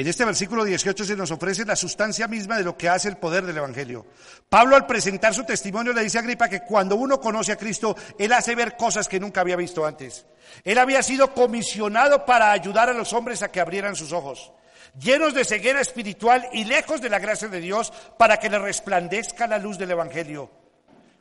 En 0.00 0.08
este 0.08 0.24
versículo 0.24 0.64
18 0.64 1.04
se 1.04 1.14
nos 1.14 1.30
ofrece 1.30 1.66
la 1.66 1.76
sustancia 1.76 2.26
misma 2.26 2.56
de 2.56 2.64
lo 2.64 2.74
que 2.74 2.88
hace 2.88 3.06
el 3.06 3.18
poder 3.18 3.44
del 3.44 3.58
Evangelio. 3.58 4.06
Pablo 4.48 4.74
al 4.74 4.86
presentar 4.86 5.34
su 5.34 5.44
testimonio 5.44 5.92
le 5.92 6.02
dice 6.02 6.16
a 6.16 6.22
Agripa 6.22 6.48
que 6.48 6.62
cuando 6.62 6.96
uno 6.96 7.20
conoce 7.20 7.52
a 7.52 7.56
Cristo, 7.56 7.94
él 8.18 8.32
hace 8.32 8.54
ver 8.54 8.78
cosas 8.78 9.10
que 9.10 9.20
nunca 9.20 9.42
había 9.42 9.56
visto 9.56 9.84
antes. 9.84 10.24
Él 10.64 10.78
había 10.78 11.02
sido 11.02 11.34
comisionado 11.34 12.24
para 12.24 12.50
ayudar 12.50 12.88
a 12.88 12.94
los 12.94 13.12
hombres 13.12 13.42
a 13.42 13.50
que 13.52 13.60
abrieran 13.60 13.94
sus 13.94 14.12
ojos, 14.12 14.52
llenos 14.98 15.34
de 15.34 15.44
ceguera 15.44 15.82
espiritual 15.82 16.48
y 16.54 16.64
lejos 16.64 17.02
de 17.02 17.10
la 17.10 17.18
gracia 17.18 17.48
de 17.48 17.60
Dios, 17.60 17.92
para 18.16 18.38
que 18.38 18.48
le 18.48 18.58
resplandezca 18.58 19.46
la 19.46 19.58
luz 19.58 19.76
del 19.76 19.90
Evangelio, 19.90 20.50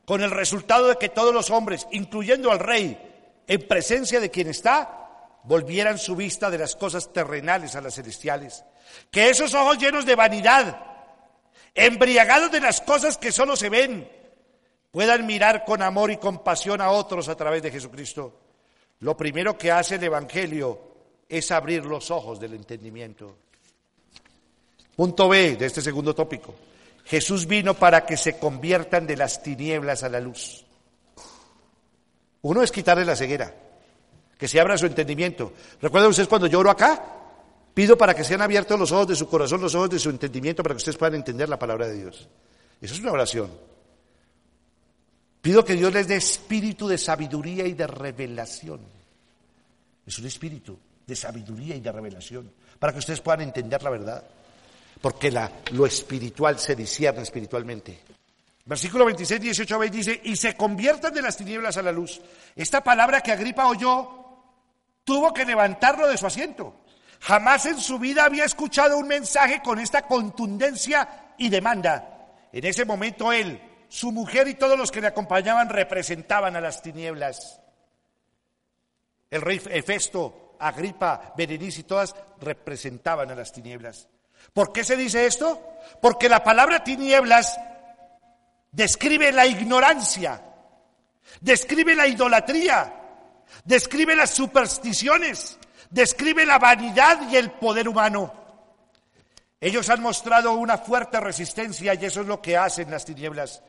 con 0.05 0.21
el 0.21 0.32
resultado 0.32 0.88
de 0.88 0.95
que 0.95 1.09
todos 1.09 1.34
los 1.34 1.49
hombres, 1.49 1.86
incluyendo 1.91 2.49
al 2.49 2.59
rey, 2.59 2.97
en 3.45 3.67
presencia 3.67 4.21
de 4.21 4.32
quien 4.32 4.47
está, 4.47 5.09
volvieran 5.43 5.97
su 5.97 6.15
vista 6.15 6.49
de 6.49 6.57
las 6.57 6.75
cosas 6.75 7.11
terrenales 7.11 7.75
a 7.75 7.81
las 7.81 7.95
celestiales. 7.95 8.63
Que 9.11 9.29
esos 9.29 9.53
ojos 9.53 9.77
llenos 9.77 10.05
de 10.05 10.15
vanidad, 10.15 10.81
embriagados 11.73 12.51
de 12.51 12.61
las 12.61 12.81
cosas 12.81 13.17
que 13.17 13.31
solo 13.31 13.55
se 13.55 13.69
ven, 13.69 14.09
puedan 14.91 15.25
mirar 15.25 15.65
con 15.65 15.81
amor 15.81 16.11
y 16.11 16.17
compasión 16.17 16.81
a 16.81 16.91
otros 16.91 17.29
a 17.29 17.35
través 17.35 17.61
de 17.61 17.71
Jesucristo. 17.71 18.39
Lo 18.99 19.15
primero 19.15 19.57
que 19.57 19.71
hace 19.71 19.95
el 19.95 20.03
Evangelio 20.03 20.89
es 21.27 21.51
abrir 21.51 21.85
los 21.85 22.11
ojos 22.11 22.39
del 22.39 22.55
entendimiento. 22.55 23.35
Punto 24.95 25.29
B 25.29 25.55
de 25.55 25.65
este 25.65 25.81
segundo 25.81 26.13
tópico. 26.13 26.53
Jesús 27.05 27.47
vino 27.47 27.73
para 27.73 28.05
que 28.05 28.17
se 28.17 28.37
conviertan 28.37 29.07
de 29.07 29.15
las 29.15 29.41
tinieblas 29.41 30.03
a 30.03 30.09
la 30.09 30.19
luz. 30.19 30.65
Uno 32.41 32.61
es 32.61 32.71
quitarle 32.71 33.05
la 33.05 33.15
ceguera, 33.15 33.53
que 34.39 34.47
se 34.47 34.57
abra 34.57 34.77
su 34.77 34.85
entendimiento. 34.85 35.51
¿Recuerdan 35.81 36.11
ustedes 36.11 36.29
cuando 36.29 36.47
yo 36.47 36.59
oro 36.59 36.71
acá? 36.71 37.03
Pido 37.73 37.97
para 37.97 38.15
que 38.15 38.23
sean 38.23 38.41
abiertos 38.41 38.79
los 38.79 38.89
ojos 38.93 39.09
de 39.09 39.15
su 39.17 39.27
corazón, 39.27 39.59
los 39.59 39.75
ojos 39.75 39.89
de 39.89 39.99
su 39.99 40.09
entendimiento, 40.09 40.63
para 40.63 40.73
que 40.73 40.77
ustedes 40.77 40.97
puedan 40.97 41.15
entender 41.15 41.49
la 41.49 41.59
palabra 41.59 41.87
de 41.87 41.97
Dios. 41.97 42.25
Eso 42.79 42.93
es 42.93 43.01
una 43.01 43.11
oración. 43.11 43.51
Pido 45.41 45.65
que 45.65 45.75
Dios 45.75 45.93
les 45.93 46.07
dé 46.07 46.15
espíritu 46.15 46.87
de 46.87 46.97
sabiduría 46.97 47.67
y 47.67 47.73
de 47.73 47.85
revelación. 47.85 48.79
Es 50.07 50.17
un 50.17 50.25
espíritu 50.25 50.79
de 51.05 51.15
sabiduría 51.17 51.75
y 51.75 51.81
de 51.81 51.91
revelación, 51.91 52.49
para 52.79 52.93
que 52.93 52.99
ustedes 52.99 53.19
puedan 53.19 53.41
entender 53.41 53.83
la 53.83 53.89
verdad. 53.89 54.23
Porque 55.01 55.33
lo 55.71 55.85
espiritual 55.85 56.57
se 56.59 56.77
discierne 56.77 57.23
espiritualmente. 57.23 57.99
Versículo 58.65 59.05
26, 59.05 59.41
18 59.41 59.79
20 59.79 59.97
dice, 59.97 60.21
y 60.25 60.35
se 60.35 60.55
conviertan 60.55 61.13
de 61.13 61.21
las 61.21 61.35
tinieblas 61.35 61.75
a 61.77 61.81
la 61.81 61.91
luz. 61.91 62.21
Esta 62.55 62.83
palabra 62.83 63.21
que 63.21 63.31
Agripa 63.31 63.67
oyó, 63.67 64.28
tuvo 65.10 65.34
que 65.34 65.43
levantarlo 65.43 66.07
de 66.07 66.20
su 66.20 66.28
asiento. 66.28 66.76
Jamás 67.22 67.66
en 67.66 67.80
su 67.80 67.97
vida 67.97 68.26
había 68.26 68.45
escuchado 68.45 68.95
un 68.95 69.07
mensaje 69.07 69.60
con 69.64 69.80
esta 69.80 70.03
contundencia 70.03 71.34
y 71.36 71.49
demanda. 71.49 72.28
En 72.53 72.64
ese 72.64 72.86
momento 72.86 73.34
él, 73.34 73.60
su 73.88 74.12
mujer 74.12 74.47
y 74.47 74.53
todos 74.53 74.78
los 74.78 74.91
que 74.91 75.01
le 75.01 75.07
acompañaban 75.07 75.68
representaban 75.68 76.55
a 76.55 76.62
las 76.62 76.84
tinieblas. 76.84 77.60
El 79.32 79.41
rey 79.41 79.60
Hefesto, 79.72 80.55
Agripa, 80.60 81.34
Berenice 81.36 81.82
y 81.82 81.86
todas 81.86 82.16
representaban 82.39 83.32
a 83.32 83.36
las 83.36 83.51
tinieblas. 83.51 84.07
¿Por 84.53 84.72
qué 84.72 84.84
se 84.84 84.95
dice 84.95 85.26
esto? 85.26 85.60
Porque 86.03 86.30
la 86.30 86.43
palabra 86.43 86.84
tinieblas 86.84 87.60
describe 88.72 89.32
la 89.32 89.47
ignorancia, 89.47 90.39
describe 91.41 91.95
la 91.95 92.05
idolatría, 92.05 92.98
describe 93.65 94.15
las 94.15 94.31
supersticiones, 94.31 95.57
describe 95.89 96.45
la 96.45 96.59
vanidad 96.59 97.29
y 97.29 97.35
el 97.35 97.51
poder 97.51 97.87
humano. 97.87 98.33
Ellos 99.61 99.89
han 99.89 100.01
mostrado 100.01 100.53
una 100.53 100.77
fuerte 100.77 101.19
resistencia 101.19 101.93
y 101.93 102.05
eso 102.05 102.21
es 102.21 102.27
lo 102.27 102.41
que 102.41 102.55
hacen 102.55 102.89
las 102.89 103.05
tinieblas. 103.05 103.61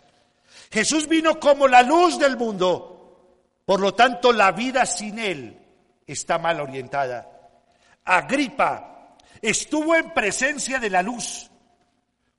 Jesús 0.70 1.08
vino 1.08 1.40
como 1.40 1.66
la 1.66 1.82
luz 1.82 2.18
del 2.18 2.36
mundo, 2.36 3.62
por 3.64 3.80
lo 3.80 3.94
tanto 3.94 4.32
la 4.32 4.52
vida 4.52 4.86
sin 4.86 5.18
Él 5.18 5.58
está 6.06 6.38
mal 6.38 6.60
orientada. 6.60 7.28
Agripa 8.04 9.16
estuvo 9.42 9.96
en 9.96 10.12
presencia 10.12 10.78
de 10.78 10.90
la 10.90 11.02
luz 11.02 11.50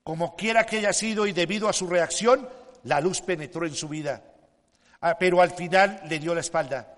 Como 0.03 0.35
quiera 0.35 0.65
que 0.65 0.77
haya 0.77 0.93
sido 0.93 1.27
y 1.27 1.31
debido 1.31 1.69
a 1.69 1.73
su 1.73 1.87
reacción, 1.87 2.49
la 2.83 2.99
luz 2.99 3.21
penetró 3.21 3.65
en 3.67 3.75
su 3.75 3.87
vida, 3.87 4.23
ah, 4.99 5.15
pero 5.19 5.41
al 5.41 5.51
final 5.51 6.01
le 6.09 6.17
dio 6.19 6.33
la 6.33 6.41
espalda. 6.41 6.95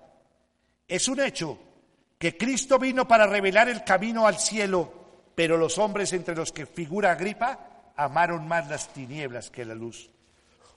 Es 0.86 1.08
un 1.08 1.20
hecho 1.20 1.58
que 2.18 2.36
Cristo 2.36 2.78
vino 2.78 3.08
para 3.08 3.26
revelar 3.26 3.68
el 3.68 3.84
camino 3.84 4.26
al 4.26 4.38
cielo, 4.38 4.92
pero 5.34 5.56
los 5.56 5.78
hombres 5.78 6.12
entre 6.12 6.34
los 6.34 6.52
que 6.52 6.66
figura 6.66 7.12
Agripa 7.12 7.92
amaron 7.96 8.46
más 8.46 8.68
las 8.68 8.88
tinieblas 8.92 9.50
que 9.50 9.64
la 9.64 9.74
luz. 9.74 10.10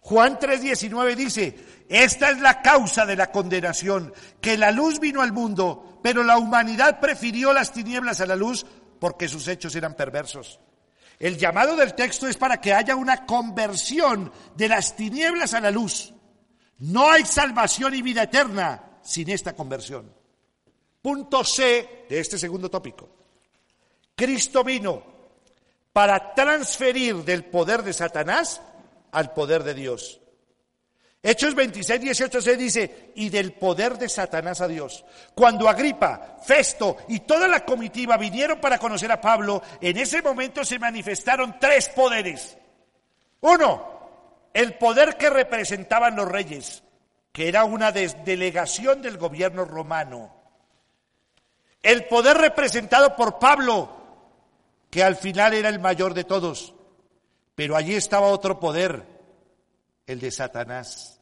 Juan 0.01 0.39
3:19 0.39 1.16
dice, 1.16 1.55
esta 1.89 2.32
es 2.32 2.39
la 2.39 2.62
causa 2.62 3.05
de 3.05 3.16
la 3.16 3.32
condenación, 3.32 4.14
que 4.39 4.58
la 4.58 4.72
luz 4.72 4.99
vino 4.99 5.22
al 5.22 5.34
mundo, 5.34 5.99
pero 6.01 6.24
la 6.24 6.38
humanidad 6.38 6.99
prefirió 6.99 7.51
las 7.51 7.74
tinieblas 7.74 8.22
a 8.22 8.26
la 8.26 8.36
luz 8.36 8.66
porque 8.99 9.28
sus 9.28 9.47
hechos 9.47 9.76
eran 9.76 9.95
perversos. 9.95 10.60
El 11.20 11.38
llamado 11.38 11.76
del 11.76 11.93
texto 11.93 12.28
es 12.28 12.38
para 12.38 12.62
que 12.62 12.74
haya 12.74 12.95
una 12.95 13.26
conversión 13.26 14.32
de 14.55 14.70
las 14.70 14.95
tinieblas 14.95 15.53
a 15.53 15.60
la 15.60 15.72
luz. 15.72 16.14
No 16.80 17.10
hay 17.10 17.26
salvación 17.26 17.95
y 17.95 18.01
vida 18.01 18.24
eterna 18.24 18.87
sin 19.08 19.30
esta 19.30 19.55
conversión. 19.55 20.12
Punto 21.01 21.43
C 21.43 22.05
de 22.10 22.20
este 22.20 22.38
segundo 22.38 22.70
tópico. 22.70 23.08
Cristo 24.14 24.66
vino 24.66 25.01
para 25.93 26.34
transferir 26.34 27.16
del 27.24 27.45
poder 27.45 27.84
de 27.84 27.93
Satanás 27.93 28.62
al 29.12 29.34
poder 29.34 29.64
de 29.64 29.74
Dios. 29.74 30.20
Hechos 31.24 31.55
26, 31.55 32.01
18 32.01 32.41
se 32.41 32.58
dice, 32.58 33.12
y 33.16 33.30
del 33.30 33.53
poder 33.53 33.97
de 33.97 34.10
Satanás 34.10 34.60
a 34.60 34.68
Dios. 34.68 35.05
Cuando 35.34 35.70
Agripa, 35.70 36.38
Festo 36.45 36.97
y 37.08 37.22
toda 37.22 37.47
la 37.47 37.64
comitiva 37.64 38.18
vinieron 38.18 38.60
para 38.60 38.78
conocer 38.78 39.12
a 39.12 39.22
Pablo, 39.22 39.62
en 39.80 39.97
ese 39.97 40.22
momento 40.22 40.66
se 40.66 40.80
manifestaron 40.80 41.58
tres 41.60 41.89
poderes. 41.89 42.58
Uno, 43.39 44.49
el 44.53 44.78
poder 44.78 45.16
que 45.16 45.30
representaban 45.30 46.16
los 46.16 46.28
reyes, 46.28 46.84
que 47.38 47.48
era 47.48 47.66
una 47.66 47.92
delegación 47.92 49.04
del 49.04 49.20
gobierno 49.20 49.64
romano. 49.64 50.34
El 51.84 52.06
poder 52.06 52.36
representado 52.36 53.16
por 53.16 53.38
Pablo, 53.38 53.96
que 54.90 55.04
al 55.04 55.16
final 55.18 55.54
era 55.54 55.70
el 55.70 55.78
mayor 55.78 56.16
de 56.16 56.24
todos. 56.24 56.74
Pero 57.54 57.76
allí 57.76 57.94
estaba 57.94 58.26
otro 58.26 58.60
poder, 58.60 59.06
el 60.08 60.20
de 60.20 60.32
Satanás. 60.32 61.22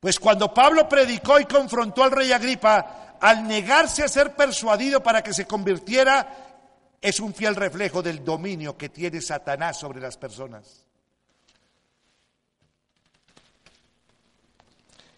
Pues 0.00 0.18
cuando 0.18 0.54
Pablo 0.54 0.88
predicó 0.88 1.38
y 1.38 1.44
confrontó 1.44 2.02
al 2.02 2.12
rey 2.12 2.32
Agripa, 2.32 3.18
al 3.20 3.46
negarse 3.46 4.04
a 4.04 4.08
ser 4.08 4.34
persuadido 4.34 5.02
para 5.02 5.22
que 5.22 5.34
se 5.34 5.46
convirtiera, 5.46 6.96
es 7.02 7.20
un 7.20 7.34
fiel 7.34 7.56
reflejo 7.56 8.02
del 8.02 8.24
dominio 8.24 8.74
que 8.78 8.88
tiene 8.88 9.20
Satanás 9.20 9.78
sobre 9.78 10.00
las 10.00 10.16
personas. 10.16 10.85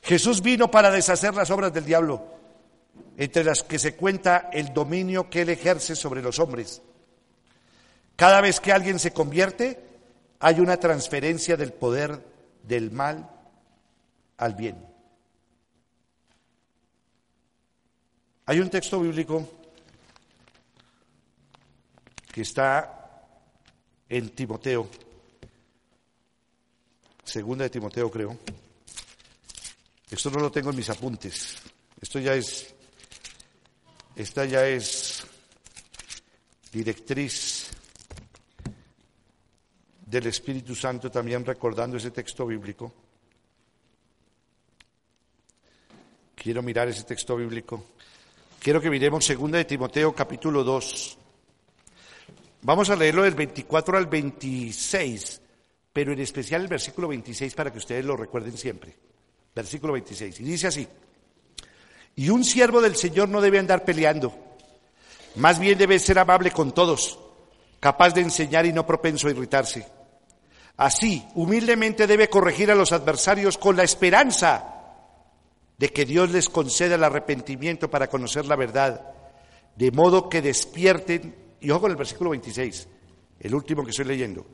Jesús 0.09 0.41
vino 0.41 0.71
para 0.71 0.91
deshacer 0.91 1.35
las 1.35 1.51
obras 1.51 1.71
del 1.71 1.85
diablo, 1.85 2.25
entre 3.19 3.45
las 3.45 3.63
que 3.63 3.79
se 3.79 3.95
cuenta 3.95 4.49
el 4.55 4.73
dominio 4.73 5.29
que 5.29 5.43
él 5.43 5.51
ejerce 5.51 5.95
sobre 5.95 6.23
los 6.23 6.39
hombres. 6.39 6.81
Cada 8.17 8.41
vez 8.41 8.59
que 8.59 8.73
alguien 8.73 8.99
se 8.99 9.13
convierte, 9.13 9.79
hay 10.41 10.61
una 10.61 10.79
transferencia 10.79 11.59
del 11.59 11.75
poder 11.75 12.25
del 12.63 12.91
mal 12.91 13.29
al 14.39 14.55
bien. 14.55 14.83
Hay 18.47 18.61
un 18.61 18.71
texto 18.71 19.01
bíblico 19.01 19.47
que 22.33 22.41
está 22.41 23.27
en 24.09 24.31
Timoteo, 24.31 24.89
segunda 27.25 27.65
de 27.65 27.71
Timoteo 27.71 28.11
creo. 28.11 28.39
Esto 30.11 30.31
no 30.31 30.41
lo 30.41 30.51
tengo 30.51 30.71
en 30.71 30.77
mis 30.77 30.89
apuntes. 30.91 31.57
Esto 32.01 32.19
ya 32.19 32.35
es, 32.35 32.75
esta 34.17 34.45
ya 34.45 34.67
es 34.67 35.27
directriz 36.73 37.71
del 40.07 40.27
Espíritu 40.27 40.75
Santo 40.75 41.11
también 41.11 41.45
recordando 41.45 41.97
ese 41.97 42.11
texto 42.11 42.47
bíblico. 42.47 42.93
Quiero 46.35 46.63
mirar 46.63 46.89
ese 46.89 47.03
texto 47.03 47.37
bíblico. 47.37 47.85
Quiero 48.61 48.81
que 48.81 48.91
miremos 48.91 49.29
2 49.29 49.51
de 49.53 49.65
Timoteo 49.65 50.15
capítulo 50.15 50.65
2. 50.65 51.19
Vamos 52.63 52.91
a 52.91 52.97
leerlo 52.97 53.23
del 53.23 53.35
24 53.35 53.99
al 53.99 54.07
26, 54.07 55.41
pero 55.93 56.13
en 56.13 56.21
especial 56.21 56.63
el 56.63 56.69
versículo 56.69 57.09
26 57.09 57.55
para 57.55 57.71
que 57.71 57.79
ustedes 57.79 58.05
lo 58.05 58.17
recuerden 58.17 58.57
siempre. 58.57 58.97
Versículo 59.59 59.95
26. 59.95 60.39
Y 60.39 60.45
dice 60.45 60.69
así, 60.69 60.87
y 62.15 62.29
un 62.29 62.45
siervo 62.45 62.81
del 62.81 62.95
Señor 62.95 63.29
no 63.29 63.41
debe 63.41 63.59
andar 63.59 63.85
peleando, 63.85 64.33
más 65.35 65.59
bien 65.59 65.77
debe 65.77 65.99
ser 65.99 66.21
amable 66.21 66.53
con 66.53 66.73
todos, 66.73 67.19
capaz 67.81 68.15
de 68.15 68.21
enseñar 68.21 68.67
y 68.67 68.73
no 68.73 68.87
propenso 68.87 69.27
a 69.27 69.33
irritarse 69.33 69.85
Así, 70.77 71.27
humildemente 71.35 72.07
debe 72.07 72.31
corregir 72.31 72.71
a 72.71 72.77
los 72.77 72.93
adversarios 72.93 73.59
con 73.59 73.77
la 73.77 73.83
esperanza 73.83 74.77
de 75.77 75.89
que 75.89 76.05
Dios 76.07 76.31
les 76.31 76.49
conceda 76.49 76.95
el 76.95 77.03
arrepentimiento 77.03 77.91
para 77.91 78.07
conocer 78.07 78.47
la 78.47 78.55
verdad, 78.55 79.13
de 79.75 79.91
modo 79.91 80.29
que 80.29 80.41
despierten, 80.41 81.35
y 81.61 81.71
ojo 81.71 81.81
con 81.81 81.91
el 81.91 81.97
versículo 81.97 82.31
26, 82.31 82.87
el 83.41 83.55
último 83.57 83.83
que 83.83 83.91
estoy 83.91 84.05
leyendo, 84.05 84.47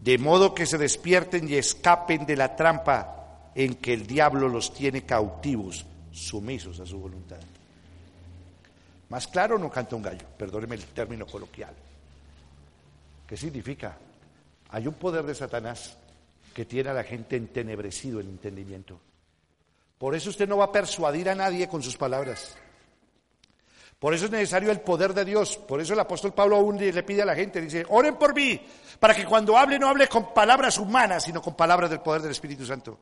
de 0.00 0.18
modo 0.18 0.54
que 0.54 0.66
se 0.66 0.76
despierten 0.76 1.48
y 1.48 1.54
escapen 1.54 2.26
de 2.26 2.36
la 2.36 2.54
trampa 2.54 3.19
en 3.64 3.74
que 3.74 3.92
el 3.92 4.06
diablo 4.06 4.48
los 4.48 4.72
tiene 4.72 5.02
cautivos, 5.02 5.84
sumisos 6.10 6.80
a 6.80 6.86
su 6.86 6.98
voluntad. 6.98 7.40
Más 9.10 9.26
claro 9.26 9.58
no 9.58 9.70
canta 9.70 9.96
un 9.96 10.02
gallo, 10.02 10.26
perdóneme 10.38 10.76
el 10.76 10.84
término 10.86 11.26
coloquial. 11.26 11.74
¿Qué 13.26 13.36
significa? 13.36 13.96
Hay 14.70 14.86
un 14.86 14.94
poder 14.94 15.24
de 15.24 15.34
Satanás 15.34 15.96
que 16.54 16.64
tiene 16.64 16.90
a 16.90 16.94
la 16.94 17.04
gente 17.04 17.36
entenebrecido 17.36 18.20
el 18.20 18.28
entendimiento. 18.28 18.98
Por 19.98 20.14
eso 20.14 20.30
usted 20.30 20.48
no 20.48 20.56
va 20.56 20.66
a 20.66 20.72
persuadir 20.72 21.28
a 21.28 21.34
nadie 21.34 21.68
con 21.68 21.82
sus 21.82 21.96
palabras. 21.96 22.56
Por 23.98 24.14
eso 24.14 24.24
es 24.24 24.30
necesario 24.30 24.70
el 24.70 24.80
poder 24.80 25.12
de 25.12 25.26
Dios. 25.26 25.58
Por 25.58 25.82
eso 25.82 25.92
el 25.92 26.00
apóstol 26.00 26.32
Pablo 26.32 26.56
aún 26.56 26.78
le 26.78 27.02
pide 27.02 27.20
a 27.20 27.26
la 27.26 27.34
gente, 27.34 27.60
dice, 27.60 27.84
oren 27.90 28.16
por 28.16 28.34
mí, 28.34 28.58
para 28.98 29.14
que 29.14 29.26
cuando 29.26 29.58
hable 29.58 29.78
no 29.78 29.88
hable 29.88 30.08
con 30.08 30.32
palabras 30.32 30.78
humanas, 30.78 31.24
sino 31.24 31.42
con 31.42 31.54
palabras 31.54 31.90
del 31.90 32.00
poder 32.00 32.22
del 32.22 32.30
Espíritu 32.30 32.64
Santo. 32.64 32.98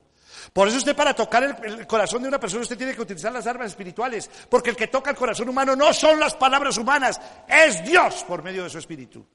Por 0.53 0.69
eso 0.69 0.79
usted 0.79 0.97
para 0.97 1.15
tocar 1.15 1.61
el, 1.63 1.87
corazón 1.87 2.23
de 2.23 2.29
una 2.29 2.41
persona 2.41 2.63
usted 2.63 2.77
tiene 2.77 2.95
que 2.95 3.03
utilizar 3.03 3.33
las 3.33 3.47
armas 3.47 3.69
espirituales, 3.69 4.31
porque 4.49 4.71
el 4.71 4.77
que 4.77 4.89
toca 4.89 5.11
el 5.11 5.17
corazón 5.17 5.49
humano 5.49 5.75
no 5.77 5.93
son 5.93 6.19
las 6.19 6.35
palabras 6.35 6.77
humanas, 6.79 7.21
es 7.47 7.85
Dios 7.85 8.25
por 8.27 8.43
medio 8.43 8.65
de 8.65 8.71
su 8.71 8.79
Espíritu. 8.79 9.27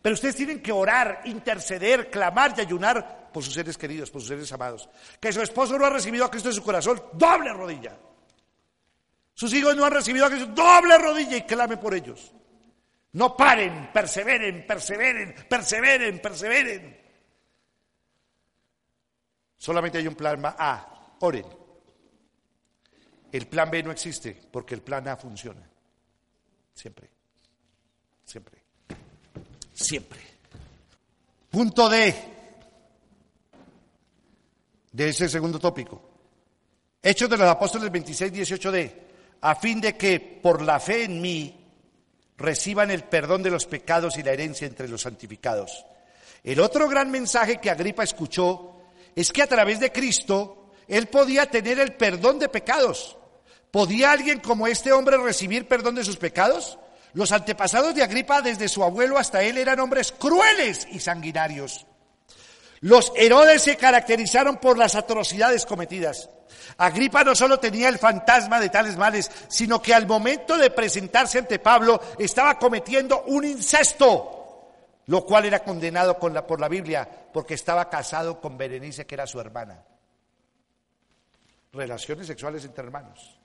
Pero 0.00 0.14
ustedes 0.14 0.36
tienen 0.36 0.62
que 0.62 0.72
orar, 0.72 1.22
interceder, 1.24 2.10
clamar 2.10 2.54
y 2.56 2.60
ayunar 2.60 3.30
por 3.32 3.42
sus 3.42 3.54
seres 3.54 3.76
queridos, 3.76 4.10
por 4.10 4.20
sus 4.20 4.28
seres 4.28 4.52
amados. 4.52 4.88
Que 5.20 5.32
su 5.32 5.42
esposo 5.42 5.78
no 5.78 5.86
ha 5.86 5.90
recibido 5.90 6.24
a 6.24 6.30
Cristo 6.30 6.48
en 6.50 6.54
su 6.54 6.62
corazón, 6.62 7.02
doble 7.14 7.52
rodilla. 7.52 7.98
Sus 9.34 9.52
hijos 9.54 9.76
no 9.76 9.84
han 9.84 9.92
recibido 9.92 10.26
a 10.26 10.30
Cristo, 10.30 10.46
doble 10.54 10.98
rodilla 10.98 11.36
y 11.36 11.42
clame 11.42 11.76
por 11.76 11.94
ellos. 11.94 12.32
No 13.12 13.36
paren, 13.36 13.90
perseveren, 13.92 14.66
perseveren, 14.66 15.34
perseveren, 15.48 16.20
perseveren. 16.20 17.07
Solamente 19.58 19.98
hay 19.98 20.06
un 20.06 20.14
plan 20.14 20.40
A, 20.44 21.16
oren. 21.20 21.46
El 23.30 23.46
plan 23.46 23.70
B 23.70 23.82
no 23.82 23.90
existe 23.90 24.40
porque 24.50 24.74
el 24.74 24.82
plan 24.82 25.06
A 25.08 25.16
funciona. 25.16 25.68
Siempre, 26.72 27.10
siempre 28.24 28.58
siempre. 29.78 30.18
Punto 31.50 31.88
D 31.88 32.14
de 34.92 35.08
ese 35.08 35.28
segundo 35.28 35.58
tópico. 35.58 36.02
Hechos 37.02 37.30
de 37.30 37.36
los 37.36 37.48
Apóstoles 37.48 37.90
26, 37.90 38.32
18d, 38.32 38.92
a 39.40 39.54
fin 39.54 39.80
de 39.80 39.96
que 39.96 40.40
por 40.42 40.62
la 40.62 40.80
fe 40.80 41.04
en 41.04 41.20
mí 41.20 41.54
reciban 42.36 42.90
el 42.90 43.04
perdón 43.04 43.42
de 43.42 43.50
los 43.50 43.66
pecados 43.66 44.18
y 44.18 44.22
la 44.22 44.32
herencia 44.32 44.66
entre 44.66 44.88
los 44.88 45.02
santificados. 45.02 45.84
El 46.42 46.60
otro 46.60 46.88
gran 46.88 47.10
mensaje 47.10 47.58
que 47.58 47.70
Agripa 47.70 48.02
escuchó 48.02 48.77
es 49.18 49.32
que 49.32 49.42
a 49.42 49.48
través 49.48 49.80
de 49.80 49.90
Cristo 49.90 50.70
él 50.86 51.08
podía 51.08 51.46
tener 51.46 51.80
el 51.80 51.94
perdón 51.94 52.38
de 52.38 52.48
pecados. 52.48 53.16
¿Podía 53.72 54.12
alguien 54.12 54.38
como 54.38 54.68
este 54.68 54.92
hombre 54.92 55.16
recibir 55.16 55.66
perdón 55.66 55.96
de 55.96 56.04
sus 56.04 56.18
pecados? 56.18 56.78
Los 57.14 57.32
antepasados 57.32 57.96
de 57.96 58.04
Agripa, 58.04 58.42
desde 58.42 58.68
su 58.68 58.84
abuelo 58.84 59.18
hasta 59.18 59.42
él, 59.42 59.58
eran 59.58 59.80
hombres 59.80 60.12
crueles 60.12 60.86
y 60.92 61.00
sanguinarios. 61.00 61.84
Los 62.78 63.10
Herodes 63.16 63.62
se 63.62 63.76
caracterizaron 63.76 64.58
por 64.58 64.78
las 64.78 64.94
atrocidades 64.94 65.66
cometidas. 65.66 66.30
Agripa 66.76 67.24
no 67.24 67.34
solo 67.34 67.58
tenía 67.58 67.88
el 67.88 67.98
fantasma 67.98 68.60
de 68.60 68.68
tales 68.68 68.96
males, 68.96 69.32
sino 69.48 69.82
que 69.82 69.94
al 69.94 70.06
momento 70.06 70.56
de 70.56 70.70
presentarse 70.70 71.40
ante 71.40 71.58
Pablo 71.58 72.00
estaba 72.20 72.56
cometiendo 72.56 73.24
un 73.26 73.44
incesto. 73.44 74.37
Lo 75.08 75.24
cual 75.24 75.46
era 75.46 75.60
condenado 75.60 76.18
por 76.18 76.60
la 76.60 76.68
Biblia 76.68 77.08
porque 77.32 77.54
estaba 77.54 77.88
casado 77.88 78.40
con 78.40 78.58
Berenice, 78.58 79.06
que 79.06 79.14
era 79.14 79.26
su 79.26 79.40
hermana. 79.40 79.82
Relaciones 81.72 82.26
sexuales 82.26 82.64
entre 82.64 82.84
hermanos. 82.84 83.38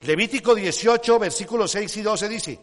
Levítico 0.00 0.54
18, 0.54 1.18
versículos 1.18 1.70
6 1.70 1.96
y 1.98 2.02
12 2.02 2.28
dice, 2.28 2.60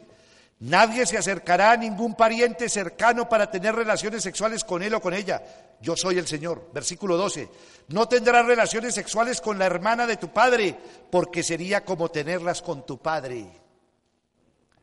Nadie 0.62 1.06
se 1.06 1.18
acercará 1.18 1.72
a 1.72 1.78
ningún 1.78 2.16
pariente 2.16 2.70
cercano 2.70 3.30
para 3.30 3.50
tener 3.50 3.76
relaciones 3.76 4.24
sexuales 4.24 4.64
con 4.64 4.82
él 4.82 4.96
o 4.96 5.02
con 5.02 5.14
ella. 5.14 5.44
Yo 5.80 5.96
soy 5.96 6.18
el 6.18 6.28
Señor. 6.28 6.70
Versículo 6.74 7.18
12. 7.18 7.50
No 7.90 8.08
tendrás 8.08 8.46
relaciones 8.46 8.96
sexuales 8.96 9.42
con 9.42 9.60
la 9.60 9.66
hermana 9.68 10.08
de 10.08 10.18
tu 10.18 10.30
padre, 10.30 10.76
porque 11.12 11.44
sería 11.44 11.84
como 11.84 12.10
tenerlas 12.10 12.62
con 12.64 12.86
tu 12.86 13.00
padre. 13.00 13.61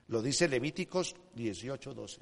Lo 0.08 0.22
dice 0.22 0.48
Levíticos 0.48 1.14
18, 1.34 1.94
12. 1.94 2.20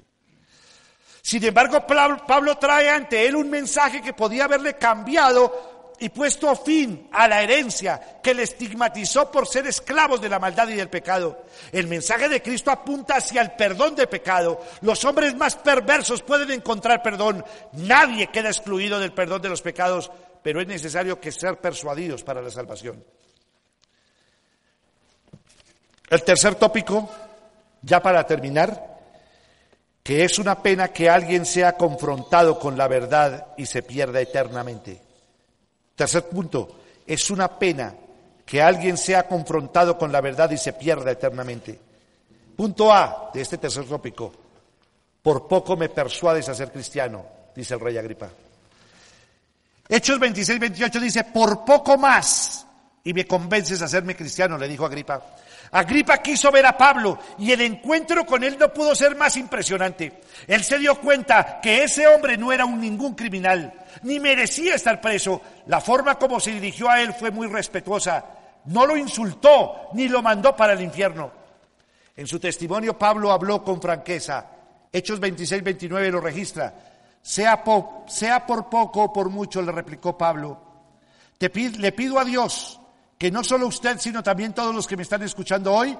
Sin 1.21 1.43
embargo, 1.43 1.85
Pablo 1.85 2.57
trae 2.57 2.89
ante 2.89 3.25
él 3.25 3.35
un 3.35 3.49
mensaje 3.49 4.01
que 4.01 4.13
podía 4.13 4.45
haberle 4.45 4.75
cambiado 4.77 5.77
y 5.99 6.09
puesto 6.09 6.55
fin 6.55 7.09
a 7.11 7.27
la 7.27 7.41
herencia 7.41 8.19
que 8.21 8.33
le 8.33 8.43
estigmatizó 8.43 9.31
por 9.31 9.47
ser 9.47 9.65
esclavos 9.67 10.21
de 10.21 10.29
la 10.29 10.39
maldad 10.39 10.67
y 10.67 10.75
del 10.75 10.89
pecado. 10.89 11.43
El 11.71 11.87
mensaje 11.87 12.29
de 12.29 12.41
Cristo 12.41 12.71
apunta 12.71 13.15
hacia 13.15 13.41
el 13.41 13.51
perdón 13.51 13.95
de 13.95 14.07
pecado. 14.07 14.61
Los 14.81 15.03
hombres 15.05 15.35
más 15.35 15.55
perversos 15.55 16.21
pueden 16.21 16.51
encontrar 16.51 17.01
perdón. 17.01 17.43
Nadie 17.73 18.27
queda 18.27 18.49
excluido 18.49 18.99
del 18.99 19.13
perdón 19.13 19.41
de 19.41 19.49
los 19.49 19.61
pecados, 19.61 20.11
pero 20.43 20.61
es 20.61 20.67
necesario 20.67 21.19
que 21.19 21.31
ser 21.31 21.59
persuadidos 21.59 22.23
para 22.23 22.41
la 22.41 22.51
salvación. 22.51 23.03
El 26.09 26.23
tercer 26.23 26.55
tópico, 26.55 27.09
ya 27.81 28.01
para 28.01 28.25
terminar, 28.25 28.97
que 30.03 30.23
es 30.23 30.39
una 30.39 30.61
pena 30.61 30.89
que 30.89 31.09
alguien 31.09 31.45
sea 31.45 31.73
confrontado 31.73 32.59
con 32.59 32.77
la 32.77 32.87
verdad 32.87 33.47
y 33.57 33.65
se 33.65 33.83
pierda 33.83 34.21
eternamente. 34.21 35.01
Tercer 35.95 36.29
punto, 36.29 36.79
es 37.05 37.29
una 37.29 37.59
pena 37.59 37.93
que 38.45 38.61
alguien 38.61 38.97
sea 38.97 39.27
confrontado 39.27 39.97
con 39.97 40.11
la 40.11 40.21
verdad 40.21 40.49
y 40.51 40.57
se 40.57 40.73
pierda 40.73 41.11
eternamente. 41.11 41.77
Punto 42.55 42.93
A 42.93 43.31
de 43.33 43.41
este 43.41 43.57
tercer 43.57 43.85
tópico, 43.85 44.31
por 45.21 45.47
poco 45.47 45.75
me 45.75 45.89
persuades 45.89 46.47
a 46.47 46.55
ser 46.55 46.71
cristiano, 46.71 47.25
dice 47.55 47.73
el 47.73 47.79
rey 47.79 47.97
Agripa. 47.97 48.29
Hechos 49.89 50.19
26, 50.19 50.59
28 50.59 50.99
dice, 50.99 51.23
por 51.25 51.65
poco 51.65 51.97
más 51.97 52.65
y 53.03 53.13
me 53.13 53.25
convences 53.25 53.81
a 53.81 53.85
hacerme 53.85 54.15
cristiano, 54.15 54.57
le 54.57 54.67
dijo 54.67 54.85
Agripa. 54.85 55.21
Agripa 55.71 56.17
quiso 56.19 56.51
ver 56.51 56.65
a 56.65 56.77
Pablo 56.77 57.19
y 57.37 57.51
el 57.51 57.61
encuentro 57.61 58.25
con 58.25 58.43
él 58.43 58.57
no 58.59 58.73
pudo 58.73 58.95
ser 58.95 59.15
más 59.15 59.35
impresionante. 59.37 60.21
Él 60.47 60.63
se 60.63 60.77
dio 60.77 60.95
cuenta 60.95 61.59
que 61.61 61.83
ese 61.83 62.07
hombre 62.07 62.37
no 62.37 62.51
era 62.51 62.65
un 62.65 62.79
ningún 62.79 63.15
criminal, 63.15 63.73
ni 64.03 64.19
merecía 64.19 64.75
estar 64.75 65.01
preso. 65.01 65.41
La 65.67 65.81
forma 65.81 66.15
como 66.15 66.39
se 66.39 66.51
dirigió 66.51 66.89
a 66.89 67.01
él 67.01 67.13
fue 67.13 67.31
muy 67.31 67.47
respetuosa. 67.47 68.23
No 68.65 68.85
lo 68.85 68.95
insultó 68.95 69.89
ni 69.93 70.07
lo 70.07 70.21
mandó 70.21 70.55
para 70.55 70.73
el 70.73 70.81
infierno. 70.81 71.31
En 72.15 72.27
su 72.27 72.39
testimonio 72.39 72.97
Pablo 72.97 73.31
habló 73.31 73.63
con 73.63 73.81
franqueza. 73.81 74.45
Hechos 74.91 75.19
26, 75.19 75.63
29 75.63 76.11
lo 76.11 76.21
registra. 76.21 76.73
Sea, 77.21 77.63
sea 78.07 78.45
por 78.45 78.69
poco 78.69 79.03
o 79.03 79.13
por 79.13 79.29
mucho, 79.29 79.61
le 79.61 79.71
replicó 79.71 80.17
Pablo. 80.17 80.61
Te 81.37 81.49
le 81.49 81.91
pido 81.91 82.17
a 82.17 82.25
Dios 82.25 82.79
que 83.17 83.31
no 83.31 83.43
solo 83.43 83.67
usted, 83.67 83.99
sino 83.99 84.21
también 84.23 84.53
todos 84.53 84.73
los 84.73 84.87
que 84.87 84.95
me 84.95 85.03
están 85.03 85.23
escuchando 85.23 85.73
hoy, 85.73 85.97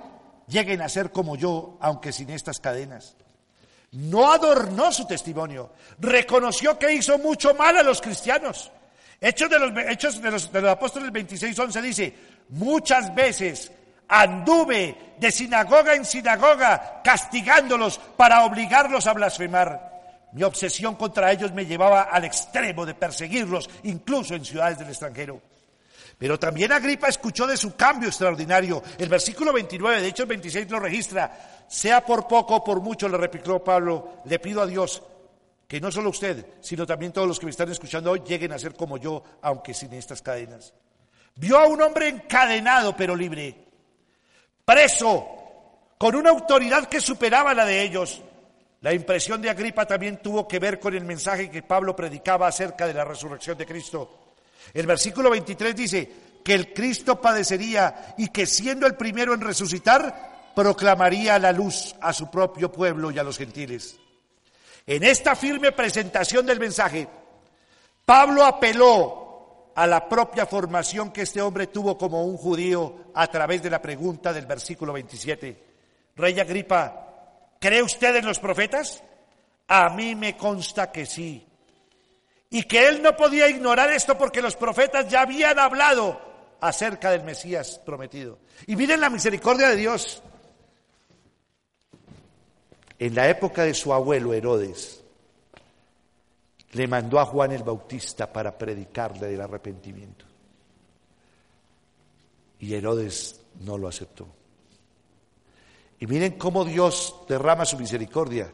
lleguen 0.48 0.82
a 0.82 0.90
ser 0.90 1.12
como 1.12 1.36
yo, 1.36 1.78
aunque 1.82 2.12
sin 2.12 2.30
estas 2.30 2.60
cadenas. 2.60 3.16
No 3.92 4.32
adornó 4.32 4.92
su 4.92 5.06
testimonio, 5.08 5.72
reconoció 6.00 6.78
que 6.78 6.94
hizo 6.94 7.18
mucho 7.18 7.54
mal 7.54 7.78
a 7.78 7.84
los 7.84 8.02
cristianos. 8.02 8.72
Hechos 9.20 9.50
de 9.50 9.60
los, 9.60 9.72
Hechos 9.88 10.22
de 10.22 10.32
los, 10.32 10.52
de 10.52 10.62
los 10.62 10.72
Apóstoles 10.72 11.12
26.11 11.12 11.82
dice, 11.82 12.14
muchas 12.50 13.14
veces 13.16 13.72
anduve 14.08 15.16
de 15.18 15.32
sinagoga 15.32 15.96
en 15.96 16.06
sinagoga 16.06 17.02
castigándolos 17.04 18.00
para 18.16 18.46
obligarlos 18.46 19.08
a 19.08 19.14
blasfemar. 19.14 20.28
Mi 20.34 20.44
obsesión 20.44 20.96
contra 20.96 21.32
ellos 21.32 21.54
me 21.54 21.66
llevaba 21.66 22.04
al 22.04 22.26
extremo 22.26 22.86
de 22.86 22.94
perseguirlos, 22.94 23.70
incluso 23.84 24.36
en 24.36 24.46
ciudades 24.46 24.78
del 24.78 24.90
extranjero. 24.90 25.42
Pero 26.18 26.40
también 26.40 26.72
Agripa 26.72 27.08
escuchó 27.08 27.46
de 27.46 27.58
su 27.58 27.76
cambio 27.76 28.10
extraordinario. 28.10 28.82
El 28.98 29.08
versículo 29.08 29.54
29, 29.54 30.02
de 30.02 30.08
hecho 30.08 30.24
el 30.24 30.30
26 30.30 30.70
lo 30.70 30.80
registra. 30.80 31.66
Sea 31.68 32.04
por 32.04 32.28
poco 32.28 32.56
o 32.56 32.64
por 32.64 32.82
mucho, 32.82 33.08
le 33.08 33.18
replicó 33.18 33.64
Pablo, 33.64 34.22
le 34.26 34.40
pido 34.40 34.62
a 34.62 34.66
Dios 34.66 35.04
que 35.68 35.82
no 35.82 35.92
solo 35.92 36.10
usted, 36.10 36.46
sino 36.62 36.86
también 36.86 37.12
todos 37.12 37.28
los 37.28 37.40
que 37.40 37.46
me 37.46 37.52
están 37.52 37.70
escuchando 37.70 38.12
hoy 38.12 38.22
lleguen 38.26 38.54
a 38.54 38.60
ser 38.60 38.74
como 38.74 38.98
yo, 38.98 39.22
aunque 39.42 39.74
sin 39.74 39.94
estas 39.94 40.22
cadenas. 40.22 40.74
Vio 41.36 41.60
a 41.60 41.68
un 41.68 41.82
hombre 41.82 42.08
encadenado 42.08 42.96
pero 42.96 43.16
libre, 43.16 43.54
preso, 44.64 45.28
con 45.98 46.16
una 46.16 46.30
autoridad 46.30 46.88
que 46.88 47.02
superaba 47.02 47.54
la 47.54 47.66
de 47.66 47.82
ellos. 47.82 48.22
La 48.82 48.94
impresión 48.94 49.42
de 49.42 49.50
Agripa 49.50 49.86
también 49.86 50.18
tuvo 50.18 50.48
que 50.48 50.60
ver 50.60 50.80
con 50.80 50.96
el 50.96 51.04
mensaje 51.04 51.50
que 51.50 51.64
Pablo 51.64 51.96
predicaba 51.96 52.48
acerca 52.48 52.88
de 52.88 52.94
la 52.94 53.04
resurrección 53.04 53.58
de 53.58 53.66
Cristo. 53.66 54.27
El 54.74 54.86
versículo 54.86 55.30
23 55.30 55.76
dice 55.76 56.12
que 56.44 56.54
el 56.54 56.74
Cristo 56.74 57.20
padecería 57.20 58.16
y 58.18 58.30
que 58.30 58.46
siendo 58.46 58.88
el 58.88 58.96
primero 58.96 59.34
en 59.34 59.42
resucitar, 59.42 60.54
proclamaría 60.56 61.38
la 61.40 61.52
luz 61.52 61.96
a 62.02 62.14
su 62.14 62.32
propio 62.32 62.72
pueblo 62.72 63.12
y 63.12 63.20
a 63.20 63.24
los 63.24 63.38
gentiles. 63.38 63.98
En 64.86 65.04
esta 65.04 65.36
firme 65.36 65.72
presentación 65.72 66.46
del 66.46 66.60
mensaje, 66.60 67.08
Pablo 68.06 68.46
apeló 68.46 69.72
a 69.76 69.86
la 69.86 70.08
propia 70.08 70.46
formación 70.46 71.12
que 71.12 71.24
este 71.24 71.42
hombre 71.42 71.68
tuvo 71.68 71.98
como 71.98 72.24
un 72.26 72.38
judío 72.38 73.12
a 73.14 73.28
través 73.28 73.62
de 73.62 73.70
la 73.70 73.82
pregunta 73.82 74.34
del 74.34 74.46
versículo 74.46 74.94
27. 74.94 75.64
Rey 76.16 76.40
Agripa, 76.40 77.56
¿cree 77.60 77.84
usted 77.84 78.16
en 78.16 78.26
los 78.26 78.40
profetas? 78.40 79.04
A 79.68 79.90
mí 79.90 80.16
me 80.16 80.36
consta 80.36 80.92
que 80.92 81.06
sí 81.06 81.47
y 82.50 82.64
que 82.64 82.88
él 82.88 83.02
no 83.02 83.16
podía 83.16 83.50
ignorar 83.50 83.92
esto 83.92 84.18
porque 84.18 84.42
los 84.42 84.56
profetas 84.56 85.10
ya 85.10 85.22
habían 85.22 85.60
hablado 85.60 86.20
acerca 86.62 87.12
del 87.12 87.24
Mesías 87.24 87.80
prometido. 87.86 88.40
Y 88.66 88.76
miren 88.76 89.02
la 89.02 89.10
misericordia 89.10 89.70
de 89.70 89.76
Dios. 89.76 90.22
En 93.00 93.14
la 93.14 93.30
época 93.30 93.64
de 93.64 93.74
su 93.74 93.94
abuelo 93.94 94.34
Herodes, 94.34 95.04
le 96.72 96.88
mandó 96.88 97.20
a 97.20 97.26
Juan 97.26 97.52
el 97.52 97.64
Bautista 97.64 98.32
para 98.32 98.58
predicarle 98.58 99.28
del 99.28 99.42
arrepentimiento. 99.42 100.26
Y 102.60 102.74
Herodes 102.74 103.42
no 103.60 103.78
lo 103.78 103.88
aceptó. 103.88 104.28
Y 106.00 106.08
miren 106.08 106.38
cómo 106.38 106.66
Dios 106.66 107.24
derrama 107.28 107.66
su 107.66 107.78
misericordia 107.78 108.52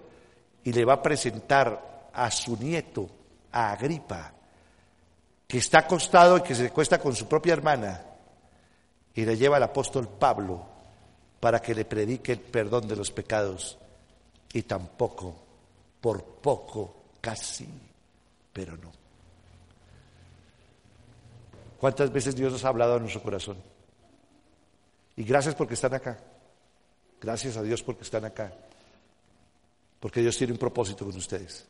y 0.63 0.73
le 0.73 0.85
va 0.85 0.93
a 0.93 1.01
presentar 1.01 2.09
a 2.13 2.31
su 2.31 2.57
nieto 2.57 3.09
a 3.53 3.71
Agripa, 3.71 4.33
que 5.47 5.59
está 5.59 5.79
acostado 5.79 6.37
y 6.37 6.41
que 6.41 6.55
se 6.55 6.71
cuesta 6.71 6.99
con 6.99 7.15
su 7.15 7.27
propia 7.27 7.53
hermana, 7.53 8.01
y 9.15 9.23
le 9.23 9.37
lleva 9.37 9.57
al 9.57 9.63
apóstol 9.63 10.09
Pablo 10.09 10.65
para 11.39 11.61
que 11.61 11.75
le 11.75 11.85
predique 11.85 12.33
el 12.33 12.39
perdón 12.39 12.87
de 12.87 12.95
los 12.95 13.11
pecados, 13.11 13.77
y 14.51 14.63
tampoco, 14.63 15.35
por 16.01 16.23
poco, 16.23 16.95
casi, 17.21 17.67
pero 18.51 18.75
no. 18.75 18.91
¿Cuántas 21.79 22.11
veces 22.11 22.35
Dios 22.35 22.51
nos 22.51 22.63
ha 22.63 22.69
hablado 22.69 22.95
a 22.95 22.99
nuestro 22.99 23.21
corazón? 23.21 23.57
Y 25.17 25.23
gracias 25.23 25.53
porque 25.53 25.73
están 25.73 25.93
acá. 25.93 26.17
Gracias 27.21 27.57
a 27.57 27.61
Dios 27.61 27.83
porque 27.83 28.03
están 28.03 28.25
acá. 28.25 28.53
Porque 29.99 30.21
Dios 30.21 30.37
tiene 30.37 30.53
un 30.53 30.59
propósito 30.59 31.05
con 31.05 31.15
ustedes. 31.15 31.65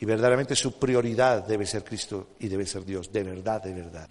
Y 0.00 0.06
verdaderamente 0.06 0.56
su 0.56 0.78
prioridad 0.78 1.44
debe 1.44 1.66
ser 1.66 1.84
Cristo 1.84 2.28
y 2.38 2.48
debe 2.48 2.64
ser 2.64 2.84
Dios, 2.86 3.12
de 3.12 3.22
verdad, 3.22 3.62
de 3.62 3.74
verdad. 3.74 4.08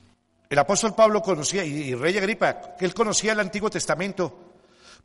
El 0.48 0.60
apóstol 0.60 0.94
Pablo 0.94 1.22
conocía, 1.22 1.66
y, 1.66 1.96
Rey 1.96 2.16
Agripa, 2.16 2.76
que 2.76 2.86
él 2.86 2.94
conocía 2.94 3.32
el 3.32 3.40
Antiguo 3.40 3.72
Testamento. 3.72 4.32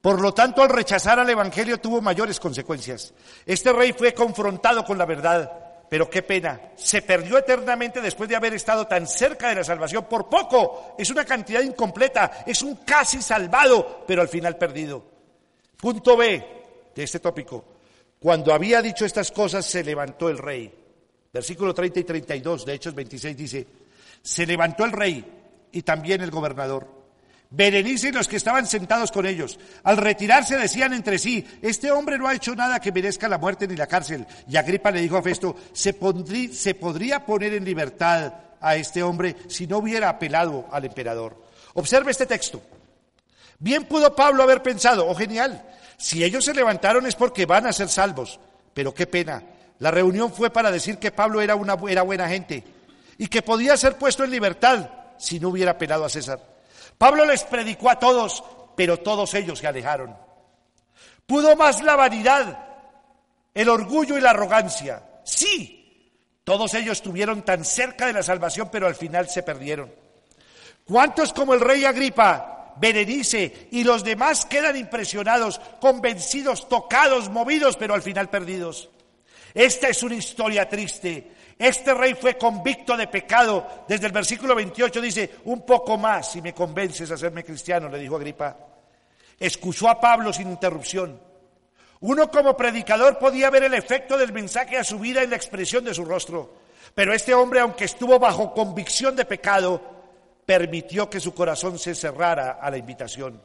Por 0.01 0.21
lo 0.21 0.35
tanto, 0.35 0.63
al 0.63 0.69
rechazar 0.69 1.19
al 1.19 1.29
Evangelio 1.31 1.81
tuvo 1.81 2.03
mayores 2.03 2.39
consecuencias. 2.39 3.15
Este 3.47 3.73
rey 3.73 3.95
fue 3.95 4.13
confrontado 4.13 4.85
con 4.85 4.99
la 4.99 5.07
verdad, 5.07 5.51
pero 5.89 6.11
qué 6.11 6.23
pena, 6.23 6.61
se 6.77 7.01
perdió 7.01 7.39
eternamente 7.39 8.03
después 8.03 8.29
de 8.29 8.37
haber 8.37 8.53
estado 8.53 8.87
tan 8.87 9.07
cerca 9.07 9.49
de 9.49 9.55
la 9.55 9.65
salvación. 9.65 10.05
Por 10.05 10.29
poco, 10.29 10.97
es 10.99 11.09
una 11.09 11.25
cantidad 11.25 11.63
incompleta, 11.63 12.45
es 12.47 12.61
un 12.61 12.77
casi 12.77 13.23
salvado, 13.23 14.05
pero 14.07 14.21
al 14.21 14.29
final 14.29 14.59
perdido. 14.59 15.03
Punto 15.79 16.15
B 16.15 16.47
de 16.95 17.03
este 17.03 17.21
tópico. 17.21 17.74
Cuando 18.25 18.55
había 18.55 18.81
dicho 18.81 19.05
estas 19.05 19.31
cosas, 19.31 19.67
se 19.67 19.85
levantó 19.85 20.31
el 20.31 20.39
rey. 20.39 20.73
Versículo 21.31 21.75
30 21.75 22.01
y 22.01 22.05
32 22.05 22.65
de 22.65 22.73
Hechos 22.73 22.95
26 22.95 23.37
dice, 23.37 23.67
se 24.23 24.47
levantó 24.47 24.87
el 24.87 24.93
rey 24.93 25.23
y 25.71 25.83
también 25.83 26.23
el 26.23 26.31
gobernador. 26.31 26.89
Berenice 27.51 28.09
y 28.09 28.13
los 28.13 28.27
que 28.27 28.37
estaban 28.37 28.67
sentados 28.67 29.13
con 29.13 29.27
ellos. 29.27 29.59
Al 29.83 29.99
retirarse 29.99 30.57
decían 30.57 30.95
entre 30.95 31.19
sí, 31.19 31.47
este 31.61 31.91
hombre 31.91 32.17
no 32.17 32.27
ha 32.27 32.35
hecho 32.35 32.55
nada 32.55 32.81
que 32.81 32.93
merezca 32.93 33.29
la 33.29 33.37
muerte 33.37 33.69
ni 33.69 33.77
la 33.77 33.89
cárcel. 33.89 34.27
Y 34.49 34.57
Agripa 34.57 34.91
le 34.91 35.03
dijo 35.03 35.19
a 35.19 35.23
Festo, 35.23 35.55
se, 35.75 35.95
se 36.51 36.75
podría 36.77 37.27
poner 37.27 37.53
en 37.53 37.67
libertad 37.67 38.33
a 38.59 38.75
este 38.75 39.03
hombre 39.03 39.37
si 39.49 39.67
no 39.67 39.77
hubiera 39.77 40.09
apelado 40.09 40.67
al 40.73 40.87
emperador. 40.87 41.45
Observe 41.75 42.11
este 42.11 42.25
texto. 42.25 42.63
Bien 43.59 43.85
pudo 43.85 44.17
Pablo 44.17 44.43
haber 44.43 44.63
pensado, 44.63 45.07
oh 45.07 45.15
genial, 45.15 45.63
si 45.97 46.25
ellos 46.25 46.45
se 46.45 46.55
levantaron 46.55 47.07
es 47.07 47.15
porque 47.15 47.47
van 47.47 47.67
a 47.67 47.73
ser 47.73 47.89
salvos. 47.89 48.39
Pero 48.73 48.93
qué 48.93 49.07
pena, 49.07 49.43
la 49.79 49.91
reunión 49.91 50.33
fue 50.33 50.51
para 50.51 50.71
decir 50.71 50.99
que 50.99 51.13
Pablo 51.13 51.41
era 51.41 51.55
una 51.55 51.77
era 51.89 52.03
buena 52.03 52.29
gente 52.29 52.65
y 53.19 53.29
que 53.29 53.43
podía 53.43 53.77
ser 53.77 53.97
puesto 53.97 54.25
en 54.25 54.31
libertad 54.31 54.91
si 55.19 55.39
no 55.39 55.49
hubiera 55.49 55.73
apelado 55.73 56.05
a 56.05 56.09
César. 56.09 56.41
Pablo 56.99 57.25
les 57.25 57.45
predicó 57.45 57.91
a 57.91 57.99
todos, 57.99 58.43
pero 58.77 58.99
todos 58.99 59.35
ellos 59.35 59.59
se 59.59 59.67
alejaron. 59.67 60.17
Pudo 61.27 61.57
más 61.57 61.83
la 61.83 61.97
vanidad, 61.97 62.59
el 63.55 63.69
orgullo 63.69 64.19
y 64.19 64.21
la 64.21 64.31
arrogancia. 64.31 65.03
Sí, 65.25 66.13
todos 66.45 66.75
ellos 66.75 66.99
estuvieron 66.99 67.43
tan 67.43 67.65
cerca 67.65 68.07
de 68.07 68.13
la 68.13 68.23
salvación, 68.23 68.69
pero 68.71 68.87
al 68.87 68.95
final 68.95 69.29
se 69.29 69.43
perdieron. 69.43 69.93
¿Cuántos 70.85 71.33
como 71.33 71.55
el 71.55 71.61
rey 71.61 71.85
Agripa, 71.85 72.64
Berenice 72.77 73.69
y 73.71 73.85
los 73.85 74.05
demás 74.05 74.47
quedan 74.47 74.77
impresionados, 74.77 75.61
convencidos, 75.81 76.69
tocados, 76.69 77.29
movidos, 77.29 77.77
pero 77.77 77.95
al 77.95 78.03
final 78.03 78.31
perdidos? 78.31 78.91
Esta 79.55 79.89
es 79.89 80.03
una 80.03 80.17
historia 80.17 80.69
triste 80.69 81.35
este 81.59 81.95
rey 81.95 82.15
fue 82.15 82.37
convicto 82.37 82.97
de 82.97 83.07
pecado. 83.07 83.85
Desde 83.87 84.07
el 84.07 84.13
versículo 84.13 84.55
28 84.55 85.01
dice, 85.01 85.31
un 85.45 85.65
poco 85.65 85.97
más 85.97 86.33
si 86.33 86.43
me 86.43 86.53
convences 86.53 87.11
a 87.11 87.15
hacerme 87.15 87.45
cristiano, 87.45 87.89
le 87.89 87.99
dijo 87.99 88.17
Agripa. 88.17 88.57
Escuchó 89.39 89.89
a 89.89 90.01
Pablo 90.01 90.33
sin 90.33 90.51
interrupción. 90.51 91.21
Uno 92.01 92.31
como 92.31 92.57
predicador 92.57 93.19
podía 93.19 93.51
ver 93.51 93.65
el 93.65 93.75
efecto 93.75 94.19
del 94.19 94.33
mensaje 94.33 94.77
a 94.77 94.85
su 94.85 94.99
vida 94.99 95.23
en 95.23 95.31
la 95.31 95.37
expresión 95.37 95.85
de 95.85 95.95
su 95.95 96.05
rostro. 96.05 96.55
Pero 96.95 97.15
este 97.15 97.35
hombre, 97.35 97.61
aunque 97.61 97.85
estuvo 97.85 98.19
bajo 98.19 98.53
convicción 98.53 99.17
de 99.17 99.25
pecado, 99.25 99.94
permitió 100.45 101.09
que 101.09 101.21
su 101.21 101.35
corazón 101.35 101.79
se 101.79 101.95
cerrara 101.95 102.59
a 102.61 102.71
la 102.71 102.79
invitación. 102.79 103.41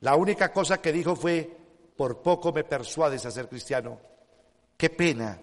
La 0.00 0.16
única 0.16 0.52
cosa 0.52 0.80
que 0.80 0.92
dijo 0.92 1.16
fue, 1.16 1.50
por 1.96 2.22
poco 2.22 2.52
me 2.52 2.64
persuades 2.64 3.24
a 3.26 3.30
ser 3.30 3.48
cristiano. 3.48 3.98
Qué 4.76 4.90
pena, 4.90 5.38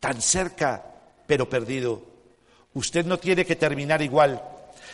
tan 0.00 0.20
cerca 0.20 0.84
pero 1.26 1.48
perdido. 1.48 2.02
Usted 2.74 3.06
no 3.06 3.18
tiene 3.18 3.44
que 3.44 3.56
terminar 3.56 4.02
igual. 4.02 4.42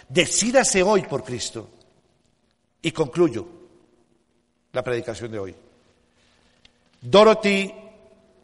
Decídase 0.09 0.83
hoy 0.83 1.03
por 1.03 1.24
Cristo. 1.24 1.70
Y 2.83 2.93
concluyo 2.93 3.47
la 4.72 4.83
predicación 4.83 5.33
de 5.33 5.39
hoy. 5.39 5.57
Dorothy 7.01 7.72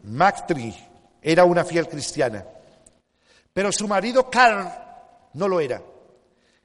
McTree 0.05 0.75
era 1.21 1.45
una 1.45 1.65
fiel 1.65 1.89
cristiana, 1.89 2.45
pero 3.53 3.73
su 3.73 3.89
marido 3.89 4.31
Carl 4.31 4.69
no 5.35 5.49
lo 5.49 5.61
era. 5.61 5.83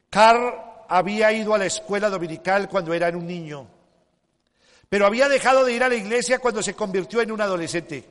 Carl 0.10 0.54
había 0.88 1.32
ido 1.32 1.54
a 1.54 1.58
la 1.58 1.66
escuela 1.66 2.10
dominical 2.10 2.68
cuando 2.68 2.94
era 2.94 3.10
un 3.10 3.28
niño, 3.28 3.68
pero 4.90 5.06
había 5.06 5.30
dejado 5.30 5.64
de 5.64 5.74
ir 5.74 5.84
a 5.84 5.90
la 5.90 5.96
iglesia 5.96 6.40
cuando 6.40 6.64
se 6.64 6.74
convirtió 6.74 7.22
en 7.22 7.32
un 7.32 7.42
adolescente. 7.42 8.04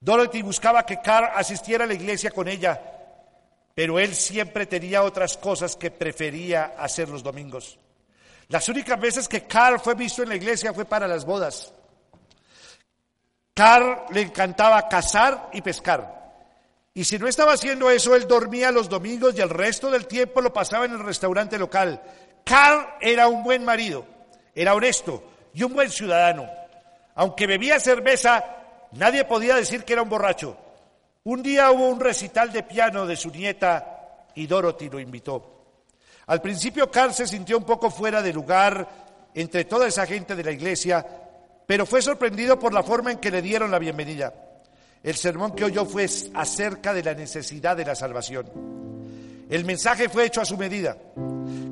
Dorothy 0.00 0.42
buscaba 0.42 0.84
que 0.86 1.00
Carl 1.00 1.30
asistiera 1.34 1.84
a 1.84 1.86
la 1.86 1.94
iglesia 1.94 2.30
con 2.30 2.48
ella, 2.48 2.80
pero 3.74 3.98
él 3.98 4.14
siempre 4.14 4.66
tenía 4.66 5.02
otras 5.02 5.36
cosas 5.36 5.76
que 5.76 5.90
prefería 5.90 6.74
hacer 6.78 7.08
los 7.08 7.22
domingos. 7.22 7.78
Las 8.48 8.68
únicas 8.68 8.98
veces 8.98 9.28
que 9.28 9.46
Carl 9.46 9.80
fue 9.80 9.94
visto 9.94 10.22
en 10.22 10.30
la 10.30 10.36
iglesia 10.36 10.72
fue 10.72 10.84
para 10.84 11.06
las 11.06 11.24
bodas. 11.24 11.72
Carl 13.54 14.06
le 14.10 14.22
encantaba 14.22 14.88
cazar 14.88 15.50
y 15.52 15.60
pescar. 15.60 16.21
Y 16.94 17.04
si 17.04 17.18
no 17.18 17.26
estaba 17.26 17.54
haciendo 17.54 17.90
eso, 17.90 18.14
él 18.14 18.26
dormía 18.26 18.70
los 18.70 18.88
domingos 18.88 19.34
y 19.36 19.40
el 19.40 19.48
resto 19.48 19.90
del 19.90 20.06
tiempo 20.06 20.40
lo 20.40 20.52
pasaba 20.52 20.84
en 20.84 20.92
el 20.92 21.00
restaurante 21.00 21.58
local. 21.58 22.02
Carl 22.44 22.86
era 23.00 23.28
un 23.28 23.42
buen 23.42 23.64
marido, 23.64 24.04
era 24.54 24.74
honesto 24.74 25.22
y 25.54 25.62
un 25.62 25.72
buen 25.72 25.90
ciudadano. 25.90 26.46
Aunque 27.14 27.46
bebía 27.46 27.80
cerveza, 27.80 28.62
Nadie 28.92 29.24
podía 29.24 29.56
decir 29.56 29.84
que 29.84 29.94
era 29.94 30.02
un 30.02 30.08
borracho. 30.08 30.56
Un 31.24 31.42
día 31.42 31.70
hubo 31.70 31.88
un 31.88 32.00
recital 32.00 32.52
de 32.52 32.62
piano 32.62 33.06
de 33.06 33.16
su 33.16 33.30
nieta 33.30 34.26
y 34.34 34.46
Dorothy 34.46 34.90
lo 34.90 35.00
invitó. 35.00 35.48
Al 36.26 36.42
principio 36.42 36.90
Carl 36.90 37.14
se 37.14 37.26
sintió 37.26 37.56
un 37.56 37.64
poco 37.64 37.90
fuera 37.90 38.22
de 38.22 38.32
lugar 38.32 38.86
entre 39.34 39.64
toda 39.64 39.86
esa 39.86 40.06
gente 40.06 40.36
de 40.36 40.44
la 40.44 40.50
iglesia, 40.50 41.04
pero 41.66 41.86
fue 41.86 42.02
sorprendido 42.02 42.58
por 42.58 42.74
la 42.74 42.82
forma 42.82 43.12
en 43.12 43.18
que 43.18 43.30
le 43.30 43.40
dieron 43.40 43.70
la 43.70 43.78
bienvenida. 43.78 44.34
El 45.02 45.16
sermón 45.16 45.52
que 45.52 45.64
oyó 45.64 45.84
fue 45.84 46.06
acerca 46.34 46.94
de 46.94 47.02
la 47.02 47.14
necesidad 47.14 47.76
de 47.76 47.84
la 47.84 47.94
salvación. 47.94 48.46
El 49.48 49.64
mensaje 49.64 50.08
fue 50.08 50.26
hecho 50.26 50.40
a 50.40 50.44
su 50.44 50.56
medida. 50.56 50.96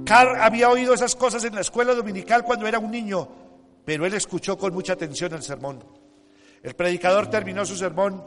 Carl 0.05 0.41
había 0.41 0.69
oído 0.69 0.93
esas 0.93 1.15
cosas 1.15 1.45
en 1.45 1.55
la 1.55 1.61
escuela 1.61 1.95
dominical 1.95 2.45
cuando 2.45 2.67
era 2.67 2.79
un 2.79 2.91
niño, 2.91 3.29
pero 3.85 4.05
él 4.05 4.15
escuchó 4.15 4.59
con 4.59 4.75
mucha 4.75 4.95
atención 4.95 5.33
el 5.33 5.43
sermón. 5.43 5.85
El 6.63 6.75
predicador 6.75 7.29
terminó 7.29 7.65
su 7.65 7.77
sermón 7.77 8.23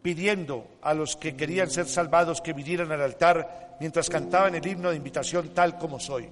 pidiendo 0.00 0.78
a 0.82 0.94
los 0.94 1.16
que 1.16 1.36
querían 1.36 1.68
ser 1.68 1.86
salvados 1.86 2.40
que 2.40 2.52
vinieran 2.52 2.92
al 2.92 3.02
altar 3.02 3.76
mientras 3.80 4.08
cantaban 4.08 4.54
el 4.54 4.66
himno 4.66 4.90
de 4.90 4.96
invitación 4.96 5.48
tal 5.48 5.76
como 5.78 5.98
soy. 5.98 6.30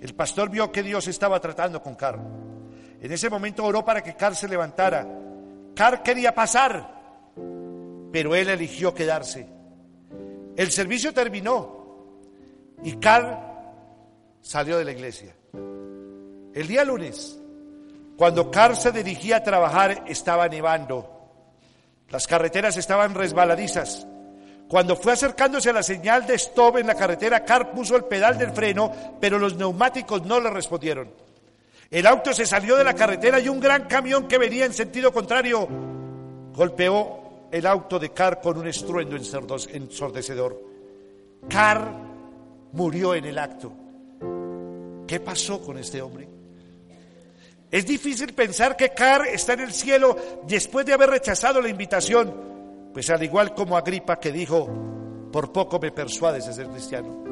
El 0.00 0.14
pastor 0.14 0.50
vio 0.50 0.72
que 0.72 0.82
Dios 0.82 1.06
estaba 1.08 1.40
tratando 1.40 1.82
con 1.82 1.94
Car. 1.94 2.18
En 3.00 3.12
ese 3.12 3.30
momento 3.30 3.64
oró 3.64 3.84
para 3.84 4.02
que 4.02 4.16
Car 4.16 4.34
se 4.34 4.48
levantara. 4.48 5.06
Car 5.74 6.02
quería 6.02 6.34
pasar, 6.34 6.93
pero 8.14 8.36
él 8.36 8.48
eligió 8.48 8.94
quedarse. 8.94 9.44
El 10.56 10.70
servicio 10.70 11.12
terminó 11.12 12.14
y 12.84 12.92
Car 12.98 13.74
salió 14.40 14.78
de 14.78 14.84
la 14.84 14.92
iglesia. 14.92 15.34
El 15.52 16.68
día 16.68 16.84
lunes, 16.84 17.36
cuando 18.16 18.52
Carl 18.52 18.76
se 18.76 18.92
dirigía 18.92 19.38
a 19.38 19.42
trabajar 19.42 20.04
estaba 20.06 20.46
nevando. 20.46 21.10
Las 22.08 22.28
carreteras 22.28 22.76
estaban 22.76 23.16
resbaladizas. 23.16 24.06
Cuando 24.68 24.94
fue 24.94 25.14
acercándose 25.14 25.70
a 25.70 25.72
la 25.72 25.82
señal 25.82 26.24
de 26.24 26.34
stop 26.34 26.76
en 26.76 26.86
la 26.86 26.94
carretera, 26.94 27.44
Carl 27.44 27.70
puso 27.70 27.96
el 27.96 28.04
pedal 28.04 28.38
del 28.38 28.52
freno, 28.52 28.92
pero 29.20 29.40
los 29.40 29.56
neumáticos 29.56 30.24
no 30.24 30.38
le 30.38 30.50
respondieron. 30.50 31.10
El 31.90 32.06
auto 32.06 32.32
se 32.32 32.46
salió 32.46 32.76
de 32.76 32.84
la 32.84 32.94
carretera 32.94 33.40
y 33.40 33.48
un 33.48 33.58
gran 33.58 33.88
camión 33.88 34.28
que 34.28 34.38
venía 34.38 34.66
en 34.66 34.72
sentido 34.72 35.12
contrario 35.12 35.68
golpeó 36.54 37.23
el 37.54 37.66
auto 37.68 38.00
de 38.00 38.10
Carl 38.10 38.40
con 38.40 38.58
un 38.58 38.66
estruendo 38.66 39.16
ensordecedor. 39.16 40.60
Carl 41.48 41.88
murió 42.72 43.14
en 43.14 43.26
el 43.26 43.38
acto. 43.38 43.72
¿Qué 45.06 45.20
pasó 45.20 45.60
con 45.60 45.78
este 45.78 46.02
hombre? 46.02 46.28
Es 47.70 47.86
difícil 47.86 48.32
pensar 48.34 48.76
que 48.76 48.88
Car 48.88 49.28
está 49.28 49.52
en 49.52 49.60
el 49.60 49.72
cielo 49.72 50.16
después 50.48 50.84
de 50.84 50.94
haber 50.94 51.10
rechazado 51.10 51.62
la 51.62 51.68
invitación, 51.68 52.34
pues 52.92 53.08
al 53.10 53.22
igual 53.22 53.54
como 53.54 53.76
Agripa 53.76 54.18
que 54.18 54.32
dijo, 54.32 54.68
por 55.30 55.52
poco 55.52 55.78
me 55.78 55.92
persuades 55.92 56.46
de 56.46 56.54
ser 56.54 56.66
cristiano. 56.66 57.22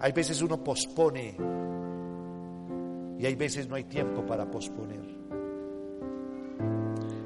Hay 0.00 0.10
veces 0.10 0.42
uno 0.42 0.64
pospone 0.64 1.36
y 3.20 3.24
hay 3.24 3.36
veces 3.36 3.68
no 3.68 3.76
hay 3.76 3.84
tiempo 3.84 4.26
para 4.26 4.50
posponer. 4.50 5.06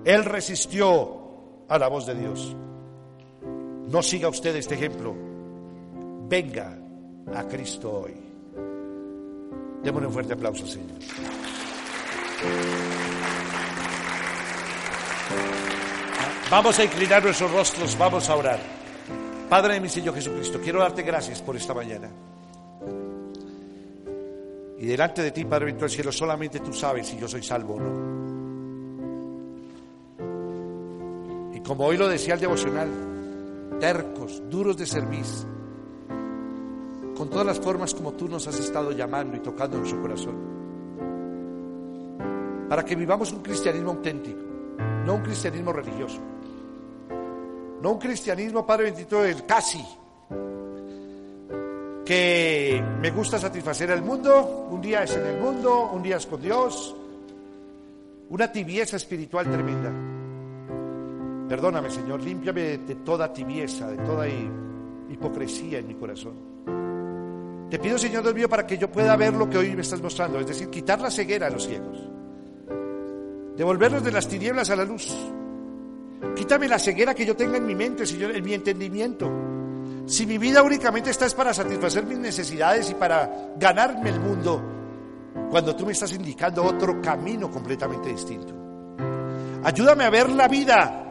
Él 0.04 0.24
resistió 0.26 1.19
a 1.70 1.78
la 1.78 1.88
voz 1.88 2.04
de 2.04 2.14
Dios. 2.14 2.54
No 3.88 4.02
siga 4.02 4.28
usted 4.28 4.54
este 4.56 4.74
ejemplo. 4.74 5.14
Venga 6.28 6.76
a 7.34 7.44
Cristo 7.44 8.02
hoy. 8.02 8.14
Démosle 9.82 10.08
un 10.08 10.12
fuerte 10.12 10.34
aplauso, 10.34 10.66
Señor. 10.66 10.98
Vamos 16.50 16.78
a 16.78 16.84
inclinar 16.84 17.22
nuestros 17.22 17.50
rostros, 17.52 17.96
vamos 17.96 18.28
a 18.28 18.36
orar. 18.36 18.58
Padre 19.48 19.74
de 19.74 19.80
mi 19.80 19.88
Señor 19.88 20.14
Jesucristo, 20.14 20.60
quiero 20.62 20.80
darte 20.80 21.02
gracias 21.02 21.40
por 21.40 21.56
esta 21.56 21.72
mañana. 21.72 22.10
Y 24.78 24.86
delante 24.86 25.22
de 25.22 25.30
ti, 25.30 25.44
Padre 25.44 25.66
bendito 25.66 25.84
del 25.84 25.94
cielo, 25.94 26.10
solamente 26.10 26.58
tú 26.58 26.72
sabes 26.72 27.06
si 27.06 27.16
yo 27.16 27.28
soy 27.28 27.42
salvo 27.42 27.74
o 27.74 27.80
no. 27.80 28.39
Como 31.70 31.86
hoy 31.86 31.96
lo 31.96 32.08
decía 32.08 32.34
el 32.34 32.40
devocional, 32.40 32.88
tercos, 33.78 34.42
duros 34.50 34.76
de 34.76 34.86
servir, 34.86 35.24
con 37.16 37.30
todas 37.30 37.46
las 37.46 37.60
formas 37.60 37.94
como 37.94 38.14
tú 38.14 38.26
nos 38.26 38.48
has 38.48 38.58
estado 38.58 38.90
llamando 38.90 39.36
y 39.36 39.38
tocando 39.38 39.76
en 39.76 39.86
su 39.86 40.00
corazón 40.00 40.34
para 42.68 42.84
que 42.84 42.96
vivamos 42.96 43.30
un 43.30 43.40
cristianismo 43.40 43.90
auténtico, 43.90 44.40
no 45.06 45.14
un 45.14 45.22
cristianismo 45.22 45.72
religioso, 45.72 46.18
no 47.80 47.92
un 47.92 47.98
cristianismo, 48.00 48.66
Padre 48.66 48.86
bendito, 48.86 49.22
del 49.22 49.46
casi, 49.46 49.86
que 52.04 52.82
me 53.00 53.12
gusta 53.12 53.38
satisfacer 53.38 53.92
al 53.92 54.02
mundo, 54.02 54.66
un 54.72 54.80
día 54.80 55.04
es 55.04 55.14
en 55.14 55.24
el 55.24 55.40
mundo, 55.40 55.88
un 55.92 56.02
día 56.02 56.16
es 56.16 56.26
con 56.26 56.42
Dios, 56.42 56.96
una 58.28 58.50
tibieza 58.50 58.96
espiritual 58.96 59.48
tremenda. 59.48 60.09
Perdóname, 61.50 61.90
Señor, 61.90 62.22
límpiame 62.22 62.78
de 62.78 62.94
toda 63.04 63.32
tibieza, 63.32 63.88
de 63.88 63.96
toda 63.96 64.24
hipocresía 64.28 65.80
en 65.80 65.88
mi 65.88 65.96
corazón. 65.96 67.68
Te 67.68 67.76
pido, 67.80 67.98
Señor 67.98 68.32
Dios 68.32 68.48
para 68.48 68.64
que 68.64 68.78
yo 68.78 68.88
pueda 68.88 69.16
ver 69.16 69.34
lo 69.34 69.50
que 69.50 69.58
hoy 69.58 69.74
me 69.74 69.82
estás 69.82 70.00
mostrando, 70.00 70.38
es 70.38 70.46
decir, 70.46 70.70
quitar 70.70 71.00
la 71.00 71.10
ceguera 71.10 71.48
a 71.48 71.50
los 71.50 71.66
ciegos, 71.66 72.08
devolverlos 73.56 74.04
de 74.04 74.12
las 74.12 74.28
tinieblas 74.28 74.70
a 74.70 74.76
la 74.76 74.84
luz. 74.84 75.12
Quítame 76.36 76.68
la 76.68 76.78
ceguera 76.78 77.16
que 77.16 77.26
yo 77.26 77.34
tenga 77.34 77.56
en 77.56 77.66
mi 77.66 77.74
mente, 77.74 78.06
Señor, 78.06 78.30
en 78.30 78.44
mi 78.44 78.54
entendimiento. 78.54 79.28
Si 80.06 80.26
mi 80.26 80.38
vida 80.38 80.62
únicamente 80.62 81.10
está 81.10 81.26
es 81.26 81.34
para 81.34 81.52
satisfacer 81.52 82.06
mis 82.06 82.18
necesidades 82.18 82.88
y 82.92 82.94
para 82.94 83.54
ganarme 83.58 84.10
el 84.10 84.20
mundo, 84.20 84.62
cuando 85.50 85.74
tú 85.74 85.84
me 85.84 85.92
estás 85.94 86.12
indicando 86.12 86.62
otro 86.62 87.02
camino 87.02 87.50
completamente 87.50 88.08
distinto. 88.08 88.54
Ayúdame 89.64 90.04
a 90.04 90.10
ver 90.10 90.30
la 90.30 90.46
vida 90.46 91.09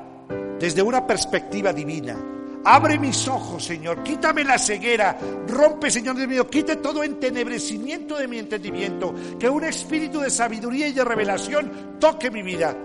desde 0.60 0.82
una 0.82 1.06
perspectiva 1.06 1.74
divina. 1.74 2.18
Abre 2.66 3.00
mis 3.00 3.28
ojos, 3.28 3.64
Señor. 3.64 4.04
Quítame 4.04 4.44
la 4.44 4.60
ceguera. 4.60 5.18
Rompe, 5.48 5.90
Señor 5.90 6.18
Dios 6.18 6.28
mío. 6.28 6.50
Quite 6.50 6.78
todo 6.78 7.04
entenebrecimiento 7.04 8.18
de 8.18 8.28
mi 8.28 8.38
entendimiento. 8.38 9.16
Que 9.40 9.50
un 9.50 9.64
espíritu 9.64 10.20
de 10.20 10.30
sabiduría 10.30 10.88
y 10.88 10.92
de 10.92 11.06
revelación 11.06 11.98
toque 12.00 12.30
mi 12.30 12.44
vida. 12.44 12.76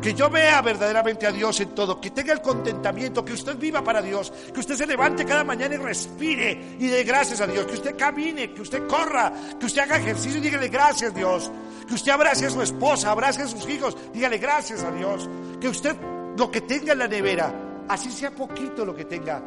Que 0.00 0.14
yo 0.14 0.30
vea 0.30 0.62
verdaderamente 0.62 1.26
a 1.26 1.32
Dios 1.32 1.58
en 1.58 1.70
todo, 1.70 2.00
que 2.00 2.10
tenga 2.10 2.32
el 2.32 2.40
contentamiento, 2.40 3.24
que 3.24 3.32
usted 3.32 3.56
viva 3.56 3.82
para 3.82 4.00
Dios, 4.00 4.32
que 4.54 4.60
usted 4.60 4.76
se 4.76 4.86
levante 4.86 5.24
cada 5.24 5.42
mañana 5.42 5.74
y 5.74 5.78
respire 5.78 6.76
y 6.78 6.86
dé 6.86 7.02
gracias 7.02 7.40
a 7.40 7.48
Dios, 7.48 7.66
que 7.66 7.74
usted 7.74 7.96
camine, 7.96 8.52
que 8.54 8.62
usted 8.62 8.86
corra, 8.86 9.32
que 9.58 9.66
usted 9.66 9.82
haga 9.82 9.96
ejercicio 9.96 10.38
y 10.38 10.42
dígale 10.42 10.68
gracias 10.68 11.12
Dios, 11.12 11.50
que 11.88 11.94
usted 11.94 12.12
abrace 12.12 12.46
a 12.46 12.50
su 12.50 12.62
esposa, 12.62 13.10
abrace 13.10 13.42
a 13.42 13.48
sus 13.48 13.68
hijos, 13.68 13.96
dígale 14.14 14.38
gracias 14.38 14.84
a 14.84 14.92
Dios, 14.92 15.28
que 15.60 15.68
usted 15.68 15.96
lo 16.38 16.50
que 16.52 16.60
tenga 16.60 16.92
en 16.92 17.00
la 17.00 17.08
nevera, 17.08 17.52
así 17.88 18.12
sea 18.12 18.30
poquito 18.30 18.84
lo 18.84 18.94
que 18.94 19.04
tenga, 19.04 19.42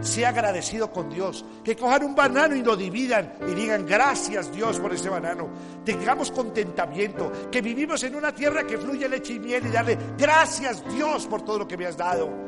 sea 0.00 0.28
agradecido 0.28 0.90
con 0.92 1.10
Dios. 1.10 1.44
Que 1.64 1.74
cojan 1.74 2.04
un 2.04 2.14
banano 2.14 2.54
y 2.54 2.62
lo 2.62 2.76
dividan 2.76 3.34
y 3.48 3.54
digan 3.54 3.84
gracias 3.84 4.52
Dios 4.52 4.78
por 4.78 4.94
ese 4.94 5.08
banano. 5.08 5.48
Tengamos 5.84 6.30
contentamiento, 6.30 7.50
que 7.50 7.60
vivimos 7.60 8.04
en 8.04 8.14
una 8.14 8.32
tierra 8.32 8.64
que 8.64 8.78
fluye 8.78 9.08
leche 9.08 9.34
y 9.34 9.40
miel 9.40 9.66
y 9.66 9.70
darle 9.70 9.98
gracias 10.16 10.84
Dios 10.94 11.26
por 11.26 11.42
todo 11.42 11.58
lo 11.58 11.68
que 11.68 11.76
me 11.76 11.86
has 11.86 11.96
dado 11.96 12.47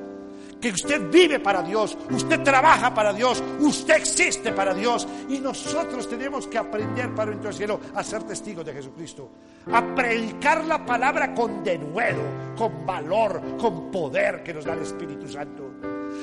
que 0.61 0.71
usted 0.71 1.11
vive 1.11 1.41
para 1.41 1.63
Dios, 1.63 1.97
usted 2.11 2.43
trabaja 2.43 2.93
para 2.93 3.13
Dios, 3.13 3.43
usted 3.61 3.97
existe 3.97 4.53
para 4.53 4.75
Dios 4.75 5.07
y 5.29 5.39
nosotros 5.39 6.09
tenemos 6.09 6.47
que 6.47 6.59
aprender 6.59 7.15
para 7.15 7.31
nuestro 7.31 7.53
cielo 7.53 7.81
a 7.95 8.05
ser 8.05 8.23
testigos 8.25 8.65
de 8.65 8.75
Jesucristo, 8.75 9.31
a 9.73 9.95
predicar 9.95 10.65
la 10.65 10.85
palabra 10.85 11.35
con 11.35 11.65
denuedo, 11.65 12.23
con 12.57 12.85
valor, 12.85 13.57
con 13.59 13.91
poder 13.91 14.43
que 14.43 14.55
nos 14.55 14.65
da 14.65 14.75
el 14.75 14.83
Espíritu 14.83 15.29
Santo. 15.29 15.71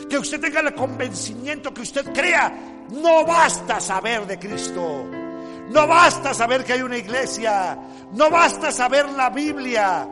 Que 0.09 0.17
usted 0.17 0.39
tenga 0.39 0.59
el 0.59 0.73
convencimiento 0.75 1.73
que 1.73 1.81
usted 1.81 2.13
crea, 2.13 2.53
no 2.91 3.25
basta 3.25 3.79
saber 3.79 4.27
de 4.27 4.37
Cristo. 4.37 5.05
No 5.69 5.85
basta 5.85 6.33
saber 6.33 6.63
que 6.63 6.73
hay 6.73 6.81
una 6.81 6.97
iglesia, 6.97 7.77
no 8.13 8.29
basta 8.29 8.71
saber 8.71 9.09
la 9.09 9.29
Biblia, 9.29 10.07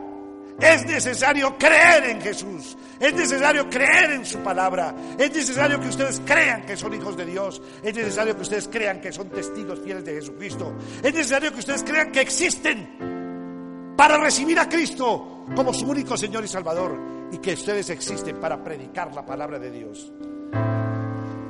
es 0.60 0.86
necesario 0.86 1.56
creer 1.58 2.04
en 2.04 2.20
Jesús. 2.20 2.76
Es 2.98 3.12
necesario 3.12 3.68
creer 3.68 4.12
en 4.12 4.24
su 4.24 4.38
palabra. 4.38 4.94
Es 5.18 5.34
necesario 5.34 5.78
que 5.80 5.88
ustedes 5.88 6.20
crean 6.24 6.64
que 6.64 6.76
son 6.76 6.94
hijos 6.94 7.16
de 7.16 7.26
Dios. 7.26 7.60
Es 7.82 7.94
necesario 7.94 8.34
que 8.34 8.42
ustedes 8.42 8.68
crean 8.68 9.00
que 9.00 9.12
son 9.12 9.28
testigos 9.28 9.80
fieles 9.80 10.04
de 10.04 10.14
Jesucristo. 10.14 10.72
Es 11.02 11.12
necesario 11.12 11.52
que 11.52 11.58
ustedes 11.58 11.82
crean 11.82 12.10
que 12.10 12.22
existen 12.22 13.94
para 13.96 14.16
recibir 14.18 14.58
a 14.58 14.68
Cristo 14.68 15.44
como 15.54 15.74
su 15.74 15.86
único 15.86 16.16
Señor 16.16 16.44
y 16.44 16.48
Salvador. 16.48 16.98
Y 17.32 17.38
que 17.38 17.52
ustedes 17.52 17.90
existen 17.90 18.36
para 18.36 18.62
predicar 18.62 19.12
la 19.14 19.26
palabra 19.26 19.58
de 19.58 19.70
Dios. 19.70 20.10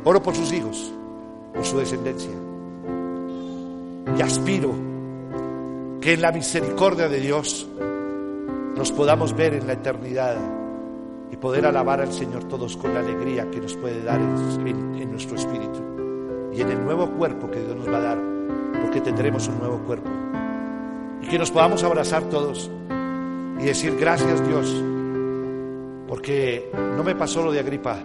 Oro 0.04 0.22
por 0.22 0.34
sus 0.34 0.52
hijos, 0.52 0.92
por 1.54 1.64
su 1.64 1.78
descendencia. 1.78 2.30
Y 4.16 4.22
aspiro 4.22 4.74
que 6.00 6.14
en 6.14 6.22
la 6.22 6.32
misericordia 6.32 7.08
de 7.08 7.20
Dios 7.20 7.68
nos 8.76 8.92
podamos 8.92 9.34
ver 9.34 9.54
en 9.54 9.66
la 9.66 9.72
eternidad 9.72 10.36
y 11.32 11.36
poder 11.36 11.66
alabar 11.66 12.00
al 12.00 12.12
Señor 12.12 12.44
todos 12.44 12.76
con 12.76 12.92
la 12.92 13.00
alegría 13.00 13.50
que 13.50 13.60
nos 13.60 13.74
puede 13.74 14.02
dar 14.02 14.20
en, 14.20 15.10
nuestro 15.10 15.36
espíritu 15.36 15.82
y 16.52 16.60
en 16.60 16.70
el 16.70 16.84
nuevo 16.84 17.10
cuerpo 17.12 17.50
que 17.50 17.60
Dios 17.60 17.74
nos 17.74 17.88
va 17.88 17.96
a 17.96 18.00
dar, 18.00 18.18
porque 18.82 19.00
tendremos 19.00 19.48
un 19.48 19.58
nuevo 19.58 19.78
cuerpo. 19.78 20.10
Y 21.22 21.26
que 21.26 21.38
nos 21.38 21.50
podamos 21.50 21.82
abrazar 21.82 22.24
todos 22.24 22.70
y 23.58 23.64
decir 23.64 23.96
gracias 23.98 24.46
Dios, 24.46 24.84
porque 26.06 26.70
no 26.96 27.02
me 27.02 27.14
pasó 27.14 27.42
lo 27.42 27.52
de 27.52 27.60
Agripa, 27.60 27.96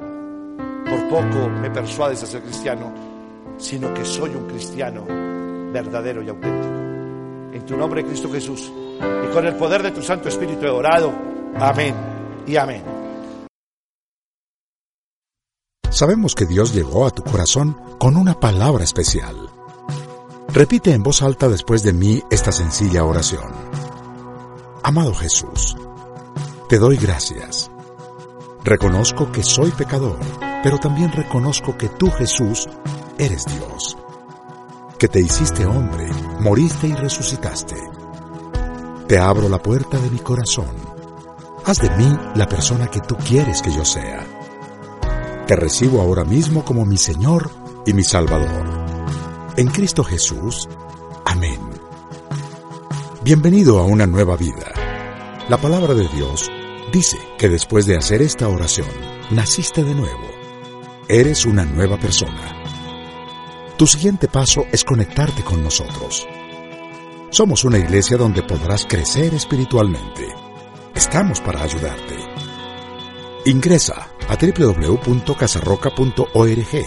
por 0.89 1.09
poco 1.09 1.49
me 1.49 1.69
persuades 1.69 2.23
a 2.23 2.25
ser 2.25 2.41
cristiano, 2.43 2.93
sino 3.57 3.93
que 3.93 4.05
soy 4.05 4.29
un 4.29 4.47
cristiano 4.47 5.05
verdadero 5.73 6.23
y 6.23 6.29
auténtico. 6.29 6.73
En 7.53 7.65
tu 7.65 7.75
nombre, 7.75 8.05
Cristo 8.05 8.31
Jesús 8.31 8.71
y 8.99 9.33
con 9.33 9.45
el 9.45 9.55
poder 9.55 9.83
de 9.83 9.91
tu 9.91 10.01
Santo 10.01 10.29
Espíritu 10.29 10.65
he. 10.65 11.13
Amén 11.59 11.95
y 12.47 12.55
amén. 12.55 12.83
Sabemos 15.89 16.35
que 16.35 16.45
Dios 16.45 16.73
llegó 16.73 17.05
a 17.05 17.11
tu 17.11 17.21
corazón 17.21 17.77
con 17.99 18.15
una 18.15 18.39
palabra 18.39 18.83
especial. 18.83 19.35
Repite 20.53 20.93
en 20.93 21.03
voz 21.03 21.21
alta 21.21 21.47
después 21.47 21.83
de 21.83 21.93
mí 21.93 22.23
esta 22.31 22.51
sencilla 22.51 23.03
oración. 23.03 23.51
Amado 24.83 25.13
Jesús, 25.13 25.75
te 26.69 26.79
doy 26.79 26.97
gracias. 26.97 27.69
Reconozco 28.63 29.31
que 29.31 29.43
soy 29.43 29.71
pecador, 29.71 30.17
pero 30.63 30.77
también 30.77 31.11
reconozco 31.11 31.77
que 31.77 31.89
tú, 31.89 32.09
Jesús, 32.11 32.67
eres 33.17 33.45
Dios. 33.45 33.97
Que 34.97 35.07
te 35.07 35.19
hiciste 35.19 35.65
hombre, 35.65 36.09
moriste 36.39 36.87
y 36.87 36.93
resucitaste 36.93 38.00
te 39.11 39.19
abro 39.19 39.49
la 39.49 39.61
puerta 39.61 39.99
de 39.99 40.09
mi 40.09 40.19
corazón. 40.19 40.73
Haz 41.65 41.81
de 41.81 41.89
mí 41.97 42.17
la 42.33 42.47
persona 42.47 42.87
que 42.87 43.01
tú 43.01 43.17
quieres 43.17 43.61
que 43.61 43.69
yo 43.69 43.83
sea. 43.83 44.25
Te 45.45 45.57
recibo 45.57 45.99
ahora 45.99 46.23
mismo 46.23 46.63
como 46.63 46.85
mi 46.85 46.95
Señor 46.95 47.51
y 47.85 47.91
mi 47.91 48.05
Salvador. 48.05 48.85
En 49.57 49.67
Cristo 49.67 50.05
Jesús. 50.05 50.69
Amén. 51.25 51.59
Bienvenido 53.21 53.79
a 53.79 53.83
una 53.83 54.07
nueva 54.07 54.37
vida. 54.37 54.71
La 55.49 55.57
palabra 55.57 55.93
de 55.93 56.07
Dios 56.07 56.49
dice 56.93 57.17
que 57.37 57.49
después 57.49 57.85
de 57.85 57.97
hacer 57.97 58.21
esta 58.21 58.47
oración, 58.47 58.87
naciste 59.29 59.83
de 59.83 59.93
nuevo. 59.93 60.29
Eres 61.09 61.45
una 61.45 61.65
nueva 61.65 61.97
persona. 61.97 62.63
Tu 63.75 63.87
siguiente 63.87 64.29
paso 64.29 64.67
es 64.71 64.85
conectarte 64.85 65.43
con 65.43 65.61
nosotros. 65.61 66.25
Somos 67.31 67.63
una 67.63 67.77
iglesia 67.77 68.17
donde 68.17 68.43
podrás 68.43 68.85
crecer 68.85 69.33
espiritualmente. 69.33 70.27
Estamos 70.93 71.39
para 71.39 71.63
ayudarte. 71.63 72.17
Ingresa 73.45 74.09
a 74.27 74.35
www.casarroca.org 74.35 76.85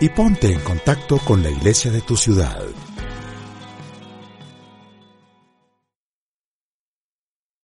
y 0.00 0.08
ponte 0.08 0.50
en 0.50 0.60
contacto 0.60 1.18
con 1.18 1.42
la 1.42 1.50
iglesia 1.50 1.90
de 1.90 2.00
tu 2.00 2.16
ciudad. 2.16 2.62